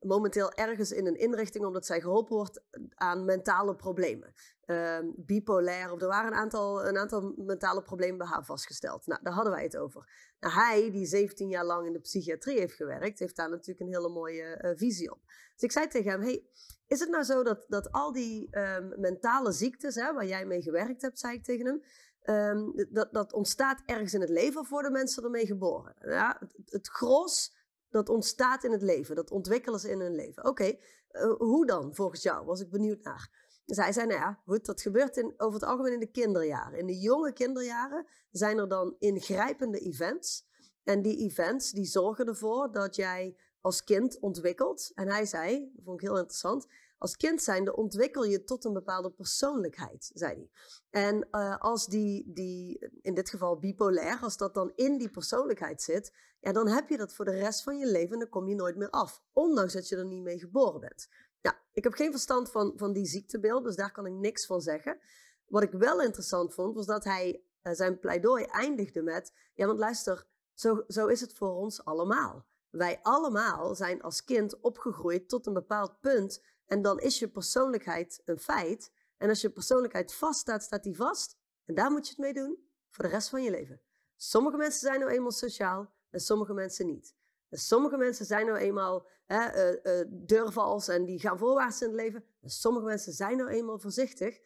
momenteel 0.00 0.52
ergens 0.52 0.92
in 0.92 1.06
een 1.06 1.18
inrichting 1.18 1.64
omdat 1.64 1.86
zij 1.86 2.00
geholpen 2.00 2.36
wordt 2.36 2.62
aan 2.94 3.24
mentale 3.24 3.76
problemen. 3.76 4.32
Ehm, 4.64 5.06
bipolair, 5.16 5.92
of 5.92 6.02
er 6.02 6.08
waren 6.08 6.32
een 6.32 6.38
aantal, 6.38 6.86
een 6.86 6.98
aantal 6.98 7.34
mentale 7.36 7.82
problemen 7.82 8.18
bij 8.18 8.26
haar 8.26 8.44
vastgesteld. 8.44 9.06
Nou, 9.06 9.22
daar 9.22 9.32
hadden 9.32 9.52
wij 9.52 9.62
het 9.62 9.76
over. 9.76 10.08
Nou, 10.40 10.54
hij, 10.54 10.90
die 10.90 11.06
17 11.06 11.48
jaar 11.48 11.64
lang 11.64 11.86
in 11.86 11.92
de 11.92 12.00
psychiatrie 12.00 12.58
heeft 12.58 12.74
gewerkt, 12.74 13.18
heeft 13.18 13.36
daar 13.36 13.50
natuurlijk 13.50 13.80
een 13.80 13.94
hele 13.94 14.08
mooie 14.08 14.42
eh, 14.42 14.70
visie 14.76 15.12
op. 15.12 15.20
Dus 15.54 15.62
ik 15.62 15.72
zei 15.72 15.86
tegen 15.86 16.10
hem, 16.10 16.20
hey, 16.20 16.46
is 16.86 17.00
het 17.00 17.08
nou 17.08 17.24
zo 17.24 17.42
dat, 17.42 17.64
dat 17.68 17.92
al 17.92 18.12
die 18.12 18.48
ehm, 18.50 19.00
mentale 19.00 19.52
ziektes, 19.52 19.94
hè, 19.94 20.12
waar 20.12 20.26
jij 20.26 20.46
mee 20.46 20.62
gewerkt 20.62 21.02
hebt, 21.02 21.18
zei 21.18 21.34
ik 21.34 21.44
tegen 21.44 21.66
hem, 21.66 21.82
ehm, 22.22 22.70
dat, 22.90 23.12
dat 23.12 23.32
ontstaat 23.32 23.82
ergens 23.86 24.14
in 24.14 24.20
het 24.20 24.30
leven 24.30 24.60
of 24.60 24.68
worden 24.68 24.92
mensen 24.92 25.24
ermee 25.24 25.46
geboren? 25.46 25.94
Ja, 26.00 26.40
het, 26.64 26.88
gros, 26.88 27.56
dat 27.88 28.08
ontstaat 28.08 28.64
in 28.64 28.72
het 28.72 28.82
leven, 28.82 29.14
dat 29.14 29.30
ontwikkelen 29.30 29.80
ze 29.80 29.90
in 29.90 30.00
hun 30.00 30.14
leven. 30.14 30.44
Oké, 30.44 30.76
eh, 31.08 31.32
hoe 31.38 31.66
dan 31.66 31.94
volgens 31.94 32.22
jou? 32.22 32.44
Was 32.44 32.60
ik 32.60 32.70
benieuwd 32.70 33.02
naar. 33.02 33.48
Hij 33.66 33.92
zei, 33.92 34.06
nou 34.06 34.20
ja, 34.20 34.40
goed, 34.46 34.66
dat 34.66 34.80
gebeurt 34.80 35.16
in, 35.16 35.34
over 35.36 35.60
het 35.60 35.68
algemeen 35.68 35.92
in 35.92 36.00
de 36.00 36.10
kinderjaren. 36.10 36.78
In 36.78 36.86
de 36.86 36.98
jonge 36.98 37.32
kinderjaren 37.32 38.06
zijn 38.30 38.58
er 38.58 38.68
dan 38.68 38.96
ingrijpende 38.98 39.78
events. 39.78 40.48
En 40.84 41.02
die 41.02 41.16
events 41.16 41.70
die 41.70 41.84
zorgen 41.84 42.26
ervoor 42.26 42.72
dat 42.72 42.96
jij 42.96 43.36
als 43.60 43.84
kind 43.84 44.18
ontwikkelt. 44.18 44.90
En 44.94 45.08
hij 45.08 45.26
zei, 45.26 45.70
dat 45.74 45.84
vond 45.84 46.00
ik 46.00 46.06
heel 46.06 46.18
interessant, 46.18 46.66
als 47.00 47.16
kind 47.16 47.42
zijnde 47.42 47.76
ontwikkel 47.76 48.24
je 48.24 48.44
tot 48.44 48.64
een 48.64 48.72
bepaalde 48.72 49.10
persoonlijkheid, 49.10 50.10
zei 50.14 50.34
hij. 50.34 50.50
En 50.90 51.28
eh, 51.30 51.56
als 51.58 51.86
die, 51.86 52.32
die, 52.32 52.90
in 53.00 53.14
dit 53.14 53.30
geval 53.30 53.58
bipolair, 53.58 54.18
als 54.22 54.36
dat 54.36 54.54
dan 54.54 54.72
in 54.74 54.98
die 54.98 55.10
persoonlijkheid 55.10 55.82
zit, 55.82 56.12
ja, 56.40 56.52
dan 56.52 56.68
heb 56.68 56.88
je 56.88 56.96
dat 56.96 57.14
voor 57.14 57.24
de 57.24 57.38
rest 57.38 57.62
van 57.62 57.78
je 57.78 57.86
leven 57.86 58.12
en 58.12 58.18
dan 58.18 58.28
kom 58.28 58.48
je 58.48 58.54
nooit 58.54 58.76
meer 58.76 58.90
af. 58.90 59.22
Ondanks 59.32 59.72
dat 59.72 59.88
je 59.88 59.96
er 59.96 60.04
niet 60.04 60.22
mee 60.22 60.38
geboren 60.38 60.80
bent. 60.80 61.08
Ja, 61.40 61.60
ik 61.72 61.84
heb 61.84 61.92
geen 61.92 62.10
verstand 62.10 62.50
van, 62.50 62.72
van 62.76 62.92
die 62.92 63.06
ziektebeeld, 63.06 63.64
dus 63.64 63.76
daar 63.76 63.92
kan 63.92 64.06
ik 64.06 64.12
niks 64.12 64.46
van 64.46 64.60
zeggen. 64.60 65.00
Wat 65.46 65.62
ik 65.62 65.72
wel 65.72 66.02
interessant 66.02 66.54
vond, 66.54 66.74
was 66.74 66.86
dat 66.86 67.04
hij 67.04 67.44
eh, 67.62 67.72
zijn 67.72 67.98
pleidooi 67.98 68.44
eindigde 68.44 69.02
met: 69.02 69.32
Ja, 69.54 69.66
want 69.66 69.78
luister, 69.78 70.26
zo, 70.54 70.84
zo 70.88 71.06
is 71.06 71.20
het 71.20 71.34
voor 71.34 71.54
ons 71.54 71.84
allemaal. 71.84 72.46
Wij 72.70 72.98
allemaal 73.02 73.74
zijn 73.74 74.02
als 74.02 74.24
kind 74.24 74.60
opgegroeid 74.60 75.28
tot 75.28 75.46
een 75.46 75.52
bepaald 75.52 76.00
punt. 76.00 76.42
En 76.70 76.82
dan 76.82 76.98
is 76.98 77.18
je 77.18 77.28
persoonlijkheid 77.28 78.22
een 78.24 78.38
feit. 78.38 78.92
En 79.16 79.28
als 79.28 79.40
je 79.40 79.50
persoonlijkheid 79.50 80.14
vaststaat, 80.14 80.62
staat 80.62 80.82
die 80.82 80.96
vast. 80.96 81.36
En 81.64 81.74
daar 81.74 81.90
moet 81.90 82.04
je 82.04 82.10
het 82.10 82.18
mee 82.18 82.32
doen 82.32 82.70
voor 82.90 83.04
de 83.04 83.10
rest 83.10 83.28
van 83.28 83.42
je 83.42 83.50
leven. 83.50 83.80
Sommige 84.16 84.56
mensen 84.56 84.80
zijn 84.80 85.00
nou 85.00 85.12
eenmaal 85.12 85.30
sociaal 85.30 85.92
en 86.10 86.20
sommige 86.20 86.52
mensen 86.52 86.86
niet. 86.86 87.14
En 87.48 87.58
sommige 87.58 87.96
mensen 87.96 88.26
zijn 88.26 88.46
nou 88.46 88.58
eenmaal 88.58 89.06
hè, 89.26 89.44
eh, 89.44 90.00
eh, 90.00 90.06
deurvals 90.10 90.88
en 90.88 91.04
die 91.04 91.20
gaan 91.20 91.38
voorwaarts 91.38 91.82
in 91.82 91.88
het 91.88 91.96
leven. 91.96 92.24
En 92.40 92.50
sommige 92.50 92.84
mensen 92.84 93.12
zijn 93.12 93.36
nou 93.36 93.50
eenmaal 93.50 93.78
voorzichtig. 93.78 94.40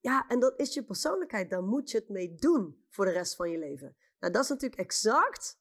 Ja, 0.00 0.24
en 0.28 0.40
dat 0.40 0.60
is 0.60 0.74
je 0.74 0.84
persoonlijkheid. 0.84 1.50
Daar 1.50 1.62
moet 1.62 1.90
je 1.90 1.98
het 1.98 2.08
mee 2.08 2.34
doen 2.34 2.84
voor 2.88 3.04
de 3.04 3.10
rest 3.10 3.36
van 3.36 3.50
je 3.50 3.58
leven. 3.58 3.96
Nou, 4.18 4.32
dat 4.32 4.42
is 4.42 4.48
natuurlijk 4.48 4.80
exact 4.80 5.58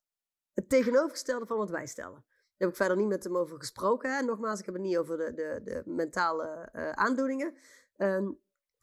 het 0.54 0.70
tegenovergestelde 0.70 1.46
van 1.46 1.58
wat 1.58 1.70
wij 1.70 1.88
stellen. 1.88 2.26
Heb 2.60 2.69
ik 2.69 2.76
verder 2.76 2.98
niet 2.98 3.08
met 3.08 3.24
hem 3.24 3.38
over 3.38 3.58
gesproken. 3.58 4.15
Hè. 4.15 4.22
Nogmaals, 4.22 4.60
ik 4.60 4.65
heb 4.65 4.74
het 4.74 4.84
niet 4.84 4.98
over 4.98 5.17
de, 5.17 5.34
de, 5.34 5.62
de 5.63 5.84
mentale 5.86 6.69
eh, 6.72 6.89
aandoeningen. 6.89 7.54
Ehm, 7.98 8.32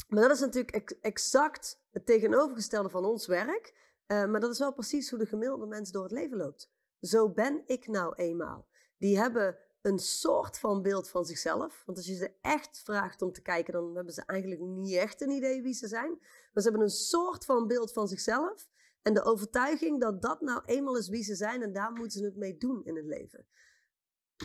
maar 0.09 0.23
dat 0.23 0.31
is 0.31 0.41
natuurlijk 0.41 0.75
ex- 0.75 1.01
exact 1.01 1.81
het 1.91 2.07
tegenovergestelde 2.07 2.89
van 2.89 3.05
ons 3.05 3.27
werk. 3.27 3.75
Eh, 4.07 4.25
maar 4.25 4.41
dat 4.41 4.51
is 4.51 4.59
wel 4.59 4.73
precies 4.73 5.11
hoe 5.11 5.19
de 5.19 5.27
gemiddelde 5.27 5.67
mens 5.67 5.91
door 5.91 6.03
het 6.03 6.13
leven 6.13 6.37
loopt. 6.37 6.71
Zo 7.01 7.31
ben 7.31 7.63
ik 7.67 7.87
nou 7.87 8.15
eenmaal. 8.15 8.69
Die 8.99 9.19
hebben 9.19 9.59
een 9.83 9.99
soort 9.99 10.59
van 10.59 10.83
beeld 10.83 11.11
van 11.11 11.25
zichzelf. 11.25 11.83
Want 11.87 11.99
als 11.99 12.07
je 12.07 12.15
ze 12.15 12.33
echt 12.41 12.81
vraagt 12.85 13.23
om 13.23 13.33
te 13.33 13.43
kijken, 13.43 13.73
dan 13.73 13.95
hebben 13.95 14.15
ze 14.15 14.23
eigenlijk 14.27 14.61
niet 14.61 14.97
echt 14.97 15.21
een 15.21 15.31
idee 15.31 15.63
wie 15.63 15.75
ze 15.75 15.89
zijn. 15.89 16.19
Maar 16.53 16.63
ze 16.63 16.69
hebben 16.69 16.83
een 16.83 16.91
soort 16.91 17.45
van 17.45 17.67
beeld 17.67 17.93
van 17.93 18.09
zichzelf. 18.09 18.69
En 19.03 19.15
de 19.15 19.23
overtuiging 19.23 20.01
dat 20.01 20.23
dat 20.23 20.41
nou 20.41 20.63
eenmaal 20.65 20.97
is 20.97 21.09
wie 21.09 21.23
ze 21.23 21.35
zijn 21.35 21.63
en 21.63 21.73
daar 21.73 21.93
moeten 21.93 22.19
ze 22.19 22.25
het 22.25 22.37
mee 22.37 22.57
doen 22.57 22.85
in 22.85 22.97
het 22.97 23.07
leven. 23.07 23.47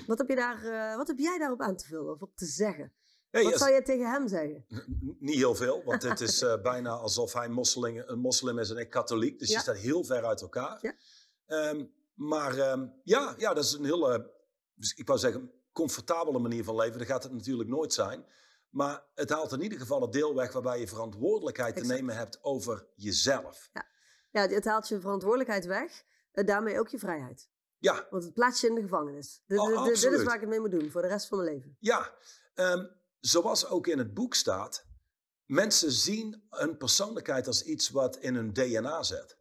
Wat 0.07 0.17
heb, 0.17 0.29
je 0.29 0.35
daar, 0.35 0.63
eh, 0.65 0.95
wat 0.97 1.07
heb 1.07 1.17
jij 1.17 1.37
daarop 1.37 1.61
aan 1.61 1.75
te 1.75 1.85
vullen 1.85 2.11
of 2.13 2.21
op 2.21 2.35
te 2.35 2.45
zeggen? 2.45 2.93
Hey, 3.29 3.43
wat 3.43 3.51
als- 3.51 3.61
zou 3.61 3.71
jij 3.73 3.81
tegen 3.83 4.11
hem 4.11 4.27
zeggen? 4.27 4.65
Niet 5.19 5.35
heel 5.35 5.55
veel, 5.55 5.83
want 5.83 6.01
het 6.03 6.21
is 6.21 6.41
eh, 6.41 6.61
bijna 6.71 6.89
alsof 6.89 7.33
hij 7.33 7.49
mosling, 7.49 8.03
een 8.09 8.19
moslim 8.19 8.59
is 8.59 8.69
en 8.69 8.77
ik 8.77 8.89
katholiek. 8.89 9.39
Dus 9.39 9.49
Ja. 9.49 9.55
je 9.55 9.61
staat 9.61 9.77
heel 9.77 10.03
ver 10.03 10.25
uit 10.25 10.41
elkaar. 10.41 10.79
Ja. 10.81 10.93
Ehm, 11.45 11.85
maar 12.13 12.57
ehm, 12.57 12.87
ja, 13.03 13.35
ja, 13.37 13.53
dat 13.53 13.63
is 13.63 13.71
een 13.73 13.83
hele, 13.85 14.31
dus 14.73 14.93
ik 14.93 15.07
wou 15.07 15.19
zeggen, 15.19 15.51
comfortabele 15.71 16.39
manier 16.39 16.63
van 16.63 16.75
leven. 16.75 16.97
Dat 16.97 17.07
gaat 17.07 17.23
het 17.23 17.31
natuurlijk 17.33 17.69
nooit 17.69 17.93
zijn. 17.93 18.25
Maar 18.69 19.03
het 19.15 19.29
haalt 19.29 19.51
in 19.51 19.61
ieder 19.61 19.79
geval 19.79 20.01
het 20.01 20.11
deel 20.11 20.35
weg 20.35 20.51
waarbij 20.53 20.79
je 20.79 20.87
verantwoordelijkheid 20.87 21.75
te 21.75 21.85
nemen 21.85 22.15
hebt 22.15 22.43
over 22.43 22.87
jezelf. 22.95 23.69
Ja, 24.31 24.47
het 24.47 24.65
haalt 24.65 24.87
je 24.87 24.99
verantwoordelijkheid 24.99 25.65
weg. 25.65 26.03
en 26.31 26.45
daarmee 26.45 26.79
ook 26.79 26.87
je 26.87 26.99
vrijheid. 26.99 27.49
Ja, 27.81 28.07
Want 28.09 28.23
het 28.23 28.33
plaatst 28.33 28.61
je 28.61 28.67
in 28.67 28.75
de 28.75 28.81
gevangenis. 28.81 29.41
Dit, 29.47 29.59
Oh, 29.59 29.83
dit- 29.83 30.01
dit 30.01 30.11
is 30.13 30.23
waar 30.23 30.35
ik 30.35 30.39
het 30.41 30.49
mee 30.49 30.59
moet 30.59 30.71
doen 30.71 30.91
voor 30.91 31.01
de 31.01 31.07
rest 31.07 31.27
van 31.27 31.37
mijn 31.37 31.53
leven. 31.53 31.75
ja. 31.79 32.13
Ehm, 32.53 32.85
zoals 33.19 33.67
ook 33.67 33.87
in 33.87 33.97
het 33.97 34.13
boek 34.13 34.33
staat, 34.35 34.85
mensen 35.45 35.91
zien 35.91 36.43
een 36.49 36.77
persoonlijkheid 36.77 37.47
als 37.47 37.63
iets 37.63 37.89
wat 37.89 38.17
in 38.17 38.35
hun 38.35 38.53
DNA 38.53 39.03
zit. 39.03 39.37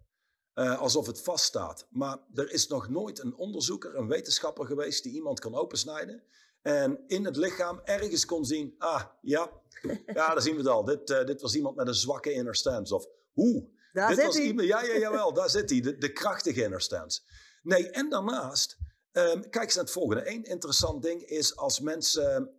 Eh, 0.55 0.79
alsof 0.81 1.07
het 1.07 1.21
vaststaat. 1.21 1.87
Maar 1.91 2.19
er 2.35 2.51
is 2.53 2.67
nog 2.69 2.89
nooit 2.89 3.19
een 3.19 3.35
onderzoeker, 3.35 3.97
een 3.97 4.09
wetenschapper 4.09 4.67
geweest 4.67 5.03
die 5.03 5.13
iemand 5.13 5.41
kan 5.41 5.55
opensnijden. 5.55 6.23
En 6.63 7.05
in 7.07 7.25
het 7.25 7.37
lichaam 7.37 7.81
ergens 7.85 8.25
kon 8.25 8.45
zien, 8.45 8.75
ah 8.79 9.03
ja, 9.21 9.51
ja 10.07 10.13
daar 10.35 10.43
zien 10.43 10.53
we 10.53 10.59
het 10.59 10.69
al. 10.69 10.85
Dit, 10.85 11.11
eh, 11.11 11.27
dit 11.27 11.41
was 11.41 11.55
iemand 11.55 11.77
met 11.77 11.87
een 11.87 11.95
zwakke 11.95 12.33
inner 12.33 12.55
stance. 12.57 12.95
Of 12.95 13.07
hoe, 13.33 13.69
Daar 13.93 14.09
Dit 14.09 14.17
zit 14.17 14.27
was 14.27 14.37
hij. 14.37 14.45
iemand, 14.47 14.67
ja, 14.69 14.83
ja, 14.83 14.97
jawel, 14.99 15.33
daar 15.33 15.51
zit 15.51 15.71
hij. 15.71 15.81
De, 15.81 15.99
de 15.99 16.13
krachtige 16.13 16.63
inner 16.63 16.81
stance. 16.81 17.21
Nee, 17.61 17.91
en 17.91 18.09
daarnaast, 18.09 18.79
ehm, 19.13 19.41
kijk 19.41 19.65
eens 19.65 19.75
naar 19.75 19.85
het 19.85 19.93
volgende. 19.93 20.31
Eén 20.31 20.45
interessant 20.45 21.03
ding 21.03 21.23
is 21.23 21.57
als 21.57 21.81
mensen 21.81 22.55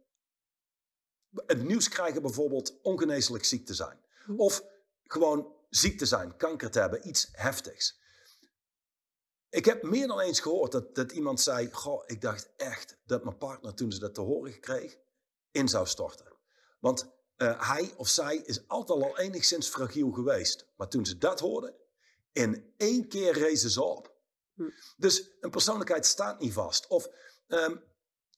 het 1.46 1.64
nieuws 1.64 1.90
krijgen 1.90 2.22
bijvoorbeeld 2.22 2.82
ongeneeslijk 2.82 3.46
ziek 3.46 3.66
te 3.66 3.74
zijn. 3.74 4.00
Of 4.38 4.64
gewoon 5.04 5.56
ziek 5.70 5.98
te 5.98 6.06
zijn, 6.06 6.38
kanker 6.38 6.72
te 6.72 6.80
hebben, 6.80 7.08
iets 7.08 7.30
heftigs. 7.32 8.00
Ik 9.50 9.66
heb 9.66 9.84
meer 9.84 10.08
dan 10.08 10.20
eens 10.20 10.40
gehoord 10.40 10.72
dat, 10.72 10.96
dat 10.96 11.12
iemand 11.12 11.42
zei: 11.42 11.72
Goh, 11.72 12.04
ik 12.06 12.22
dacht 12.22 12.50
echt 12.58 12.98
dat 13.06 13.24
mijn 13.24 13.38
partner 13.38 13.74
toen 13.74 13.92
ze 13.92 14.00
dat 14.00 14.14
te 14.14 14.22
horen 14.22 14.60
kreeg, 14.60 14.98
in 15.52 15.68
zou 15.68 15.88
storten. 15.88 16.34
Want 16.80 17.10
eh, 17.36 17.70
hij 17.70 17.94
of 17.98 18.08
zij 18.08 18.38
is 18.38 18.68
altijd 18.68 19.04
al 19.04 19.20
enigszins 19.20 19.68
fragiel 19.68 20.12
geweest. 20.12 20.66
Maar 20.76 20.88
toen 20.88 21.06
ze 21.06 21.18
dat 21.18 21.40
hoorden, 21.40 21.76
in 22.32 22.74
één 22.78 23.08
keer 23.08 23.34
rezen 23.34 23.70
ze 23.70 23.84
op. 23.84 24.11
Hm. 24.56 24.70
Dus 24.98 25.30
een 25.40 25.50
persoonlijkheid 25.50 26.06
staat 26.06 26.40
niet 26.40 26.54
vast. 26.54 26.88
Of 26.88 27.10
ehm, 27.48 27.76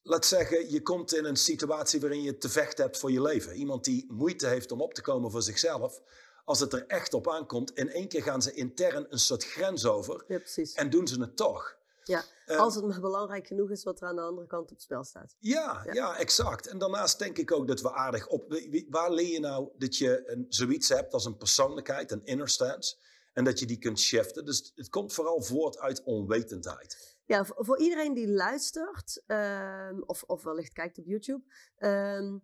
laat 0.02 0.26
zeggen, 0.26 0.70
je 0.70 0.82
komt 0.82 1.14
in 1.14 1.24
een 1.24 1.36
situatie 1.36 2.00
waarin 2.00 2.22
je 2.22 2.38
te 2.38 2.48
vechten 2.48 2.84
hebt 2.84 2.98
voor 2.98 3.10
je 3.12 3.22
leven. 3.22 3.54
Iemand 3.54 3.84
die 3.84 4.12
moeite 4.12 4.46
heeft 4.46 4.72
om 4.72 4.80
op 4.80 4.94
te 4.94 5.02
komen 5.02 5.30
voor 5.30 5.42
zichzelf. 5.42 6.00
Als 6.44 6.60
het 6.60 6.72
er 6.72 6.86
echt 6.86 7.14
op 7.14 7.28
aankomt, 7.30 7.70
in 7.70 7.90
één 7.90 8.08
keer 8.08 8.22
gaan 8.22 8.42
ze 8.42 8.52
intern 8.52 9.06
een 9.10 9.18
soort 9.18 9.44
grens 9.44 9.86
over 9.86 10.24
Ja, 10.28 10.40
en 10.74 10.90
doen 10.90 11.06
ze 11.08 11.20
het 11.20 11.36
toch. 11.36 11.76
Ja, 12.02 12.24
Eh, 12.46 12.58
Als 12.58 12.74
het 12.74 12.84
maar 12.84 13.00
belangrijk 13.00 13.46
genoeg 13.46 13.70
is 13.70 13.84
wat 13.84 14.00
er 14.00 14.06
aan 14.08 14.16
de 14.16 14.22
andere 14.22 14.46
kant 14.46 14.62
op 14.62 14.68
het 14.68 14.82
spel 14.82 15.04
staat. 15.04 15.36
Ja, 15.38 15.82
Ja. 15.84 15.92
ja. 15.92 16.16
exact. 16.16 16.66
En 16.66 16.78
daarnaast 16.78 17.18
denk 17.18 17.38
ik 17.38 17.52
ook 17.52 17.68
dat 17.68 17.80
we 17.80 17.92
aardig 17.92 18.26
op. 18.28 18.60
Waar 18.88 19.12
leer 19.12 19.32
je 19.32 19.40
nou 19.40 19.68
dat 19.78 19.96
je 19.96 20.22
een, 20.26 20.46
zoiets 20.48 20.88
hebt 20.88 21.12
als 21.12 21.24
een 21.24 21.36
persoonlijkheid, 21.36 22.10
een 22.10 22.24
inner 22.24 22.48
stance, 22.48 22.96
en 23.34 23.44
dat 23.44 23.58
je 23.58 23.66
die 23.66 23.78
kunt 23.78 24.00
shiften? 24.00 24.44
Dus 24.44 24.72
het 24.74 24.88
komt 24.88 25.12
vooral 25.12 25.42
voort 25.42 25.78
uit 25.78 26.02
onwetendheid. 26.02 27.16
Ja, 27.24 27.44
voor, 27.44 27.78
iedereen 27.78 28.14
die 28.14 28.28
luistert, 28.28 29.22
ehm, 29.26 30.00
of, 30.06 30.22
of 30.22 30.42
wellicht 30.42 30.72
kijkt 30.72 30.98
op 30.98 31.06
YouTube, 31.06 31.42
ehm, 31.76 32.38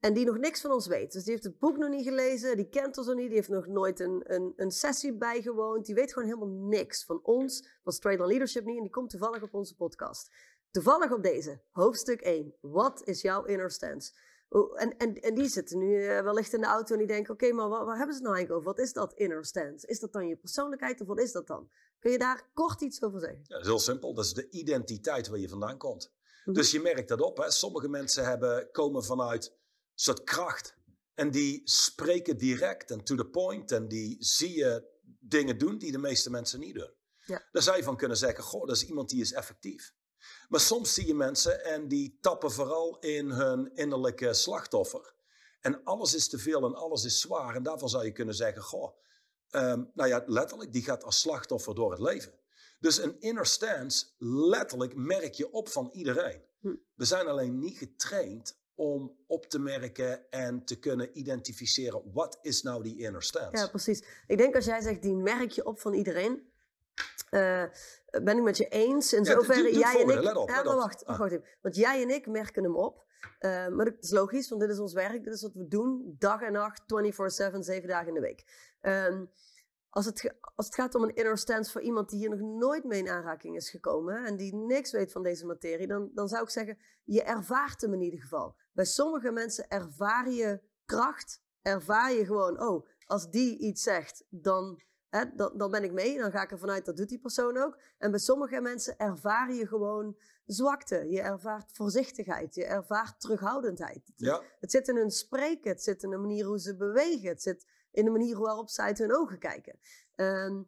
en 0.00 0.14
die 0.14 0.24
nog 0.24 0.38
niks 0.38 0.60
van 0.60 0.72
ons 0.72 0.86
weet. 0.86 1.12
Dus 1.12 1.22
die 1.22 1.32
heeft 1.32 1.44
het 1.44 1.58
boek 1.58 1.76
nog 1.76 1.88
niet 1.88 2.04
gelezen, 2.04 2.56
die 2.56 2.68
kent 2.68 2.98
ons 2.98 3.06
nog 3.06 3.16
niet, 3.16 3.26
die 3.26 3.36
heeft 3.36 3.48
nog 3.48 3.66
nooit 3.66 4.00
een, 4.00 4.22
een, 4.24 4.52
een 4.56 4.70
sessie 4.70 5.16
bijgewoond. 5.16 5.86
Die 5.86 5.94
weet 5.94 6.12
gewoon 6.12 6.28
helemaal 6.28 6.68
niks 6.68 7.04
van 7.04 7.20
ons, 7.22 7.78
van 7.82 7.92
Straight 7.92 8.26
Leadership 8.26 8.64
niet, 8.64 8.76
en 8.76 8.82
die 8.82 8.90
komt 8.90 9.10
toevallig 9.10 9.42
op 9.42 9.54
onze 9.54 9.76
podcast. 9.76 10.30
Toevallig 10.70 11.12
op 11.12 11.22
deze, 11.22 11.62
hoofdstuk 11.70 12.20
1. 12.20 12.54
Wat 12.60 13.02
is 13.04 13.20
jouw 13.20 13.44
inner 13.44 13.70
stance? 13.70 14.12
Oh, 14.52 14.80
En, 14.80 14.96
en, 14.96 15.14
en 15.14 15.34
die 15.34 15.48
zitten 15.48 15.78
nu 15.78 16.04
eh, 16.04 16.22
wellicht 16.22 16.52
in 16.52 16.60
de 16.60 16.66
auto 16.66 16.92
en 16.92 16.98
die 16.98 17.06
denken, 17.06 17.34
oké, 17.34 17.52
maar 17.52 17.68
waar, 17.68 17.84
waar 17.84 17.96
hebben 17.96 18.14
ze 18.14 18.20
het 18.20 18.28
nou 18.28 18.36
eigenlijk 18.36 18.60
over? 18.60 18.76
Wat 18.76 18.86
is 18.86 18.92
dat 18.92 19.12
inner 19.12 19.44
stance? 19.44 19.86
Is 19.86 20.00
dat 20.00 20.12
dan 20.12 20.28
je 20.28 20.36
persoonlijkheid 20.36 21.00
of 21.00 21.06
wat 21.06 21.20
is 21.20 21.32
dat 21.32 21.46
dan? 21.46 21.70
Kun 21.98 22.10
je 22.10 22.18
daar 22.18 22.50
kort 22.54 22.80
iets 22.80 23.02
over 23.02 23.20
zeggen? 23.20 23.38
Ja, 23.42 23.54
dat 23.54 23.60
is 23.60 23.66
heel 23.66 23.78
simpel. 23.78 24.14
Dat 24.14 24.24
is 24.24 24.32
de 24.32 24.50
identiteit 24.50 25.28
waar 25.28 25.38
je 25.38 25.48
vandaan 25.48 25.78
komt. 25.78 26.12
Mhm. 26.44 26.56
Dus 26.56 26.70
je 26.70 26.80
merkt 26.80 27.08
dat 27.08 27.20
op. 27.20 27.36
Hè? 27.36 27.50
Sommige 27.50 27.88
mensen 27.88 28.24
hebben, 28.24 28.70
komen 28.70 29.04
vanuit 29.04 29.46
een 29.46 29.56
soort 29.94 30.24
kracht. 30.24 30.76
En 31.14 31.30
die 31.30 31.60
spreken 31.64 32.36
direct 32.36 32.90
en 32.90 33.04
to 33.04 33.14
the 33.14 33.26
point. 33.26 33.72
En 33.72 33.88
die 33.88 34.16
zie 34.18 34.56
je 34.56 34.88
dingen 35.20 35.58
doen 35.58 35.78
die 35.78 35.92
de 35.92 35.98
meeste 35.98 36.30
mensen 36.30 36.60
niet 36.60 36.74
doen. 36.74 36.92
Ja. 37.26 37.48
Daar 37.52 37.62
zou 37.62 37.76
je 37.76 37.82
van 37.82 37.96
kunnen 37.96 38.16
zeggen, 38.16 38.44
goh, 38.44 38.66
dat 38.66 38.76
is 38.76 38.84
iemand 38.84 39.08
die 39.08 39.20
is 39.20 39.32
effectief. 39.32 39.94
Maar 40.48 40.60
soms 40.60 40.94
zie 40.94 41.06
je 41.06 41.14
mensen 41.14 41.64
en 41.64 41.88
die 41.88 42.18
tappen 42.20 42.52
vooral 42.52 42.98
in 42.98 43.30
hun 43.30 43.74
innerlijke 43.74 44.34
slachtoffer. 44.34 45.14
En 45.60 45.84
alles 45.84 46.14
is 46.14 46.28
te 46.28 46.38
veel 46.38 46.64
en 46.64 46.74
alles 46.74 47.04
is 47.04 47.20
zwaar. 47.20 47.54
En 47.54 47.62
daarvan 47.62 47.88
zou 47.88 48.04
je 48.04 48.12
kunnen 48.12 48.34
zeggen, 48.34 48.62
goh, 48.62 48.96
ehm, 49.50 49.84
nou 49.94 50.08
ja, 50.08 50.22
letterlijk, 50.26 50.72
die 50.72 50.82
gaat 50.82 51.04
als 51.04 51.20
slachtoffer 51.20 51.74
door 51.74 51.90
het 51.90 52.00
leven. 52.00 52.32
Dus 52.80 52.98
een 52.98 53.20
inner 53.20 53.46
stance, 53.46 54.06
letterlijk 54.18 54.94
merk 54.94 55.34
je 55.34 55.52
op 55.52 55.68
van 55.68 55.88
iedereen. 55.92 56.42
Hm. 56.60 56.74
We 56.94 57.04
zijn 57.04 57.28
alleen 57.28 57.58
niet 57.58 57.78
getraind 57.78 58.58
om 58.74 59.16
op 59.26 59.46
te 59.46 59.58
merken 59.58 60.30
en 60.30 60.64
te 60.64 60.78
kunnen 60.78 61.18
identificeren 61.18 62.12
wat 62.12 62.38
is 62.42 62.62
nou 62.62 62.82
die 62.82 62.98
inner 62.98 63.22
stance. 63.22 63.62
Ja, 63.62 63.68
precies. 63.68 64.04
Ik 64.26 64.38
denk 64.38 64.54
als 64.54 64.64
jij 64.64 64.80
zegt, 64.80 65.02
die 65.02 65.14
merk 65.14 65.50
je 65.50 65.66
op 65.66 65.80
van 65.80 65.94
iedereen. 65.94 66.49
Eh, 67.30 67.64
ben 68.22 68.36
ik 68.36 68.42
met 68.42 68.56
je 68.56 68.68
eens. 68.68 69.12
In 69.12 69.24
Ja, 69.24 69.32
zoverre 69.32 69.62
doe 69.62 69.78
jij 69.78 70.02
en 70.02 70.08
ik. 70.08 70.20
let 70.22 70.36
op, 70.36 70.48
let 70.48 70.64
wacht, 70.64 71.04
Ah. 71.06 71.18
wacht 71.18 71.32
even. 71.32 71.44
Want 71.62 71.76
jij 71.76 72.02
en 72.02 72.10
ik 72.10 72.26
merken 72.26 72.62
hem 72.62 72.76
op. 72.76 73.04
Eh, 73.38 73.68
maar 73.68 73.84
dat 73.84 73.94
is 74.00 74.10
logisch, 74.10 74.48
want 74.48 74.60
dit 74.60 74.70
is 74.70 74.78
ons 74.78 74.92
werk. 74.92 75.24
Dit 75.24 75.34
is 75.34 75.42
wat 75.42 75.54
we 75.54 75.68
doen. 75.68 76.14
Dag 76.18 76.40
en 76.42 76.52
nacht, 76.52 76.82
24-7, 76.86 77.62
zeven 77.62 77.88
dagen 77.88 78.08
in 78.08 78.14
de 78.14 78.20
week. 78.20 78.44
Ehm, 78.80 79.24
als, 79.88 80.06
het 80.06 80.34
als 80.54 80.66
het 80.66 80.74
gaat 80.74 80.94
om 80.94 81.02
een 81.02 81.14
inner 81.14 81.38
stance 81.38 81.72
voor 81.72 81.80
iemand 81.80 82.08
die 82.10 82.18
hier 82.18 82.30
nog 82.30 82.40
nooit 82.40 82.84
mee 82.84 82.98
in 82.98 83.08
aanraking 83.08 83.56
is 83.56 83.70
gekomen. 83.70 84.24
en 84.24 84.36
die 84.36 84.54
niks 84.54 84.90
weet 84.92 85.12
van 85.12 85.22
deze 85.22 85.46
materie. 85.46 85.86
Dan, 85.86 86.10
dan 86.14 86.28
zou 86.28 86.42
ik 86.42 86.50
zeggen, 86.50 86.78
je 87.04 87.22
ervaart 87.22 87.80
hem 87.80 87.92
in 87.94 88.00
ieder 88.00 88.20
geval. 88.20 88.56
Bij 88.72 88.84
sommige 88.84 89.30
mensen 89.30 89.68
ervaar 89.68 90.30
je 90.30 90.60
kracht. 90.84 91.42
Ervaar 91.62 92.12
je 92.12 92.24
gewoon, 92.24 92.60
oh, 92.62 92.86
als 93.06 93.30
die 93.30 93.58
iets 93.58 93.82
zegt, 93.82 94.24
dan 94.28 94.80
Hè, 95.10 95.24
dan, 95.34 95.52
dan 95.58 95.70
ben 95.70 95.84
ik 95.84 95.92
mee, 95.92 96.18
dan 96.18 96.30
ga 96.30 96.42
ik 96.42 96.50
ervan 96.50 96.70
uit 96.70 96.84
dat 96.84 96.96
doet 96.96 97.08
die 97.08 97.18
persoon 97.20 97.56
ook. 97.56 97.78
En 97.98 98.10
bij 98.10 98.20
sommige 98.20 98.60
mensen 98.60 98.98
ervaar 98.98 99.52
je 99.52 99.66
gewoon 99.66 100.16
zwakte. 100.46 101.10
Je 101.10 101.20
ervaart 101.20 101.72
voorzichtigheid, 101.72 102.54
je 102.54 102.64
ervaart 102.64 103.20
terughoudendheid. 103.20 104.06
Het, 104.06 104.14
Ja, 104.16 104.42
het 104.60 104.70
zit 104.70 104.88
in 104.88 104.96
hun 104.96 105.10
spreken, 105.10 105.70
het 105.70 105.82
zit 105.82 106.02
in 106.02 106.10
de 106.10 106.16
manier 106.16 106.44
hoe 106.44 106.58
ze 106.60 106.76
bewegen, 106.76 107.28
het 107.28 107.42
zit 107.42 107.66
in 107.90 108.04
de 108.04 108.10
manier 108.10 108.38
waarop 108.38 108.68
ze 108.68 108.82
uit 108.82 108.98
hun 108.98 109.14
ogen 109.14 109.38
kijken. 109.38 109.78
Ehm, 110.14 110.62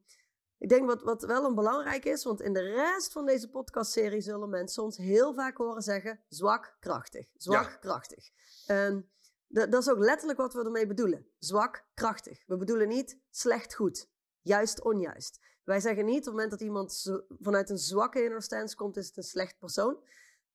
ik 0.59 0.69
denk 0.69 0.87
wat, 0.87 1.03
wat 1.03 1.23
wel 1.23 1.45
een 1.45 1.55
belangrijk 1.55 2.05
is, 2.05 2.25
want 2.25 2.41
in 2.41 2.53
de 2.53 2.61
rest 2.61 3.13
van 3.13 3.27
deze 3.27 3.51
podcastserie 3.51 4.21
zullen 4.21 4.49
mensen 4.49 4.83
ons 4.83 4.97
heel 4.97 5.35
vaak 5.35 5.57
horen 5.57 5.83
zeggen: 5.83 6.21
zwak, 6.29 6.77
krachtig. 6.81 7.27
Zwak, 7.37 7.71
Ja. 7.71 7.77
krachtig. 7.77 8.31
Ehm, 8.67 9.01
dat, 9.49 9.73
dat 9.73 9.83
is 9.83 9.91
ook 9.91 9.99
letterlijk 9.99 10.39
wat 10.39 10.55
we 10.55 10.65
ermee 10.65 10.87
bedoelen. 10.87 11.27
Zwak, 11.39 11.85
krachtig. 11.95 12.43
We 12.47 12.57
bedoelen 12.57 12.89
niet 12.89 13.19
slecht, 13.31 13.75
goed. 13.75 14.11
Juist, 14.43 14.83
onjuist. 14.83 15.39
Wij 15.65 15.81
zeggen 15.81 16.05
niet 16.05 16.19
op 16.19 16.25
het 16.25 16.33
moment 16.33 16.51
dat 16.51 16.61
iemand 16.61 17.03
vanuit 17.41 17.71
een 17.71 17.79
zwakke 17.79 18.25
inner 18.25 18.43
stance 18.43 18.77
komt, 18.77 18.97
is 18.97 19.07
het 19.07 19.17
een 19.17 19.23
slecht 19.23 19.59
persoon. 19.59 19.97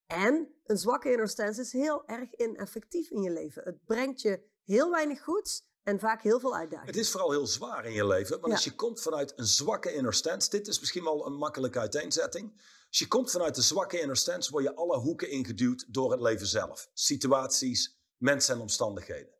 En 0.06 0.54
een 0.64 0.76
zwakke 0.78 1.10
inner 1.10 1.28
stance 1.28 1.60
is 1.60 1.72
heel 1.72 2.06
erg 2.06 2.34
ineffectief 2.34 3.10
in 3.10 3.22
je 3.22 3.30
leven. 3.30 3.62
Het 3.64 3.84
brengt 3.84 4.20
je 4.20 4.40
heel 4.64 4.90
weinig 4.90 5.22
goeds 5.24 5.66
en 5.82 5.98
vaak 5.98 6.22
heel 6.22 6.40
veel 6.40 6.54
uitdagingen. 6.56 6.94
het 6.94 7.02
is 7.02 7.10
vooral 7.10 7.30
heel 7.30 7.46
zwaar 7.46 7.84
in 7.86 7.92
je 7.92 8.06
leven. 8.06 8.40
Maar 8.40 8.48
Ja. 8.48 8.54
als 8.54 8.64
je 8.64 8.74
komt 8.74 9.00
vanuit 9.00 9.32
een 9.36 9.46
zwakke 9.46 9.92
inner 9.92 10.14
stance, 10.14 10.50
dit 10.50 10.68
is 10.68 10.80
misschien 10.80 11.04
wel 11.04 11.26
een 11.26 11.32
makkelijke 11.36 11.78
uiteenzetting. 11.78 12.52
Als 12.88 12.98
je 12.98 13.08
komt 13.08 13.30
vanuit 13.30 13.56
een 13.56 13.62
zwakke 13.62 14.00
inner 14.00 14.16
stance, 14.16 14.50
word 14.50 14.64
je 14.64 14.74
alle 14.74 14.98
hoeken 14.98 15.30
ingeduwd 15.30 15.84
door 15.88 16.10
het 16.10 16.20
leven 16.20 16.46
zelf. 16.46 16.90
Situaties, 16.92 17.98
mensen 18.16 18.54
en 18.54 18.60
omstandigheden. 18.60 19.36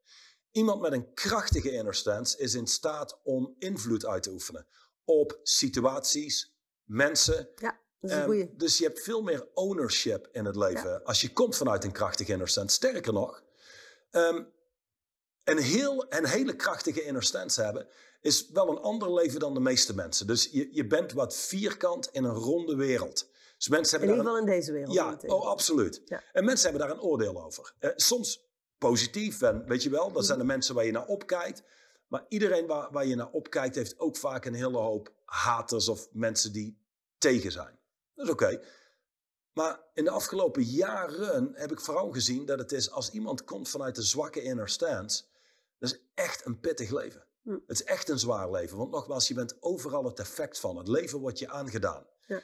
Iemand 0.50 0.80
met 0.80 0.92
een 0.92 1.14
krachtige 1.14 1.70
inner 1.72 1.94
stance 1.94 2.38
is 2.38 2.54
in 2.54 2.66
staat 2.66 3.20
om 3.22 3.54
invloed 3.58 4.06
uit 4.06 4.22
te 4.22 4.30
oefenen 4.30 4.66
op 5.04 5.38
situaties, 5.42 6.56
mensen. 6.84 7.48
Ja, 7.56 7.80
dat 8.00 8.10
is 8.10 8.16
een 8.16 8.16
Ehm, 8.16 8.26
goeie. 8.26 8.54
dus 8.56 8.78
je 8.78 8.84
hebt 8.84 9.00
veel 9.02 9.22
meer 9.22 9.48
ownership 9.54 10.28
in 10.32 10.44
het 10.44 10.56
leven 10.56 11.04
als 11.04 11.20
je 11.20 11.32
komt 11.32 11.56
vanuit 11.56 11.84
een 11.84 11.92
krachtige 11.92 12.32
inner 12.32 12.48
stance. 12.48 12.74
Sterker 12.74 13.12
nog, 13.12 13.42
ehm, 14.10 14.42
een, 15.44 15.58
heel, 15.58 16.06
een 16.08 16.26
hele 16.26 16.56
krachtige 16.56 17.02
inner 17.02 17.22
stance 17.22 17.62
hebben 17.62 17.88
is 18.20 18.48
wel 18.50 18.68
een 18.70 18.78
ander 18.78 19.14
leven 19.14 19.40
dan 19.40 19.54
de 19.54 19.60
meeste 19.60 19.94
mensen. 19.94 20.26
Dus 20.26 20.48
je, 20.52 20.68
je 20.74 20.86
bent 20.86 21.12
wat 21.12 21.36
vierkant 21.36 22.08
in 22.12 22.24
een 22.24 22.34
ronde 22.34 22.76
wereld. 22.76 23.30
Dus 23.56 23.68
mensen 23.68 24.00
In 24.00 24.06
hebben 24.08 24.24
ieder 24.24 24.32
daar 24.32 24.42
geval 24.42 24.54
in 24.54 24.60
deze 24.60 24.72
wereld. 24.72 24.94
ja, 24.94 25.34
oh, 25.34 25.46
absoluut. 25.46 26.02
Ja. 26.04 26.22
En 26.32 26.44
mensen 26.44 26.70
hebben 26.70 26.88
daar 26.88 26.96
een 26.96 27.02
oordeel 27.02 27.44
over. 27.44 27.74
Eh, 27.78 27.90
soms 27.96 28.47
positief, 28.78 29.42
en 29.42 29.64
weet 29.66 29.82
je 29.82 29.90
wel, 29.90 30.12
dat 30.12 30.26
zijn 30.26 30.38
de 30.38 30.44
mensen 30.44 30.74
waar 30.74 30.84
je 30.84 30.92
naar 30.92 31.06
opkijkt. 31.06 31.62
Maar 32.06 32.24
iedereen 32.28 32.66
waar, 32.66 32.92
waar 32.92 33.06
je 33.06 33.14
naar 33.14 33.30
opkijkt 33.30 33.74
heeft 33.74 33.98
ook 33.98 34.16
vaak 34.16 34.44
een 34.44 34.54
hele 34.54 34.78
hoop 34.78 35.12
haters 35.24 35.88
of 35.88 36.08
mensen 36.12 36.52
die 36.52 36.78
tegen 37.18 37.52
zijn. 37.52 37.78
Dat 38.14 38.26
is 38.26 38.32
oké. 38.32 38.60
Maar 39.52 39.80
in 39.94 40.04
de 40.04 40.10
afgelopen 40.10 40.62
jaren 40.62 41.50
heb 41.54 41.72
ik 41.72 41.80
vooral 41.80 42.10
gezien 42.10 42.46
dat 42.46 42.58
het 42.58 42.72
is 42.72 42.90
als 42.90 43.10
iemand 43.10 43.44
komt 43.44 43.68
vanuit 43.68 43.96
een 43.96 44.02
zwakke 44.02 44.42
inner 44.42 44.68
stance, 44.68 45.24
dat 45.78 45.90
is 45.90 46.00
echt 46.14 46.46
een 46.46 46.60
pittig 46.60 46.90
leven. 46.90 47.26
Het 47.44 47.80
is 47.80 47.84
echt 47.84 48.08
een 48.08 48.18
zwaar 48.18 48.50
leven. 48.50 48.78
Want 48.78 48.90
nogmaals, 48.90 49.28
je 49.28 49.34
bent 49.34 49.62
overal 49.62 50.04
het 50.04 50.18
effect 50.18 50.60
van. 50.60 50.76
Het 50.76 50.88
leven 50.88 51.18
wordt 51.18 51.38
je 51.38 51.48
aangedaan. 51.48 52.06
Ja. 52.26 52.42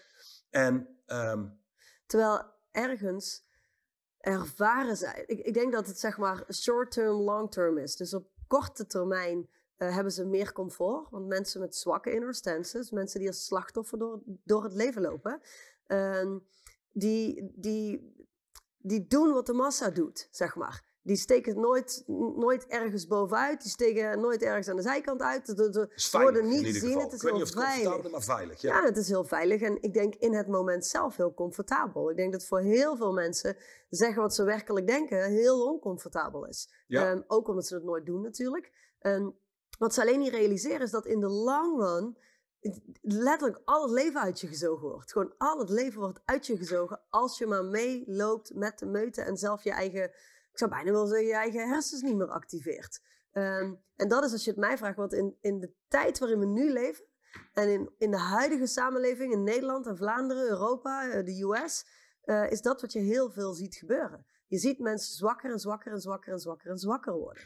En 0.50 0.98
ehm, 1.06 1.46
Terwijl 2.06 2.42
ergens 2.70 3.43
ervaren 4.24 4.96
zij. 4.96 5.24
Ik, 5.26 5.38
ik 5.38 5.54
denk 5.54 5.72
dat 5.72 5.86
het 5.86 5.98
zeg 5.98 6.18
maar 6.18 6.44
short-term, 6.52 7.16
long-term 7.16 7.78
is. 7.78 7.96
Dus 7.96 8.14
op 8.14 8.26
korte 8.46 8.86
termijn 8.86 9.48
eh, 9.76 9.94
hebben 9.94 10.12
ze 10.12 10.24
meer 10.24 10.52
comfort. 10.52 11.10
Want 11.10 11.26
mensen 11.26 11.60
met 11.60 11.76
zwakke 11.76 12.12
inner 12.12 12.34
stances, 12.34 12.90
mensen 12.90 13.18
die 13.18 13.28
als 13.28 13.44
slachtoffer 13.44 13.98
door, 13.98 14.20
door 14.24 14.64
het 14.64 14.72
leven 14.72 15.02
lopen, 15.02 15.40
ehm, 15.86 16.38
die, 16.92 17.52
die, 17.54 18.14
die 18.78 19.06
doen 19.06 19.32
wat 19.32 19.46
de 19.46 19.52
massa 19.52 19.90
doet, 19.90 20.28
zeg 20.30 20.56
maar. 20.56 20.93
Die 21.04 21.16
steken 21.16 21.60
nooit, 21.60 22.02
nooit 22.36 22.66
ergens 22.66 23.06
bovenuit. 23.06 23.62
Die 23.62 23.70
steken 23.70 24.20
nooit 24.20 24.42
ergens 24.42 24.68
aan 24.68 24.76
de 24.76 24.82
zijkant 24.82 25.20
uit. 25.20 25.46
Ze 25.94 26.18
worden 26.18 26.48
niet 26.48 26.66
gezien. 26.66 26.98
Het 26.98 27.12
is 27.12 27.22
heel 27.22 27.46
veilig. 27.46 28.10
maar 28.10 28.22
veilig. 28.22 28.60
Ja. 28.60 28.74
ja. 28.74 28.84
het 28.84 28.96
is 28.96 29.08
heel 29.08 29.24
veilig. 29.24 29.60
En 29.60 29.82
ik 29.82 29.94
denk 29.94 30.14
in 30.14 30.34
het 30.34 30.48
moment 30.48 30.86
zelf 30.86 31.16
heel 31.16 31.34
comfortabel. 31.34 32.10
Ik 32.10 32.16
denk 32.16 32.32
dat 32.32 32.46
voor 32.46 32.60
heel 32.60 32.96
veel 32.96 33.12
mensen 33.12 33.56
zeggen 33.88 34.22
wat 34.22 34.34
ze 34.34 34.44
werkelijk 34.44 34.86
denken 34.86 35.30
heel 35.30 35.66
oncomfortabel 35.66 36.46
is. 36.46 36.68
Ehm, 36.88 37.20
ook 37.26 37.48
omdat 37.48 37.66
ze 37.66 37.74
het 37.74 37.84
nooit 37.84 38.06
doen 38.06 38.22
natuurlijk. 38.22 38.72
Um, 39.00 39.36
wat 39.78 39.94
ze 39.94 40.00
alleen 40.00 40.18
niet 40.18 40.32
realiseren 40.32 40.80
is 40.80 40.90
dat 40.90 41.06
in 41.06 41.20
de 41.20 41.28
long 41.28 41.80
run 41.80 42.16
letterlijk 43.00 43.60
al 43.64 43.82
het 43.82 43.90
leven 43.90 44.20
uit 44.20 44.40
je 44.40 44.46
gezogen 44.46 44.88
wordt. 44.88 45.12
Gewoon 45.12 45.34
al 45.38 45.58
het 45.58 45.68
leven 45.68 46.00
wordt 46.00 46.20
uit 46.24 46.46
je 46.46 46.56
gezogen 46.56 47.00
als 47.10 47.38
je 47.38 47.46
maar 47.46 47.64
meeloopt 47.64 48.54
met 48.54 48.78
de 48.78 48.86
meute 48.86 49.22
en 49.22 49.36
zelf 49.36 49.64
je 49.64 49.70
eigen 49.70 50.10
ik 50.54 50.60
zou 50.60 50.70
bijna 50.70 50.90
wel 50.90 51.06
zeggen, 51.06 51.26
je 51.26 51.34
eigen 51.34 51.68
hersens 51.68 52.02
niet 52.02 52.16
meer 52.16 52.30
activeert. 52.30 53.00
Ehm, 53.32 53.74
en 53.96 54.08
dat 54.08 54.24
is 54.24 54.32
als 54.32 54.44
je 54.44 54.50
het 54.50 54.60
mij 54.60 54.78
vraagt, 54.78 54.96
want 54.96 55.12
in, 55.12 55.36
in 55.40 55.58
de 55.58 55.74
tijd 55.88 56.18
waarin 56.18 56.38
we 56.38 56.46
nu 56.46 56.72
leven, 56.72 57.04
en 57.52 57.68
in, 57.68 57.90
in 57.98 58.10
de 58.10 58.18
huidige 58.18 58.66
samenleving 58.66 59.32
in 59.32 59.42
Nederland 59.42 59.86
en 59.86 59.96
Vlaanderen, 59.96 60.48
Europa, 60.48 61.10
eh, 61.10 61.24
de 61.24 61.42
US, 61.42 61.86
uh, 62.24 62.50
is 62.50 62.60
dat 62.60 62.80
wat 62.80 62.92
je 62.92 62.98
heel 62.98 63.30
veel 63.30 63.52
ziet 63.52 63.74
gebeuren. 63.74 64.26
Je 64.46 64.58
ziet 64.58 64.78
mensen 64.78 65.14
zwakker 65.14 65.50
en 65.50 65.58
zwakker 65.58 65.92
en 65.92 66.00
zwakker 66.00 66.32
en 66.32 66.38
zwakker 66.38 66.70
en 66.70 66.78
zwakker 66.78 67.12
worden. 67.12 67.42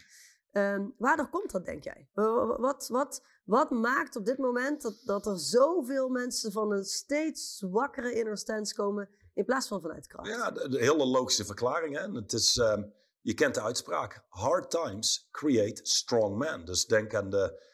Um, 0.52 0.94
waardoor 0.98 1.28
komt 1.28 1.50
dat, 1.50 1.64
denk 1.64 1.84
jij? 1.84 2.08
Wat, 2.12 2.88
wat, 2.88 3.22
wat 3.44 3.70
maakt 3.70 4.16
op 4.16 4.24
dit 4.24 4.38
moment 4.38 4.82
dat, 4.82 5.02
dat 5.04 5.26
er 5.26 5.38
zoveel 5.38 6.08
mensen 6.08 6.52
van 6.52 6.72
een 6.72 6.84
steeds 6.84 7.56
zwakkere 7.56 8.12
inner 8.12 8.38
stance 8.38 8.74
komen 8.74 9.08
in 9.38 9.44
plaats 9.44 9.68
van 9.68 9.80
vanuit 9.80 10.06
kracht? 10.06 10.28
Ja, 10.28 10.50
de, 10.50 10.78
hele 10.78 11.06
logische 11.06 11.44
verklaring. 11.44 11.96
Hè? 11.96 12.12
Het 12.12 12.32
is, 12.32 12.56
ehm, 12.56 12.82
je 13.20 13.34
kent 13.34 13.54
de 13.54 13.62
uitspraak: 13.62 14.24
hard 14.28 14.70
times 14.70 15.28
create 15.30 15.80
strong 15.82 16.36
men. 16.36 16.64
Dus 16.64 16.86
denk 16.86 17.14
aan 17.14 17.30
de 17.30 17.66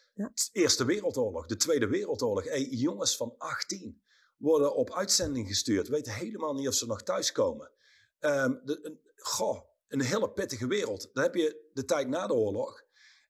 Eerste 0.53 0.85
Wereldoorlog, 0.85 1.47
de 1.47 1.57
Tweede 1.57 1.89
Wereldoorlog. 1.89 2.45
Hey, 2.45 2.63
jongens 2.63 3.17
van 3.17 3.35
18 3.39 4.03
worden 4.37 4.75
op 4.75 4.93
uitzending 4.93 5.49
gestuurd, 5.49 5.89
weten 5.89 6.13
helemaal 6.13 6.55
niet 6.55 6.69
of 6.69 6.75
ze 6.75 6.87
nog 6.87 7.03
thuiskomen. 7.03 7.71
Um, 8.21 8.61
de, 8.65 8.79
een, 8.83 9.01
goh, 9.17 9.61
een 9.89 10.01
hele 10.01 10.31
pittige 10.31 10.67
wereld. 10.67 11.11
Dan 11.13 11.23
heb 11.23 11.35
je 11.35 11.71
de 11.73 11.85
tijd 11.85 12.09
na 12.09 12.27
de 12.27 12.35
oorlog. 12.35 12.83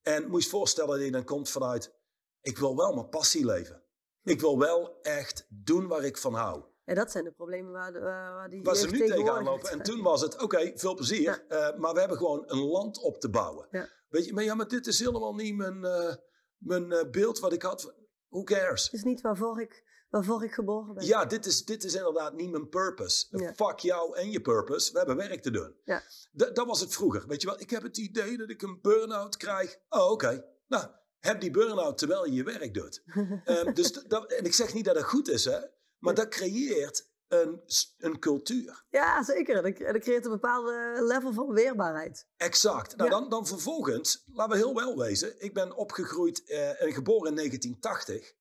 En 0.03 0.28
moet 0.28 0.41
je 0.41 0.45
je 0.45 0.57
voorstellen 0.57 0.97
dat 0.97 1.05
je 1.05 1.12
dan 1.12 1.24
komt 1.24 1.51
vanuit: 1.51 1.93
ik 2.41 2.59
wil 2.59 2.76
wel 2.76 2.95
mijn 2.95 3.09
passie 3.09 3.45
leven. 3.45 3.82
Ik 4.22 4.41
wil 4.41 4.59
wel 4.59 5.01
echt 5.03 5.47
doen 5.49 5.87
waar 5.87 6.05
ik 6.05 6.18
van 6.18 6.35
hou. 6.35 6.64
En 6.85 6.95
dat 6.95 7.11
zijn 7.11 7.24
de 7.24 7.32
problemen 7.32 7.72
waar, 7.72 7.93
de, 7.93 8.01
waar 8.01 8.51
die 8.51 8.62
Waar 8.62 8.76
ze 8.76 8.87
nu 8.87 8.99
tegenaan 8.99 9.45
lopen. 9.45 9.70
En 9.70 9.82
toen 9.82 10.03
was 10.03 10.20
het, 10.20 10.43
oké, 10.43 10.72
veel 10.74 10.95
plezier. 10.95 11.45
Eh, 11.49 11.76
maar 11.76 11.93
we 11.93 11.99
hebben 11.99 12.16
gewoon 12.16 12.43
een 12.47 12.64
land 12.64 12.99
op 12.99 13.20
te 13.20 13.30
bouwen. 13.30 13.68
Ja. 13.70 13.89
Weet 14.09 14.24
je, 14.24 14.32
maar 14.32 14.45
ja, 14.45 14.55
maar 14.55 14.68
dit 14.68 14.87
is 14.87 14.99
helemaal 14.99 15.35
niet 15.35 15.57
mijn, 15.57 15.85
uh, 15.85 16.14
mijn 16.59 16.91
uh, 16.93 17.11
beeld 17.11 17.39
wat 17.39 17.53
ik 17.53 17.62
had. 17.62 17.95
Who 18.28 18.43
cares? 18.43 18.85
Het 18.85 18.93
is 18.93 19.03
niet 19.03 19.20
waarvoor 19.20 19.61
ik, 19.61 19.85
waarvoor 20.09 20.45
ik 20.45 20.53
geboren 20.53 20.95
ben. 20.95 21.07
Ja, 21.07 21.24
dit 21.24 21.47
is, 21.47 21.64
dit 21.64 21.85
is 21.85 21.95
inderdaad 21.95 22.35
niet 22.35 22.51
mijn 22.51 22.68
purpose. 22.68 23.53
Fuck 23.57 23.78
jou 23.78 24.16
en 24.16 24.30
je 24.30 24.41
purpose. 24.41 24.93
We 24.93 24.99
hebben 24.99 25.16
werk 25.16 25.43
te 25.43 25.51
doen. 25.51 25.76
Ja. 25.85 26.03
dat 26.32 26.66
was 26.66 26.80
het 26.80 26.93
vroeger. 26.93 27.26
Weet 27.26 27.41
je 27.41 27.47
wel, 27.47 27.61
ik 27.61 27.70
heb 27.70 27.82
het 27.82 27.99
idee 27.99 28.37
dat 28.37 28.51
ik 28.51 28.62
een 28.62 28.78
burn-out 28.82 29.37
krijg. 29.37 29.78
Oh, 29.89 30.11
oké. 30.11 30.45
Nou, 30.66 30.87
heb 31.18 31.41
die 31.41 31.51
burn-out 31.51 31.99
terwijl 31.99 32.26
je 32.26 32.32
je 32.32 32.43
werk 32.43 32.74
doet. 32.74 33.03
um, 33.47 33.74
dus 33.78 33.93
dat, 33.93 34.32
en 34.32 34.45
ik 34.45 34.55
zeg 34.55 34.74
niet 34.74 34.85
dat 34.85 34.97
het 34.97 35.05
goed 35.05 35.28
is, 35.28 35.45
hè. 35.45 35.59
Maar 36.05 36.15
dat 36.15 36.29
creëert 36.29 37.09
een, 37.29 37.63
een 37.99 38.19
cultuur. 38.19 38.85
Ja, 38.91 39.23
zeker. 39.23 39.63
Dat, 39.63 39.79
dat 39.79 40.03
creëert 40.03 40.25
een 40.25 40.31
bepaalde 40.31 40.99
level 41.03 41.33
van 41.33 41.53
weerbaarheid. 41.53 42.27
Exact. 42.37 42.97
Nou, 42.97 43.11
dan, 43.11 43.29
dan 43.29 43.47
vervolgens, 43.47 44.25
laten 44.33 44.53
we 44.53 44.59
heel 44.59 44.75
wel 44.75 44.99
wezen. 44.99 45.43
Ik 45.43 45.55
ben 45.55 45.77
opgegroeid 45.77 46.45
eh, 46.45 46.83
en 46.83 46.93
geboren 46.93 47.29
in 47.29 47.37
1980. 47.37 48.35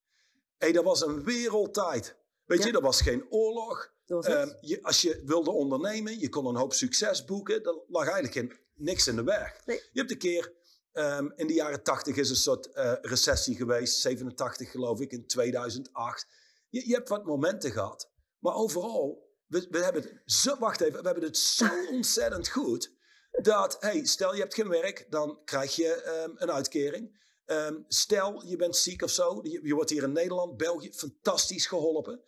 Hey, 0.57 0.72
dat 0.72 0.84
was 0.84 1.01
een 1.01 1.24
wereldtijd. 1.24 2.16
Weet 2.45 2.64
je, 2.64 2.72
er 2.72 2.82
was 2.82 3.01
geen 3.01 3.26
oorlog. 3.30 3.91
Um, 4.07 4.57
je, 4.61 4.80
als 4.84 5.01
je 5.01 5.22
wilde 5.26 5.51
ondernemen, 5.51 6.20
je 6.20 6.30
kon 6.30 6.45
een 6.45 6.55
hoop 6.55 6.74
succes 6.74 7.26
boeken. 7.26 7.64
Er 7.64 7.82
lag 7.88 8.03
eigenlijk 8.03 8.34
geen, 8.34 8.59
niks 8.76 9.07
in 9.07 9.16
de 9.16 9.24
weg. 9.24 9.61
Je 9.66 9.89
hebt 9.93 10.11
een 10.11 10.18
keer, 10.18 10.53
um, 10.93 11.34
in 11.36 11.47
de 11.47 11.53
jaren 11.53 11.84
80 11.84 12.16
is 12.16 12.30
een 12.30 12.36
soort 12.36 12.70
uh, 12.76 12.93
recessie 13.01 13.55
geweest. 13.55 13.99
87 13.99 14.72
geloof 14.72 14.99
ik, 14.99 15.11
in 15.11 15.28
2008. 15.28 16.28
Je, 16.74 16.88
je 16.88 16.93
hebt 16.93 17.09
wat 17.09 17.26
momenten 17.26 17.71
gehad. 17.71 18.11
Maar 18.39 18.55
overal, 18.55 19.30
we, 19.47 19.67
we 19.69 19.84
hebben 19.84 20.01
het 20.01 20.21
zo, 20.26 20.57
wacht 20.57 20.82
even, 20.82 20.99
we 20.99 21.05
hebben 21.05 21.24
het 21.24 21.38
zo 21.38 21.88
ontzettend 21.91 22.49
goed. 22.49 22.93
Dat, 23.32 23.78
hey, 23.80 24.05
stel 24.05 24.34
je 24.34 24.39
hebt 24.39 24.53
geen 24.53 24.69
werk, 24.69 25.05
dan 25.09 25.41
krijg 25.43 25.76
je 25.76 26.24
um, 26.26 26.36
een 26.36 26.51
uitkering. 26.51 27.21
Um, 27.45 27.86
stel 27.88 28.45
je 28.45 28.55
bent 28.55 28.76
ziek 28.76 29.01
of 29.01 29.09
zo, 29.09 29.39
je, 29.43 29.74
wordt 29.74 29.89
hier 29.89 30.03
in 30.03 30.11
Nederland, 30.11 30.57
België, 30.57 30.93
fantastisch 30.93 31.67
geholpen. 31.67 32.24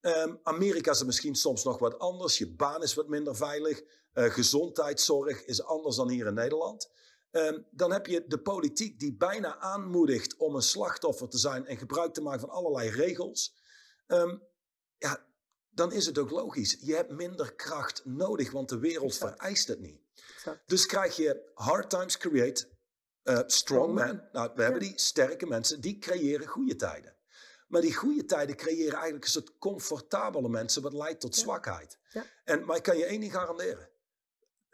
Um, 0.00 0.40
Amerika 0.42 0.90
is 0.90 1.00
er 1.00 1.06
misschien 1.06 1.34
soms 1.34 1.64
nog 1.64 1.78
wat 1.78 1.98
anders. 1.98 2.38
Je 2.38 2.54
baan 2.54 2.82
is 2.82 2.94
wat 2.94 3.08
minder 3.08 3.36
veilig. 3.36 3.82
Uh, 4.14 4.24
gezondheidszorg 4.24 5.44
is 5.44 5.62
anders 5.62 5.96
dan 5.96 6.08
hier 6.08 6.26
in 6.26 6.34
Nederland. 6.34 6.90
Dan 7.70 7.92
heb 7.92 8.06
je 8.06 8.26
de 8.26 8.40
politiek 8.40 8.98
die 8.98 9.16
bijna 9.16 9.58
aanmoedigt 9.58 10.36
om 10.36 10.54
een 10.54 10.62
slachtoffer 10.62 11.28
te 11.28 11.38
zijn 11.38 11.66
en 11.66 11.76
gebruik 11.76 12.14
te 12.14 12.20
maken 12.20 12.40
van 12.40 12.50
allerlei 12.50 12.90
regels. 12.90 13.60
Um, 14.06 14.42
ja, 14.98 15.26
dan 15.70 15.92
is 15.92 16.06
het 16.06 16.18
ook 16.18 16.30
logisch. 16.30 16.76
Je 16.80 16.94
hebt 16.94 17.10
minder 17.10 17.54
kracht 17.54 18.04
nodig, 18.04 18.50
want 18.50 18.68
de 18.68 18.78
wereld 18.78 19.16
vereist 19.16 19.68
het 19.68 19.80
niet. 19.80 20.00
Exact. 20.34 20.62
Dus 20.66 20.86
krijg 20.86 21.16
je 21.16 21.50
hard 21.54 21.90
times 21.90 22.16
create 22.18 22.68
uh, 23.24 23.40
strong 23.46 23.94
men. 23.94 24.28
Nou, 24.32 24.50
we 24.54 24.62
hebben 24.62 24.80
die 24.80 24.92
sterke 24.94 25.46
mensen, 25.46 25.80
die 25.80 25.98
creëren 25.98 26.46
goede 26.46 26.76
tijden. 26.76 27.16
Maar 27.68 27.80
die 27.80 27.94
goede 27.94 28.24
tijden 28.24 28.56
creëren 28.56 28.92
eigenlijk 28.92 29.24
een 29.24 29.30
soort 29.30 29.58
comfortabele 29.58 30.48
mensen, 30.48 30.82
wat 30.82 30.92
leidt 30.92 31.20
tot 31.20 31.36
zwakheid. 31.36 31.98
Ja. 32.08 32.24
En, 32.44 32.64
maar 32.64 32.76
ik 32.76 32.82
kan 32.82 32.96
je 32.96 33.04
één 33.04 33.20
ding 33.20 33.32
garanderen. 33.32 33.90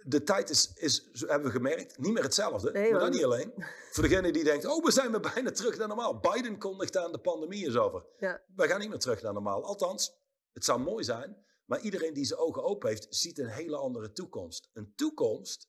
De 0.02 0.22
tijd 0.22 0.50
is, 0.50 0.72
is, 0.74 1.08
hebben 1.12 1.46
we 1.46 1.50
gemerkt, 1.50 1.98
niet 1.98 2.12
meer 2.12 2.22
hetzelfde. 2.22 2.72
Nee, 2.72 2.90
maar 2.90 3.00
dat 3.00 3.12
niet 3.12 3.24
alleen. 3.24 3.52
Voor 3.90 4.02
degene 4.02 4.32
die 4.32 4.44
denkt, 4.44 4.66
oh, 4.66 4.84
we 4.84 4.90
zijn 4.90 5.10
weer 5.10 5.20
bijna 5.34 5.50
terug 5.50 5.78
naar 5.78 5.88
normaal. 5.88 6.18
Biden 6.18 6.58
kondigt 6.58 6.96
aan, 6.96 7.12
de 7.12 7.18
pandemie 7.18 7.66
is 7.66 7.76
over. 7.76 8.04
Ja. 8.18 8.42
We 8.54 8.68
gaan 8.68 8.80
niet 8.80 8.88
meer 8.88 8.98
terug 8.98 9.22
naar 9.22 9.32
normaal. 9.32 9.64
Althans, 9.64 10.14
het 10.52 10.64
zou 10.64 10.80
mooi 10.80 11.04
zijn, 11.04 11.36
maar 11.64 11.80
iedereen 11.80 12.14
die 12.14 12.24
zijn 12.24 12.40
ogen 12.40 12.62
open 12.62 12.88
heeft, 12.88 13.06
ziet 13.10 13.38
een 13.38 13.48
hele 13.48 13.76
andere 13.76 14.12
toekomst. 14.12 14.70
Een 14.72 14.92
toekomst 14.94 15.68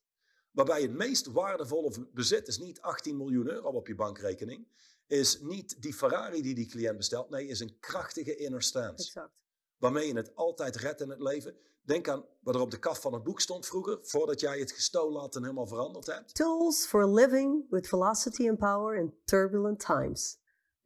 waarbij 0.52 0.82
het 0.82 0.92
meest 0.92 1.26
waardevolle 1.26 2.10
bezit 2.14 2.48
is 2.48 2.58
niet 2.58 2.82
18 2.82 3.18
miljoen 3.18 3.50
euro 3.50 3.70
op 3.70 3.88
je 3.88 3.96
bankrekening, 3.96 4.68
is 5.08 5.40
niet 5.40 5.82
die 5.82 5.94
Ferrari 5.94 6.42
die 6.42 6.56
die 6.56 6.68
cliënt 6.68 6.98
bestelt, 6.98 7.30
nee, 7.30 7.48
is 7.48 7.60
een 7.60 7.80
krachtige 7.80 8.36
inner 8.36 8.64
stance. 8.64 9.06
Exact. 9.06 9.34
Waarmee 9.80 10.08
je 10.08 10.16
het 10.16 10.36
altijd 10.36 10.76
redt 10.76 11.02
in 11.02 11.10
het 11.10 11.22
leven. 11.22 11.56
Denk 11.82 12.08
aan 12.08 12.26
wat 12.42 12.56
er 12.56 12.62
op 12.62 12.72
de 12.72 12.80
kaf 12.80 13.02
van 13.02 13.14
het 13.14 13.24
boek 13.24 13.42
stond 13.42 13.66
vroeger, 13.66 14.00
voordat 14.02 14.40
jij 14.40 14.60
het 14.60 14.72
gestolen 14.72 15.22
had 15.22 15.36
en 15.36 15.42
helemaal 15.42 15.68
veranderd 15.68 16.06
hebt. 16.06 16.36
Tools 16.36 16.86
for 16.86 17.10
living 17.10 17.66
with 17.70 17.88
velocity 17.88 18.50
and 18.50 18.58
power 18.58 18.96
in 18.96 19.14
turbulent 19.26 19.80
times 19.80 20.40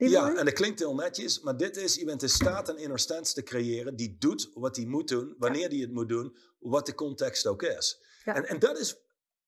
ja, 0.09 0.35
en 0.35 0.45
dat 0.45 0.53
klinkt 0.53 0.79
heel 0.79 0.95
netjes, 0.95 1.39
maar 1.39 1.57
dit 1.57 1.77
is, 1.77 1.95
je 1.95 2.05
bent 2.05 2.21
in 2.21 2.29
staat 2.29 2.69
een 2.69 2.77
inner 2.77 2.99
stance 2.99 3.33
te 3.33 3.43
creëren 3.43 3.95
die 3.95 4.15
doet 4.19 4.51
wat 4.53 4.75
hij 4.75 4.85
moet 4.85 5.07
doen, 5.07 5.35
wanneer 5.37 5.69
hij 5.69 5.77
het 5.77 5.91
moet 5.91 6.09
doen, 6.09 6.37
wat 6.59 6.85
de 6.85 6.95
context 6.95 7.47
ook 7.47 7.63
is. 7.63 8.01
En, 8.23 8.47
en 8.47 8.59
dat 8.59 8.79
is 8.79 8.95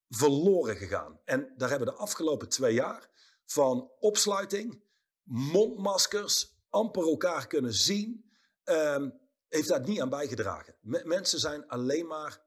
verloren 0.09 0.75
gegaan. 0.75 1.19
En 1.25 1.53
daar 1.57 1.69
hebben 1.69 1.87
we 1.87 1.93
de 1.93 1.99
afgelopen 1.99 2.49
twee 2.49 2.73
jaar 2.73 3.09
van 3.45 3.91
opsluiting, 3.99 4.81
mondmaskers, 5.23 6.53
amper 6.69 7.03
elkaar 7.03 7.47
kunnen 7.47 7.73
zien, 7.73 8.31
um, 8.63 9.23
heeft 9.49 9.67
dat 9.67 9.85
niet 9.85 10.01
aan 10.01 10.09
bijgedragen. 10.09 10.75
mensen 10.81 11.39
zijn 11.39 11.67
alleen 11.67 12.07
maar 12.07 12.41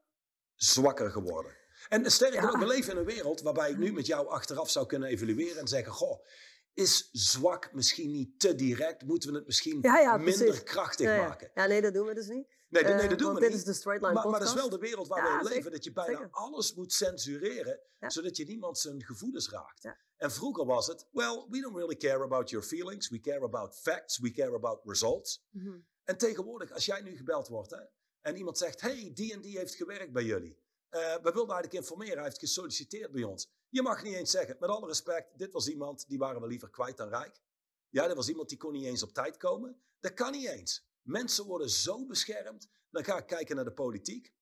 zwakker 0.55 1.11
geworden. 1.11 1.57
En 1.87 2.11
sterker 2.11 2.41
nog, 2.41 2.59
we 2.59 2.67
leven 2.67 2.91
in 2.91 2.97
een 2.97 3.05
wereld 3.05 3.41
waarbij 3.41 3.69
ik 3.69 3.77
nu 3.77 3.93
met 3.93 4.05
jou 4.05 4.27
achteraf 4.27 4.69
zou 4.69 4.85
kunnen 4.85 5.09
evalueren 5.09 5.59
en 5.59 5.67
zeggen: 5.67 5.93
Goh, 5.93 6.25
is 6.73 7.09
zwak 7.11 7.73
misschien 7.73 8.11
niet 8.11 8.39
te 8.39 8.55
direct? 8.55 9.05
Moeten 9.05 9.29
we 9.31 9.35
het 9.35 9.45
misschien 9.45 9.79
minder 10.17 10.63
krachtig 10.63 11.07
maken? 11.07 11.51
Ja, 11.53 11.65
nee, 11.65 11.81
dat 11.81 11.93
doen 11.93 12.07
we 12.07 12.13
dus 12.13 12.27
niet. 12.27 12.47
Nee, 12.69 12.83
nee, 12.83 12.93
dat 12.93 13.11
uh, 13.11 13.17
doen 13.17 13.33
we 13.33 13.39
dit 13.39 13.49
niet. 13.49 13.57
is 13.57 13.63
de 13.63 13.73
straight 13.73 14.03
line 14.03 14.13
maar, 14.13 14.29
maar, 14.29 14.39
dat 14.39 14.47
is 14.47 14.53
wel 14.53 14.69
de 14.69 14.77
wereld 14.77 15.07
waar 15.07 15.23
we 15.23 15.47
in 15.47 15.53
leven. 15.53 15.71
Dat 15.71 15.83
je 15.83 15.91
bijna 15.91 16.27
alles 16.31 16.73
moet 16.73 16.93
censureren, 16.93 17.79
zodat 17.99 18.37
je 18.37 18.45
niemand 18.45 18.77
zijn 18.77 19.03
gevoelens 19.03 19.49
raakt. 19.49 19.89
En 20.17 20.31
vroeger 20.31 20.65
was 20.65 20.87
het, 20.87 21.07
well, 21.11 21.45
we 21.49 21.61
don't 21.61 21.75
really 21.75 21.95
care 21.95 22.23
about 22.23 22.49
your 22.49 22.65
feelings. 22.65 23.09
We 23.09 23.19
care 23.19 23.43
about 23.43 23.75
facts. 23.75 24.19
We 24.19 24.31
care 24.31 24.55
about 24.55 24.79
results. 24.85 25.45
Mhm. 25.49 25.77
En 26.09 26.17
tegenwoordig, 26.17 26.71
als 26.71 26.85
jij 26.85 27.01
nu 27.01 27.17
gebeld 27.17 27.47
wordt 27.47 27.71
hè, 27.71 27.81
en 28.21 28.35
iemand 28.35 28.57
zegt, 28.57 28.81
hey, 28.81 29.11
die 29.13 29.33
en 29.33 29.41
die 29.41 29.57
heeft 29.57 29.75
gewerkt 29.75 30.11
bij 30.11 30.23
jullie. 30.23 30.57
Uh, 30.91 31.01
we 31.01 31.31
wilden 31.31 31.53
eigenlijk 31.53 31.73
informeren, 31.73 32.15
hij 32.15 32.23
heeft 32.23 32.39
gesolliciteerd 32.39 33.11
bij 33.11 33.23
ons. 33.23 33.49
Je 33.69 33.81
mag 33.81 34.03
niet 34.03 34.13
eens 34.13 34.31
zeggen, 34.31 34.57
met 34.59 34.69
alle 34.69 34.87
respect, 34.87 35.37
dit 35.37 35.51
was 35.51 35.67
iemand 35.67 36.07
die 36.07 36.17
waren 36.17 36.41
we 36.41 36.47
liever 36.47 36.69
kwijt 36.69 36.97
dan 36.97 37.09
rijk. 37.09 37.41
Ja, 37.89 38.07
dit 38.07 38.15
was 38.15 38.29
iemand 38.29 38.49
die 38.49 38.57
kon 38.57 38.71
niet 38.71 38.85
eens 38.85 39.03
op 39.03 39.13
tijd 39.13 39.37
komen. 39.37 39.81
Dat 39.99 40.13
kan 40.13 40.31
niet 40.31 40.47
eens. 40.47 40.87
Mensen 41.01 41.45
worden 41.45 41.69
zo 41.69 42.05
beschermd. 42.05 42.69
Dan 42.89 43.03
ga 43.03 43.17
ik 43.17 43.27
kijken 43.27 43.55
naar 43.55 43.65
de 43.65 43.73
politiek. 43.73 44.33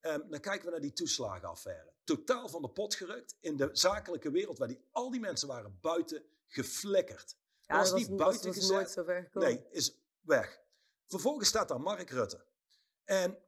Ehm, 0.00 0.28
dan 0.28 0.40
kijken 0.40 0.64
we 0.64 0.70
naar 0.70 0.80
die 0.80 0.92
toeslagenaffaire. 0.92 1.92
Totaal 2.04 2.48
van 2.48 2.62
de 2.62 2.70
pot 2.70 2.94
gerukt 2.94 3.36
in 3.40 3.56
de 3.56 3.68
zakelijke 3.72 4.30
wereld, 4.30 4.58
waar 4.58 4.68
die, 4.68 4.84
al 4.90 5.10
die 5.10 5.20
mensen 5.20 5.48
waren 5.48 5.78
buiten 5.80 6.24
geflikkerd. 6.46 7.36
Ja, 7.60 7.76
was 7.76 7.88
dat 7.88 7.98
niet 7.98 8.08
was, 8.08 8.18
buiten 8.18 8.46
was 8.46 8.56
gezet. 8.56 8.72
nooit 8.72 8.90
zo 8.90 9.04
ver 9.04 9.22
gekomen. 9.22 9.48
Nee, 9.48 9.66
is 9.70 9.98
weg. 10.20 10.62
Vervolgens 11.06 11.48
staat 11.48 11.68
daar 11.68 11.80
Mark 11.80 12.10
Rutte. 12.10 12.44
En 13.04 13.38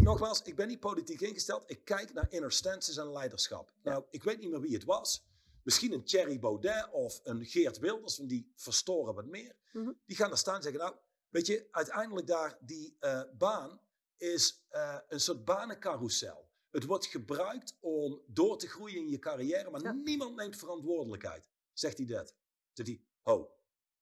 nogmaals, 0.00 0.42
ik 0.42 0.56
ben 0.56 0.68
niet 0.68 0.80
politiek 0.80 1.20
ingesteld. 1.20 1.70
Ik 1.70 1.84
kijk 1.84 2.12
naar 2.12 2.26
inner 2.32 2.52
stances 2.52 2.96
en 2.96 3.12
leiderschap. 3.12 3.72
Nou, 3.82 4.04
ik 4.10 4.22
weet 4.22 4.38
niet 4.38 4.50
meer 4.50 4.60
wie 4.60 4.74
het 4.74 4.84
was. 4.84 5.24
Misschien 5.62 5.92
een 5.92 6.04
Thierry 6.04 6.38
Baudet 6.38 6.88
of 6.92 7.20
een 7.22 7.44
Geert 7.44 7.78
Wilders, 7.78 8.16
want 8.16 8.28
die 8.28 8.52
verstoren 8.56 9.14
wat 9.14 9.26
meer. 9.26 9.56
Mhm. 9.72 9.92
Die 10.06 10.16
gaan 10.16 10.28
daar 10.28 10.38
staan 10.38 10.54
en 10.56 10.62
zeggen, 10.62 10.80
nou, 10.80 10.96
weet 11.28 11.46
je, 11.46 11.68
uiteindelijk 11.70 12.26
daar 12.26 12.58
die 12.60 12.96
eh, 12.98 13.22
baan 13.38 13.80
is 14.16 14.64
eh, 14.68 14.98
een 15.08 15.20
soort 15.20 15.44
banencarousel. 15.44 16.48
Het 16.70 16.84
wordt 16.84 17.06
gebruikt 17.06 17.76
om 17.80 18.22
door 18.26 18.58
te 18.58 18.68
groeien 18.68 18.96
in 18.96 19.08
je 19.08 19.18
carrière, 19.18 19.70
maar 19.70 19.82
Ja. 19.82 19.92
niemand 19.92 20.36
neemt 20.36 20.56
verantwoordelijkheid. 20.56 21.48
Zegt 21.72 21.96
hij 21.98 22.06
dat? 22.06 22.34
Zegt 22.72 22.88
hij, 22.88 23.02
ho, 23.22 23.50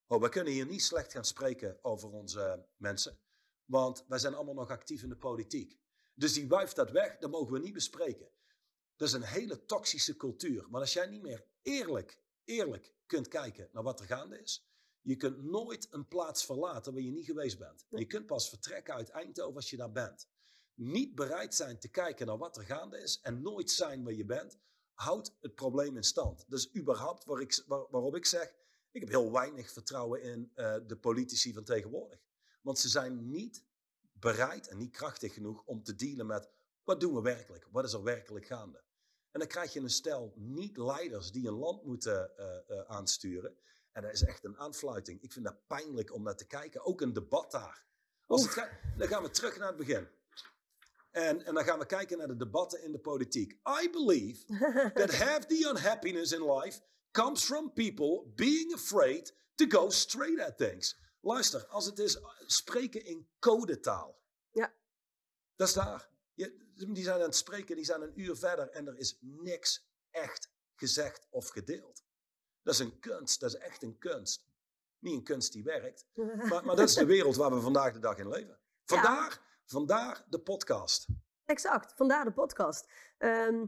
ho, 0.08 0.20
we 0.20 0.28
kunnen 0.28 0.52
hier 0.52 0.66
niet 0.66 0.82
slecht 0.82 1.12
gaan 1.12 1.24
spreken 1.24 1.78
over 1.82 2.10
onze 2.10 2.66
mensen, 2.76 3.18
want 3.64 4.04
wij 4.08 4.18
zijn 4.18 4.34
allemaal 4.34 4.54
nog 4.54 4.70
actief 4.70 5.02
in 5.02 5.08
de 5.08 5.16
politiek. 5.16 5.78
Dus 6.14 6.32
die 6.32 6.48
wuift 6.48 6.76
dat 6.76 6.90
weg, 6.90 7.18
dat 7.18 7.30
mogen 7.30 7.52
we 7.52 7.58
niet 7.58 7.72
bespreken. 7.72 8.30
Dat 8.96 9.08
is 9.08 9.14
een 9.14 9.22
hele 9.22 9.64
toxische 9.64 10.16
cultuur. 10.16 10.66
Maar 10.70 10.80
als 10.80 10.92
jij 10.92 11.06
niet 11.06 11.22
meer 11.22 11.46
eerlijk, 11.62 12.22
eerlijk 12.44 12.94
kunt 13.06 13.28
kijken 13.28 13.68
naar 13.72 13.82
wat 13.82 14.00
er 14.00 14.06
gaande 14.06 14.40
is, 14.40 14.66
je 15.00 15.16
kunt 15.16 15.42
nooit 15.42 15.86
een 15.90 16.08
plaats 16.08 16.44
verlaten 16.44 16.92
waar 16.92 17.02
je 17.02 17.10
niet 17.10 17.24
geweest 17.24 17.58
bent. 17.58 17.86
Je 17.88 18.06
kunt 18.06 18.26
pas 18.26 18.48
vertrekken 18.48 18.94
uit 18.94 19.08
Eindhoven 19.08 19.54
als 19.54 19.70
je 19.70 19.76
daar 19.76 19.92
bent. 19.92 20.28
Niet 20.74 21.14
bereid 21.14 21.54
zijn 21.54 21.78
te 21.78 21.88
kijken 21.88 22.26
naar 22.26 22.38
wat 22.38 22.56
er 22.56 22.64
gaande 22.64 22.98
is 22.98 23.20
en 23.20 23.42
nooit 23.42 23.70
zijn 23.70 24.04
waar 24.04 24.12
je 24.12 24.24
bent, 24.24 24.58
houdt 24.92 25.36
het 25.40 25.54
probleem 25.54 25.96
in 25.96 26.02
stand. 26.02 26.44
Dus 26.48 26.74
überhaupt 26.76 27.40
ik, 27.40 27.62
waar, 27.66 27.86
waarop 27.90 28.16
ik 28.16 28.26
zeg, 28.26 28.54
ik 28.90 29.00
heb 29.00 29.08
heel 29.10 29.32
weinig 29.32 29.72
vertrouwen 29.72 30.22
in 30.22 30.50
eh, 30.54 30.76
de 30.86 30.96
politici 30.96 31.52
van 31.52 31.64
tegenwoordig. 31.64 32.20
Want 32.62 32.78
ze 32.78 32.88
zijn 32.88 33.30
niet 33.30 33.64
bereid 34.12 34.68
en 34.68 34.76
niet 34.76 34.90
krachtig 34.92 35.34
genoeg 35.34 35.62
om 35.64 35.82
te 35.82 35.94
dealen 35.94 36.26
met 36.26 36.50
wat 36.84 37.00
doen 37.00 37.14
we 37.14 37.20
werkelijk? 37.20 37.68
Wat 37.70 37.84
is 37.84 37.92
er 37.92 38.02
werkelijk 38.02 38.46
gaande? 38.46 38.82
En 39.30 39.40
dan 39.40 39.48
krijg 39.48 39.72
je 39.72 39.80
een 39.80 39.90
stel 39.90 40.32
niet-leiders 40.36 41.30
die 41.30 41.48
een 41.48 41.54
land 41.58 41.84
moeten 41.84 42.36
eh, 42.36 42.56
eh, 42.68 42.80
aansturen. 42.86 43.58
En 43.92 44.02
dat 44.02 44.12
is 44.12 44.22
echt 44.24 44.44
een 44.44 44.56
aanfluiting. 44.58 45.22
Ik 45.22 45.32
vind 45.32 45.44
dat 45.44 45.66
pijnlijk 45.66 46.14
om 46.14 46.22
naar 46.22 46.36
te 46.36 46.46
kijken. 46.46 46.84
Ook 46.84 47.00
een 47.00 47.12
debat 47.12 47.50
daar. 47.50 47.86
Als 48.26 48.42
het 48.42 48.50
ga- 48.50 48.78
dan 48.96 49.08
gaan 49.08 49.22
we 49.22 49.30
terug 49.30 49.58
naar 49.58 49.68
het 49.68 49.76
begin. 49.76 50.08
En, 51.10 51.44
en 51.44 51.54
dan 51.54 51.64
gaan 51.64 51.78
we 51.78 51.86
kijken 51.86 52.18
naar 52.18 52.28
de 52.28 52.36
debatten 52.36 52.82
in 52.82 52.92
de 52.92 52.98
politiek. 52.98 53.52
I 53.82 53.90
believe 53.90 54.44
that 54.94 55.14
half 55.18 55.46
the 55.46 55.68
unhappiness 55.70 56.32
in 56.32 56.52
life 56.52 56.80
comes 57.10 57.44
from 57.44 57.72
people 57.72 58.32
being 58.34 58.72
afraid 58.74 59.34
to 59.54 59.66
go 59.68 59.90
straight 59.90 60.40
at 60.40 60.56
things. 60.56 60.98
Luister, 61.20 61.66
als 61.66 61.86
het 61.86 61.98
is 61.98 62.16
eh, 62.20 62.28
spreken 62.46 63.04
in 63.04 63.28
codetaal. 63.38 64.18
Ja. 64.50 64.72
Dat 65.56 65.68
is 65.68 65.74
daar. 65.74 66.08
Je- 66.34 66.66
die 66.74 67.04
zijn 67.04 67.16
aan 67.16 67.22
het 67.22 67.36
spreken, 67.36 67.76
die 67.76 67.84
zijn 67.84 68.02
een 68.02 68.20
uur 68.20 68.36
verder 68.36 68.68
en 68.70 68.86
er 68.86 68.96
is 68.98 69.18
niks 69.20 69.88
echt 70.10 70.50
gezegd 70.74 71.26
of 71.30 71.48
gedeeld. 71.48 72.02
Dat 72.62 72.74
is 72.74 72.80
een 72.80 72.98
kunst, 72.98 73.40
dat 73.40 73.54
is 73.54 73.60
echt 73.60 73.82
een 73.82 73.98
kunst. 73.98 74.46
Niet 74.98 75.14
een 75.14 75.24
kunst 75.24 75.52
die 75.52 75.64
werkt, 75.64 76.06
maar, 76.50 76.64
maar 76.64 76.76
dat 76.76 76.88
is 76.88 76.94
de 76.94 77.04
wereld 77.06 77.36
waar 77.36 77.54
we 77.54 77.60
vandaag 77.60 77.92
de 77.92 77.98
dag 77.98 78.18
in 78.18 78.28
leven. 78.28 78.58
Vandaar, 78.84 79.40
vandaar 79.64 80.24
de 80.28 80.40
podcast. 80.40 81.06
Exact, 81.44 81.92
vandaar 81.96 82.24
de 82.24 82.32
podcast. 82.32 82.88
Ehm, 83.18 83.66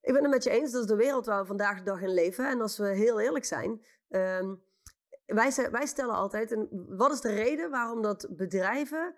ik 0.00 0.12
ben 0.12 0.22
het 0.22 0.30
met 0.30 0.44
je 0.44 0.50
eens, 0.50 0.72
dat 0.72 0.82
is 0.82 0.88
de 0.88 0.96
wereld 0.96 1.26
waar 1.26 1.40
we 1.40 1.46
vandaag 1.46 1.78
de 1.78 1.84
dag 1.84 2.02
in 2.02 2.14
leven. 2.14 2.48
En 2.48 2.60
als 2.60 2.78
we 2.78 2.86
heel 2.86 3.20
eerlijk 3.20 3.44
zijn, 3.44 3.84
ehm, 4.08 4.54
wij, 5.26 5.68
wij 5.70 5.86
stellen 5.86 6.14
altijd, 6.14 6.52
en 6.52 6.68
wat 6.88 7.12
is 7.12 7.20
de 7.20 7.34
reden 7.34 7.70
waarom 7.70 8.02
dat 8.02 8.26
bedrijven 8.30 9.14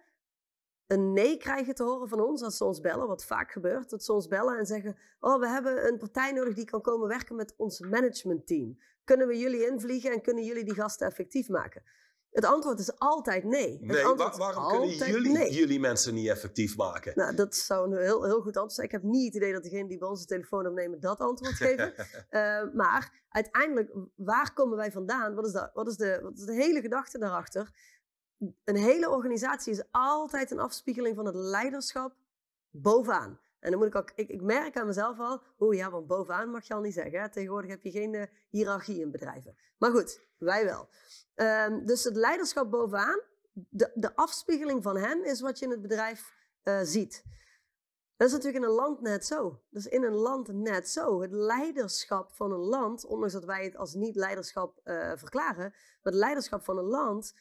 een 0.87 1.13
nee 1.13 1.37
krijgen 1.37 1.75
te 1.75 1.83
horen 1.83 2.09
van 2.09 2.21
ons 2.21 2.43
als 2.43 2.57
ze 2.57 2.65
ons 2.65 2.81
bellen, 2.81 3.07
wat 3.07 3.25
vaak 3.25 3.53
gebeurt, 3.53 3.91
dat 3.91 4.05
ze 4.05 4.13
ons 4.13 4.27
bellen 4.27 4.59
en 4.59 4.67
zeggen, 4.67 4.97
oh, 5.21 5.41
we 5.41 5.49
hebben 5.49 5.87
een 5.87 5.99
partij 5.99 6.33
nodig 6.33 6.55
die 6.55 6.65
kan 6.65 6.81
komen 6.81 7.09
werken 7.09 7.37
met 7.37 7.55
ons 7.57 7.81
managementteam. 7.81 8.79
Kunnen 9.05 9.27
we 9.27 9.39
jullie 9.39 9.67
invliegen 9.67 10.13
en 10.13 10.23
kunnen 10.23 10.45
jullie 10.45 10.65
die 10.65 10.75
gasten 10.75 11.07
effectief 11.07 11.49
maken? 11.49 11.83
Het 12.33 12.45
antwoord 12.45 12.79
is 12.79 12.99
altijd 12.99 13.45
nee. 13.45 13.73
Het 13.73 13.81
Nee, 13.81 14.03
waarom 14.05 14.69
kunnen 14.69 14.97
jullie 14.97 15.33
nee. 15.33 15.53
jullie 15.53 15.81
mensen 15.81 16.15
niet 16.15 16.29
effectief 16.29 16.77
maken? 16.77 17.13
Nou, 17.15 17.35
dat 17.35 17.55
zou 17.55 17.91
een 17.91 18.03
heel, 18.03 18.25
heel 18.25 18.41
goed 18.41 18.57
antwoord 18.57 18.73
zijn. 18.73 18.87
Ik 18.87 18.93
heb 18.93 19.03
niet 19.03 19.25
het 19.25 19.35
idee 19.35 19.53
dat 19.53 19.63
degene 19.63 19.89
die 19.89 19.99
bij 19.99 20.09
onze 20.09 20.25
telefoon 20.25 20.67
opnemen 20.67 21.01
dat 21.01 21.19
antwoord 21.19 21.55
geven. 21.55 21.95
Eh, 22.29 22.63
maar 22.75 23.25
uiteindelijk, 23.29 23.93
waar 24.15 24.53
komen 24.53 24.77
wij 24.77 24.93
vandaan? 24.93 25.35
Wat 25.35 25.47
is, 25.47 25.53
de, 25.53 25.71
wat, 25.75 25.89
is 25.89 25.97
de, 25.97 26.19
wat 26.23 26.39
is 26.39 26.45
de 26.45 26.55
hele 26.55 26.81
gedachte 26.81 27.19
daarachter? 27.19 27.71
Een 28.65 28.77
hele 28.77 29.11
organisatie 29.11 29.73
is 29.73 29.83
altijd 29.91 30.51
een 30.51 30.59
afspiegeling 30.59 31.17
van 31.17 31.27
het 31.27 31.35
leiderschap 31.35 32.15
bovenaan. 32.71 33.41
En 33.63 33.71
dan 33.71 33.79
moet 33.79 33.89
ik 33.89 33.95
ook, 33.95 34.13
ik, 34.15 34.29
ik 34.29 34.43
merk 34.43 34.77
aan 34.77 34.87
mezelf 34.87 35.19
al, 35.19 35.43
oeh 35.59 35.77
ja, 35.77 35.91
want 35.91 36.07
bovenaan 36.07 36.51
mag 36.51 36.67
je 36.67 36.75
al 36.75 36.81
niet 36.81 36.95
zeggen. 36.95 37.21
Hè? 37.21 37.31
Tegenwoordig 37.31 37.71
heb 37.71 37.83
je 37.83 37.91
geen 37.91 38.15
eh, 38.15 38.27
hiërarchie 38.49 39.01
in 39.01 39.11
bedrijven. 39.11 39.57
Maar 39.79 39.91
goed, 39.91 40.21
wij 40.39 40.65
wel. 40.65 40.89
Ehm, 41.35 41.85
dus 41.85 42.05
het 42.05 42.17
leiderschap 42.17 42.71
bovenaan, 42.71 43.21
de, 43.53 43.91
de 43.95 44.17
afspiegeling 44.17 44.83
van 44.83 44.97
hen 44.97 45.25
is 45.25 45.41
wat 45.41 45.59
je 45.59 45.65
in 45.65 45.71
het 45.71 45.83
bedrijf 45.83 46.33
eh, 46.63 46.81
ziet. 46.83 47.23
Dat 48.17 48.27
is 48.27 48.33
natuurlijk 48.33 48.65
in 48.65 48.71
een 48.71 48.77
land 48.77 49.01
net 49.01 49.27
zo. 49.27 49.63
Dus 49.71 49.87
in 49.87 50.03
een 50.03 50.15
land 50.15 50.53
net 50.53 50.89
zo. 50.89 51.21
Het 51.21 51.33
leiderschap 51.33 52.33
van 52.33 52.53
een 52.53 52.59
land, 52.59 53.05
ondanks 53.05 53.33
dat 53.33 53.45
wij 53.45 53.65
het 53.65 53.77
als 53.77 53.95
niet-leiderschap 53.95 54.81
eh, 54.85 55.13
verklaren, 55.15 55.75
het 56.03 56.15
leiderschap 56.15 56.65
van 56.65 56.79
een 56.79 56.85
land 56.85 57.35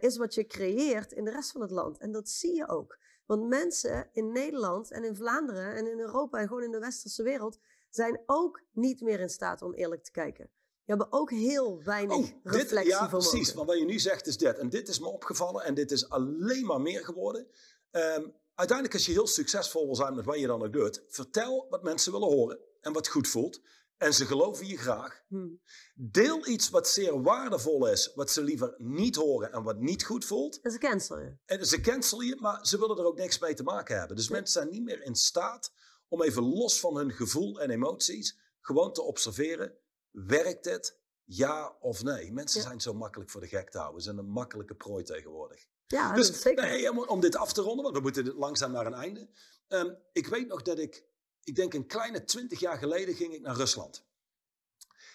is 0.00 0.16
wat 0.16 0.34
je 0.34 0.46
creëert 0.46 1.12
in 1.12 1.24
de 1.24 1.30
rest 1.30 1.52
van 1.52 1.60
het 1.60 1.70
land. 1.70 1.98
En 1.98 2.12
dat 2.12 2.28
zie 2.28 2.54
je 2.54 2.68
ook. 2.68 2.98
Want 3.26 3.48
mensen 3.48 4.08
in 4.12 4.32
Nederland 4.32 4.90
en 4.90 5.04
in 5.04 5.16
Vlaanderen 5.16 5.74
en 5.74 5.86
in 5.86 5.98
Europa 5.98 6.38
en 6.38 6.48
gewoon 6.48 6.62
in 6.62 6.70
de 6.70 6.78
westerse 6.78 7.22
wereld 7.22 7.58
zijn 7.90 8.22
ook 8.26 8.62
niet 8.72 9.00
meer 9.00 9.20
in 9.20 9.28
staat 9.28 9.62
om 9.62 9.74
eerlijk 9.74 10.04
te 10.04 10.10
kijken. 10.10 10.50
Die 10.84 10.94
hebben 10.96 11.12
ook 11.12 11.30
heel 11.30 11.82
weinig 11.82 12.16
Oh, 12.16 12.22
dit, 12.22 12.34
reflectie 12.42 12.90
ja, 12.90 12.98
vermogen. 13.08 13.30
precies. 13.30 13.54
Maar 13.54 13.64
wat 13.64 13.78
je 13.78 13.84
nu 13.84 13.98
zegt 13.98 14.26
is 14.26 14.36
dit. 14.36 14.58
En 14.58 14.68
dit 14.68 14.88
is 14.88 14.98
me 14.98 15.06
opgevallen 15.06 15.64
en 15.64 15.74
dit 15.74 15.90
is 15.90 16.08
alleen 16.08 16.66
maar 16.66 16.80
meer 16.80 17.04
geworden. 17.04 17.46
Ehm, 17.90 18.28
uiteindelijk, 18.54 18.96
als 18.96 19.06
je 19.06 19.12
heel 19.12 19.26
succesvol 19.26 19.84
wil 19.84 19.94
zijn 19.94 20.14
met 20.14 20.24
wat 20.24 20.38
je 20.38 20.46
dan 20.46 20.62
ook 20.62 20.72
doet, 20.72 21.02
vertel 21.08 21.66
wat 21.70 21.82
mensen 21.82 22.12
willen 22.12 22.28
horen 22.28 22.58
en 22.80 22.92
wat 22.92 23.08
goed 23.08 23.28
voelt. 23.28 23.60
En 23.96 24.14
ze 24.14 24.26
geloven 24.26 24.66
je 24.66 24.76
graag. 24.76 25.22
Hm. 25.28 25.48
Deel 25.94 26.46
iets 26.46 26.70
wat 26.70 26.88
zeer 26.88 27.22
waardevol 27.22 27.86
is, 27.90 28.12
wat 28.14 28.30
ze 28.30 28.42
liever 28.42 28.74
niet 28.76 29.16
horen 29.16 29.52
en 29.52 29.62
wat 29.62 29.78
niet 29.78 30.04
goed 30.04 30.24
voelt. 30.24 30.60
En 30.60 30.70
ze 30.70 30.78
cancelen. 30.78 31.40
En 31.44 31.66
ze 31.66 31.80
cancelen 31.80 32.26
je, 32.26 32.36
maar 32.40 32.66
ze 32.66 32.78
willen 32.78 32.98
er 32.98 33.04
ook 33.04 33.16
niks 33.18 33.38
mee 33.38 33.54
te 33.54 33.62
maken 33.62 33.98
hebben. 33.98 34.16
Dus 34.16 34.28
Nee. 34.28 34.36
mensen 34.40 34.60
zijn 34.62 34.72
niet 34.72 34.82
meer 34.84 35.02
in 35.02 35.14
staat 35.14 35.72
om 36.08 36.22
even 36.22 36.42
los 36.42 36.80
van 36.80 36.96
hun 36.96 37.12
gevoel 37.12 37.60
en 37.60 37.70
emoties 37.70 38.38
gewoon 38.60 38.92
te 38.92 39.02
observeren. 39.02 39.74
Werkt 40.10 40.64
het? 40.64 40.98
Ja 41.24 41.76
of 41.80 42.02
nee? 42.02 42.32
Mensen 42.32 42.60
Ja. 42.60 42.66
zijn 42.66 42.80
zo 42.80 42.92
makkelijk 42.94 43.30
voor 43.30 43.40
de 43.40 43.46
gek 43.48 43.70
te 43.70 43.78
houden. 43.78 44.00
Ze 44.02 44.06
zijn 44.08 44.18
een 44.18 44.30
makkelijke 44.30 44.74
prooi 44.74 45.04
tegenwoordig. 45.04 45.66
Ja, 45.86 46.14
dus 46.14 46.40
zeker. 46.40 46.64
nee, 46.64 46.90
om, 46.90 46.98
om 46.98 47.20
dit 47.20 47.36
af 47.36 47.52
te 47.52 47.60
ronden, 47.60 47.82
want 47.84 47.96
we 47.96 48.02
moeten 48.02 48.34
langzaam 48.34 48.72
naar 48.72 48.86
een 48.86 48.94
einde. 48.94 49.28
Ehm, 49.68 49.94
ik 50.12 50.26
weet 50.26 50.46
nog 50.48 50.62
dat 50.62 50.78
ik, 50.78 51.04
ik 51.44 51.54
denk 51.54 51.74
een 51.74 51.86
kleine 51.86 52.24
twintig 52.24 52.60
jaar 52.60 52.78
geleden 52.78 53.14
ging 53.14 53.34
ik 53.34 53.40
naar 53.40 53.56
Rusland. 53.56 54.04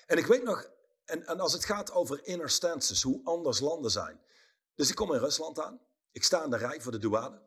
En 0.05 0.17
ik 0.17 0.25
weet 0.25 0.43
nog, 0.43 0.69
en, 1.05 1.25
en 1.25 1.39
als 1.39 1.53
het 1.53 1.65
gaat 1.65 1.91
over 1.91 2.25
inner 2.25 2.49
stances, 2.49 3.01
hoe 3.01 3.21
anders 3.23 3.59
landen 3.59 3.91
zijn. 3.91 4.21
Dus 4.75 4.89
ik 4.89 4.95
kom 4.95 5.13
in 5.13 5.19
Rusland 5.19 5.59
aan. 5.59 5.81
Ik 6.11 6.23
sta 6.23 6.43
in 6.43 6.49
de 6.49 6.57
rij 6.57 6.81
voor 6.81 6.91
de 6.91 6.97
douane. 6.97 7.41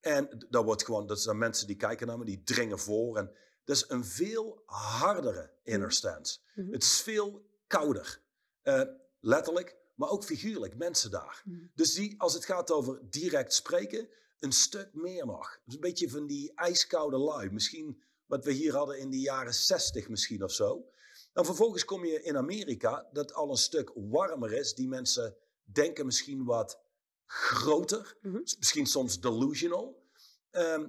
En 0.00 0.46
dat 0.48 0.64
wordt 0.64 0.84
gewoon, 0.84 1.06
dat 1.06 1.20
zijn 1.20 1.38
mensen 1.38 1.66
die 1.66 1.76
kijken 1.76 2.06
naar 2.06 2.18
me, 2.18 2.24
die 2.24 2.42
dringen 2.42 2.78
voor. 2.78 3.16
En 3.16 3.36
dat 3.64 3.76
is 3.76 3.84
een 3.88 4.04
veel 4.04 4.62
hardere 4.66 5.52
inner 5.62 5.92
stance. 5.92 6.38
Mhm. 6.54 6.72
Het 6.72 6.82
is 6.82 7.00
veel 7.00 7.46
kouder. 7.66 8.22
Eh, 8.62 8.82
letterlijk, 9.20 9.76
maar 9.94 10.08
ook 10.08 10.24
figuurlijk, 10.24 10.76
mensen 10.76 11.10
daar. 11.10 11.42
Mhm. 11.44 11.66
Dus 11.74 11.94
die, 11.94 12.20
als 12.20 12.34
het 12.34 12.44
gaat 12.44 12.70
over 12.70 13.00
direct 13.10 13.54
spreken, 13.54 14.08
een 14.38 14.52
stuk 14.52 14.88
meer 14.92 15.26
nog. 15.26 15.60
Dus 15.64 15.74
een 15.74 15.80
beetje 15.80 16.10
van 16.10 16.26
die 16.26 16.52
ijskoude 16.54 17.18
lui. 17.18 17.50
Misschien 17.50 18.02
wat 18.26 18.44
we 18.44 18.52
hier 18.52 18.74
hadden 18.74 18.98
in 18.98 19.10
de 19.10 19.20
jaren 19.20 19.54
60 19.54 20.08
misschien 20.08 20.44
of 20.44 20.52
zo. 20.52 20.90
En 21.32 21.44
vervolgens 21.44 21.84
kom 21.84 22.04
je 22.04 22.22
in 22.22 22.36
Amerika, 22.36 23.08
dat 23.12 23.34
al 23.34 23.50
een 23.50 23.56
stuk 23.56 23.92
warmer 23.94 24.52
is. 24.52 24.74
Die 24.74 24.88
mensen 24.88 25.36
denken 25.64 26.06
misschien 26.06 26.44
wat 26.44 26.80
groter. 27.26 28.16
Mhm. 28.22 28.40
Misschien 28.58 28.86
soms 28.86 29.20
delusional. 29.20 30.04
Ehm, 30.50 30.88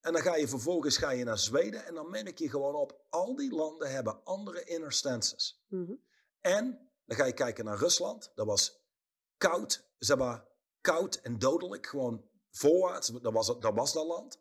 en 0.00 0.12
dan 0.12 0.22
ga 0.22 0.36
je 0.36 0.48
vervolgens 0.48 0.96
ga 0.96 1.10
je 1.10 1.24
naar 1.24 1.38
Zweden 1.38 1.84
en 1.84 1.94
dan 1.94 2.10
merk 2.10 2.38
je 2.38 2.50
gewoon 2.50 2.74
op, 2.74 3.00
al 3.08 3.36
die 3.36 3.54
landen 3.54 3.90
hebben 3.90 4.24
andere 4.24 4.64
inner 4.64 4.92
stances. 4.92 5.64
Mhm. 5.68 5.94
En 6.40 6.90
dan 7.04 7.16
ga 7.16 7.24
je 7.24 7.32
kijken 7.32 7.64
naar 7.64 7.78
Rusland. 7.78 8.32
Dat 8.34 8.46
was 8.46 8.80
koud, 9.36 9.88
zeg 9.98 10.16
maar, 10.16 10.44
koud 10.80 11.14
en 11.14 11.38
dodelijk. 11.38 11.86
Gewoon 11.86 12.24
voorwaarts, 12.50 13.08
dat 13.08 13.32
was, 13.32 13.46
dat 13.46 13.74
was 13.74 13.92
dat 13.92 14.06
land. 14.06 14.40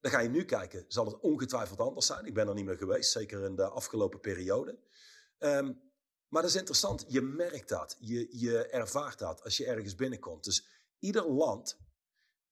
Dan 0.00 0.10
ga 0.10 0.20
je 0.20 0.28
nu 0.28 0.44
kijken, 0.44 0.84
zal 0.88 1.06
het 1.06 1.20
ongetwijfeld 1.20 1.80
anders 1.80 2.06
zijn. 2.06 2.24
Ik 2.24 2.34
ben 2.34 2.48
er 2.48 2.54
niet 2.54 2.64
meer 2.64 2.76
geweest, 2.76 3.10
zeker 3.10 3.44
in 3.44 3.56
de 3.56 3.68
afgelopen 3.68 4.20
periode. 4.20 4.78
Ehm, 5.38 5.72
maar 6.28 6.42
dat 6.42 6.50
is 6.50 6.56
interessant, 6.56 7.04
je 7.08 7.20
merkt 7.22 7.68
dat, 7.68 7.96
je, 7.98 8.38
je 8.38 8.66
ervaart 8.66 9.18
dat 9.18 9.42
als 9.42 9.56
je 9.56 9.66
ergens 9.66 9.94
binnenkomt. 9.94 10.44
Dus 10.44 10.68
ieder 10.98 11.30
land, 11.30 11.78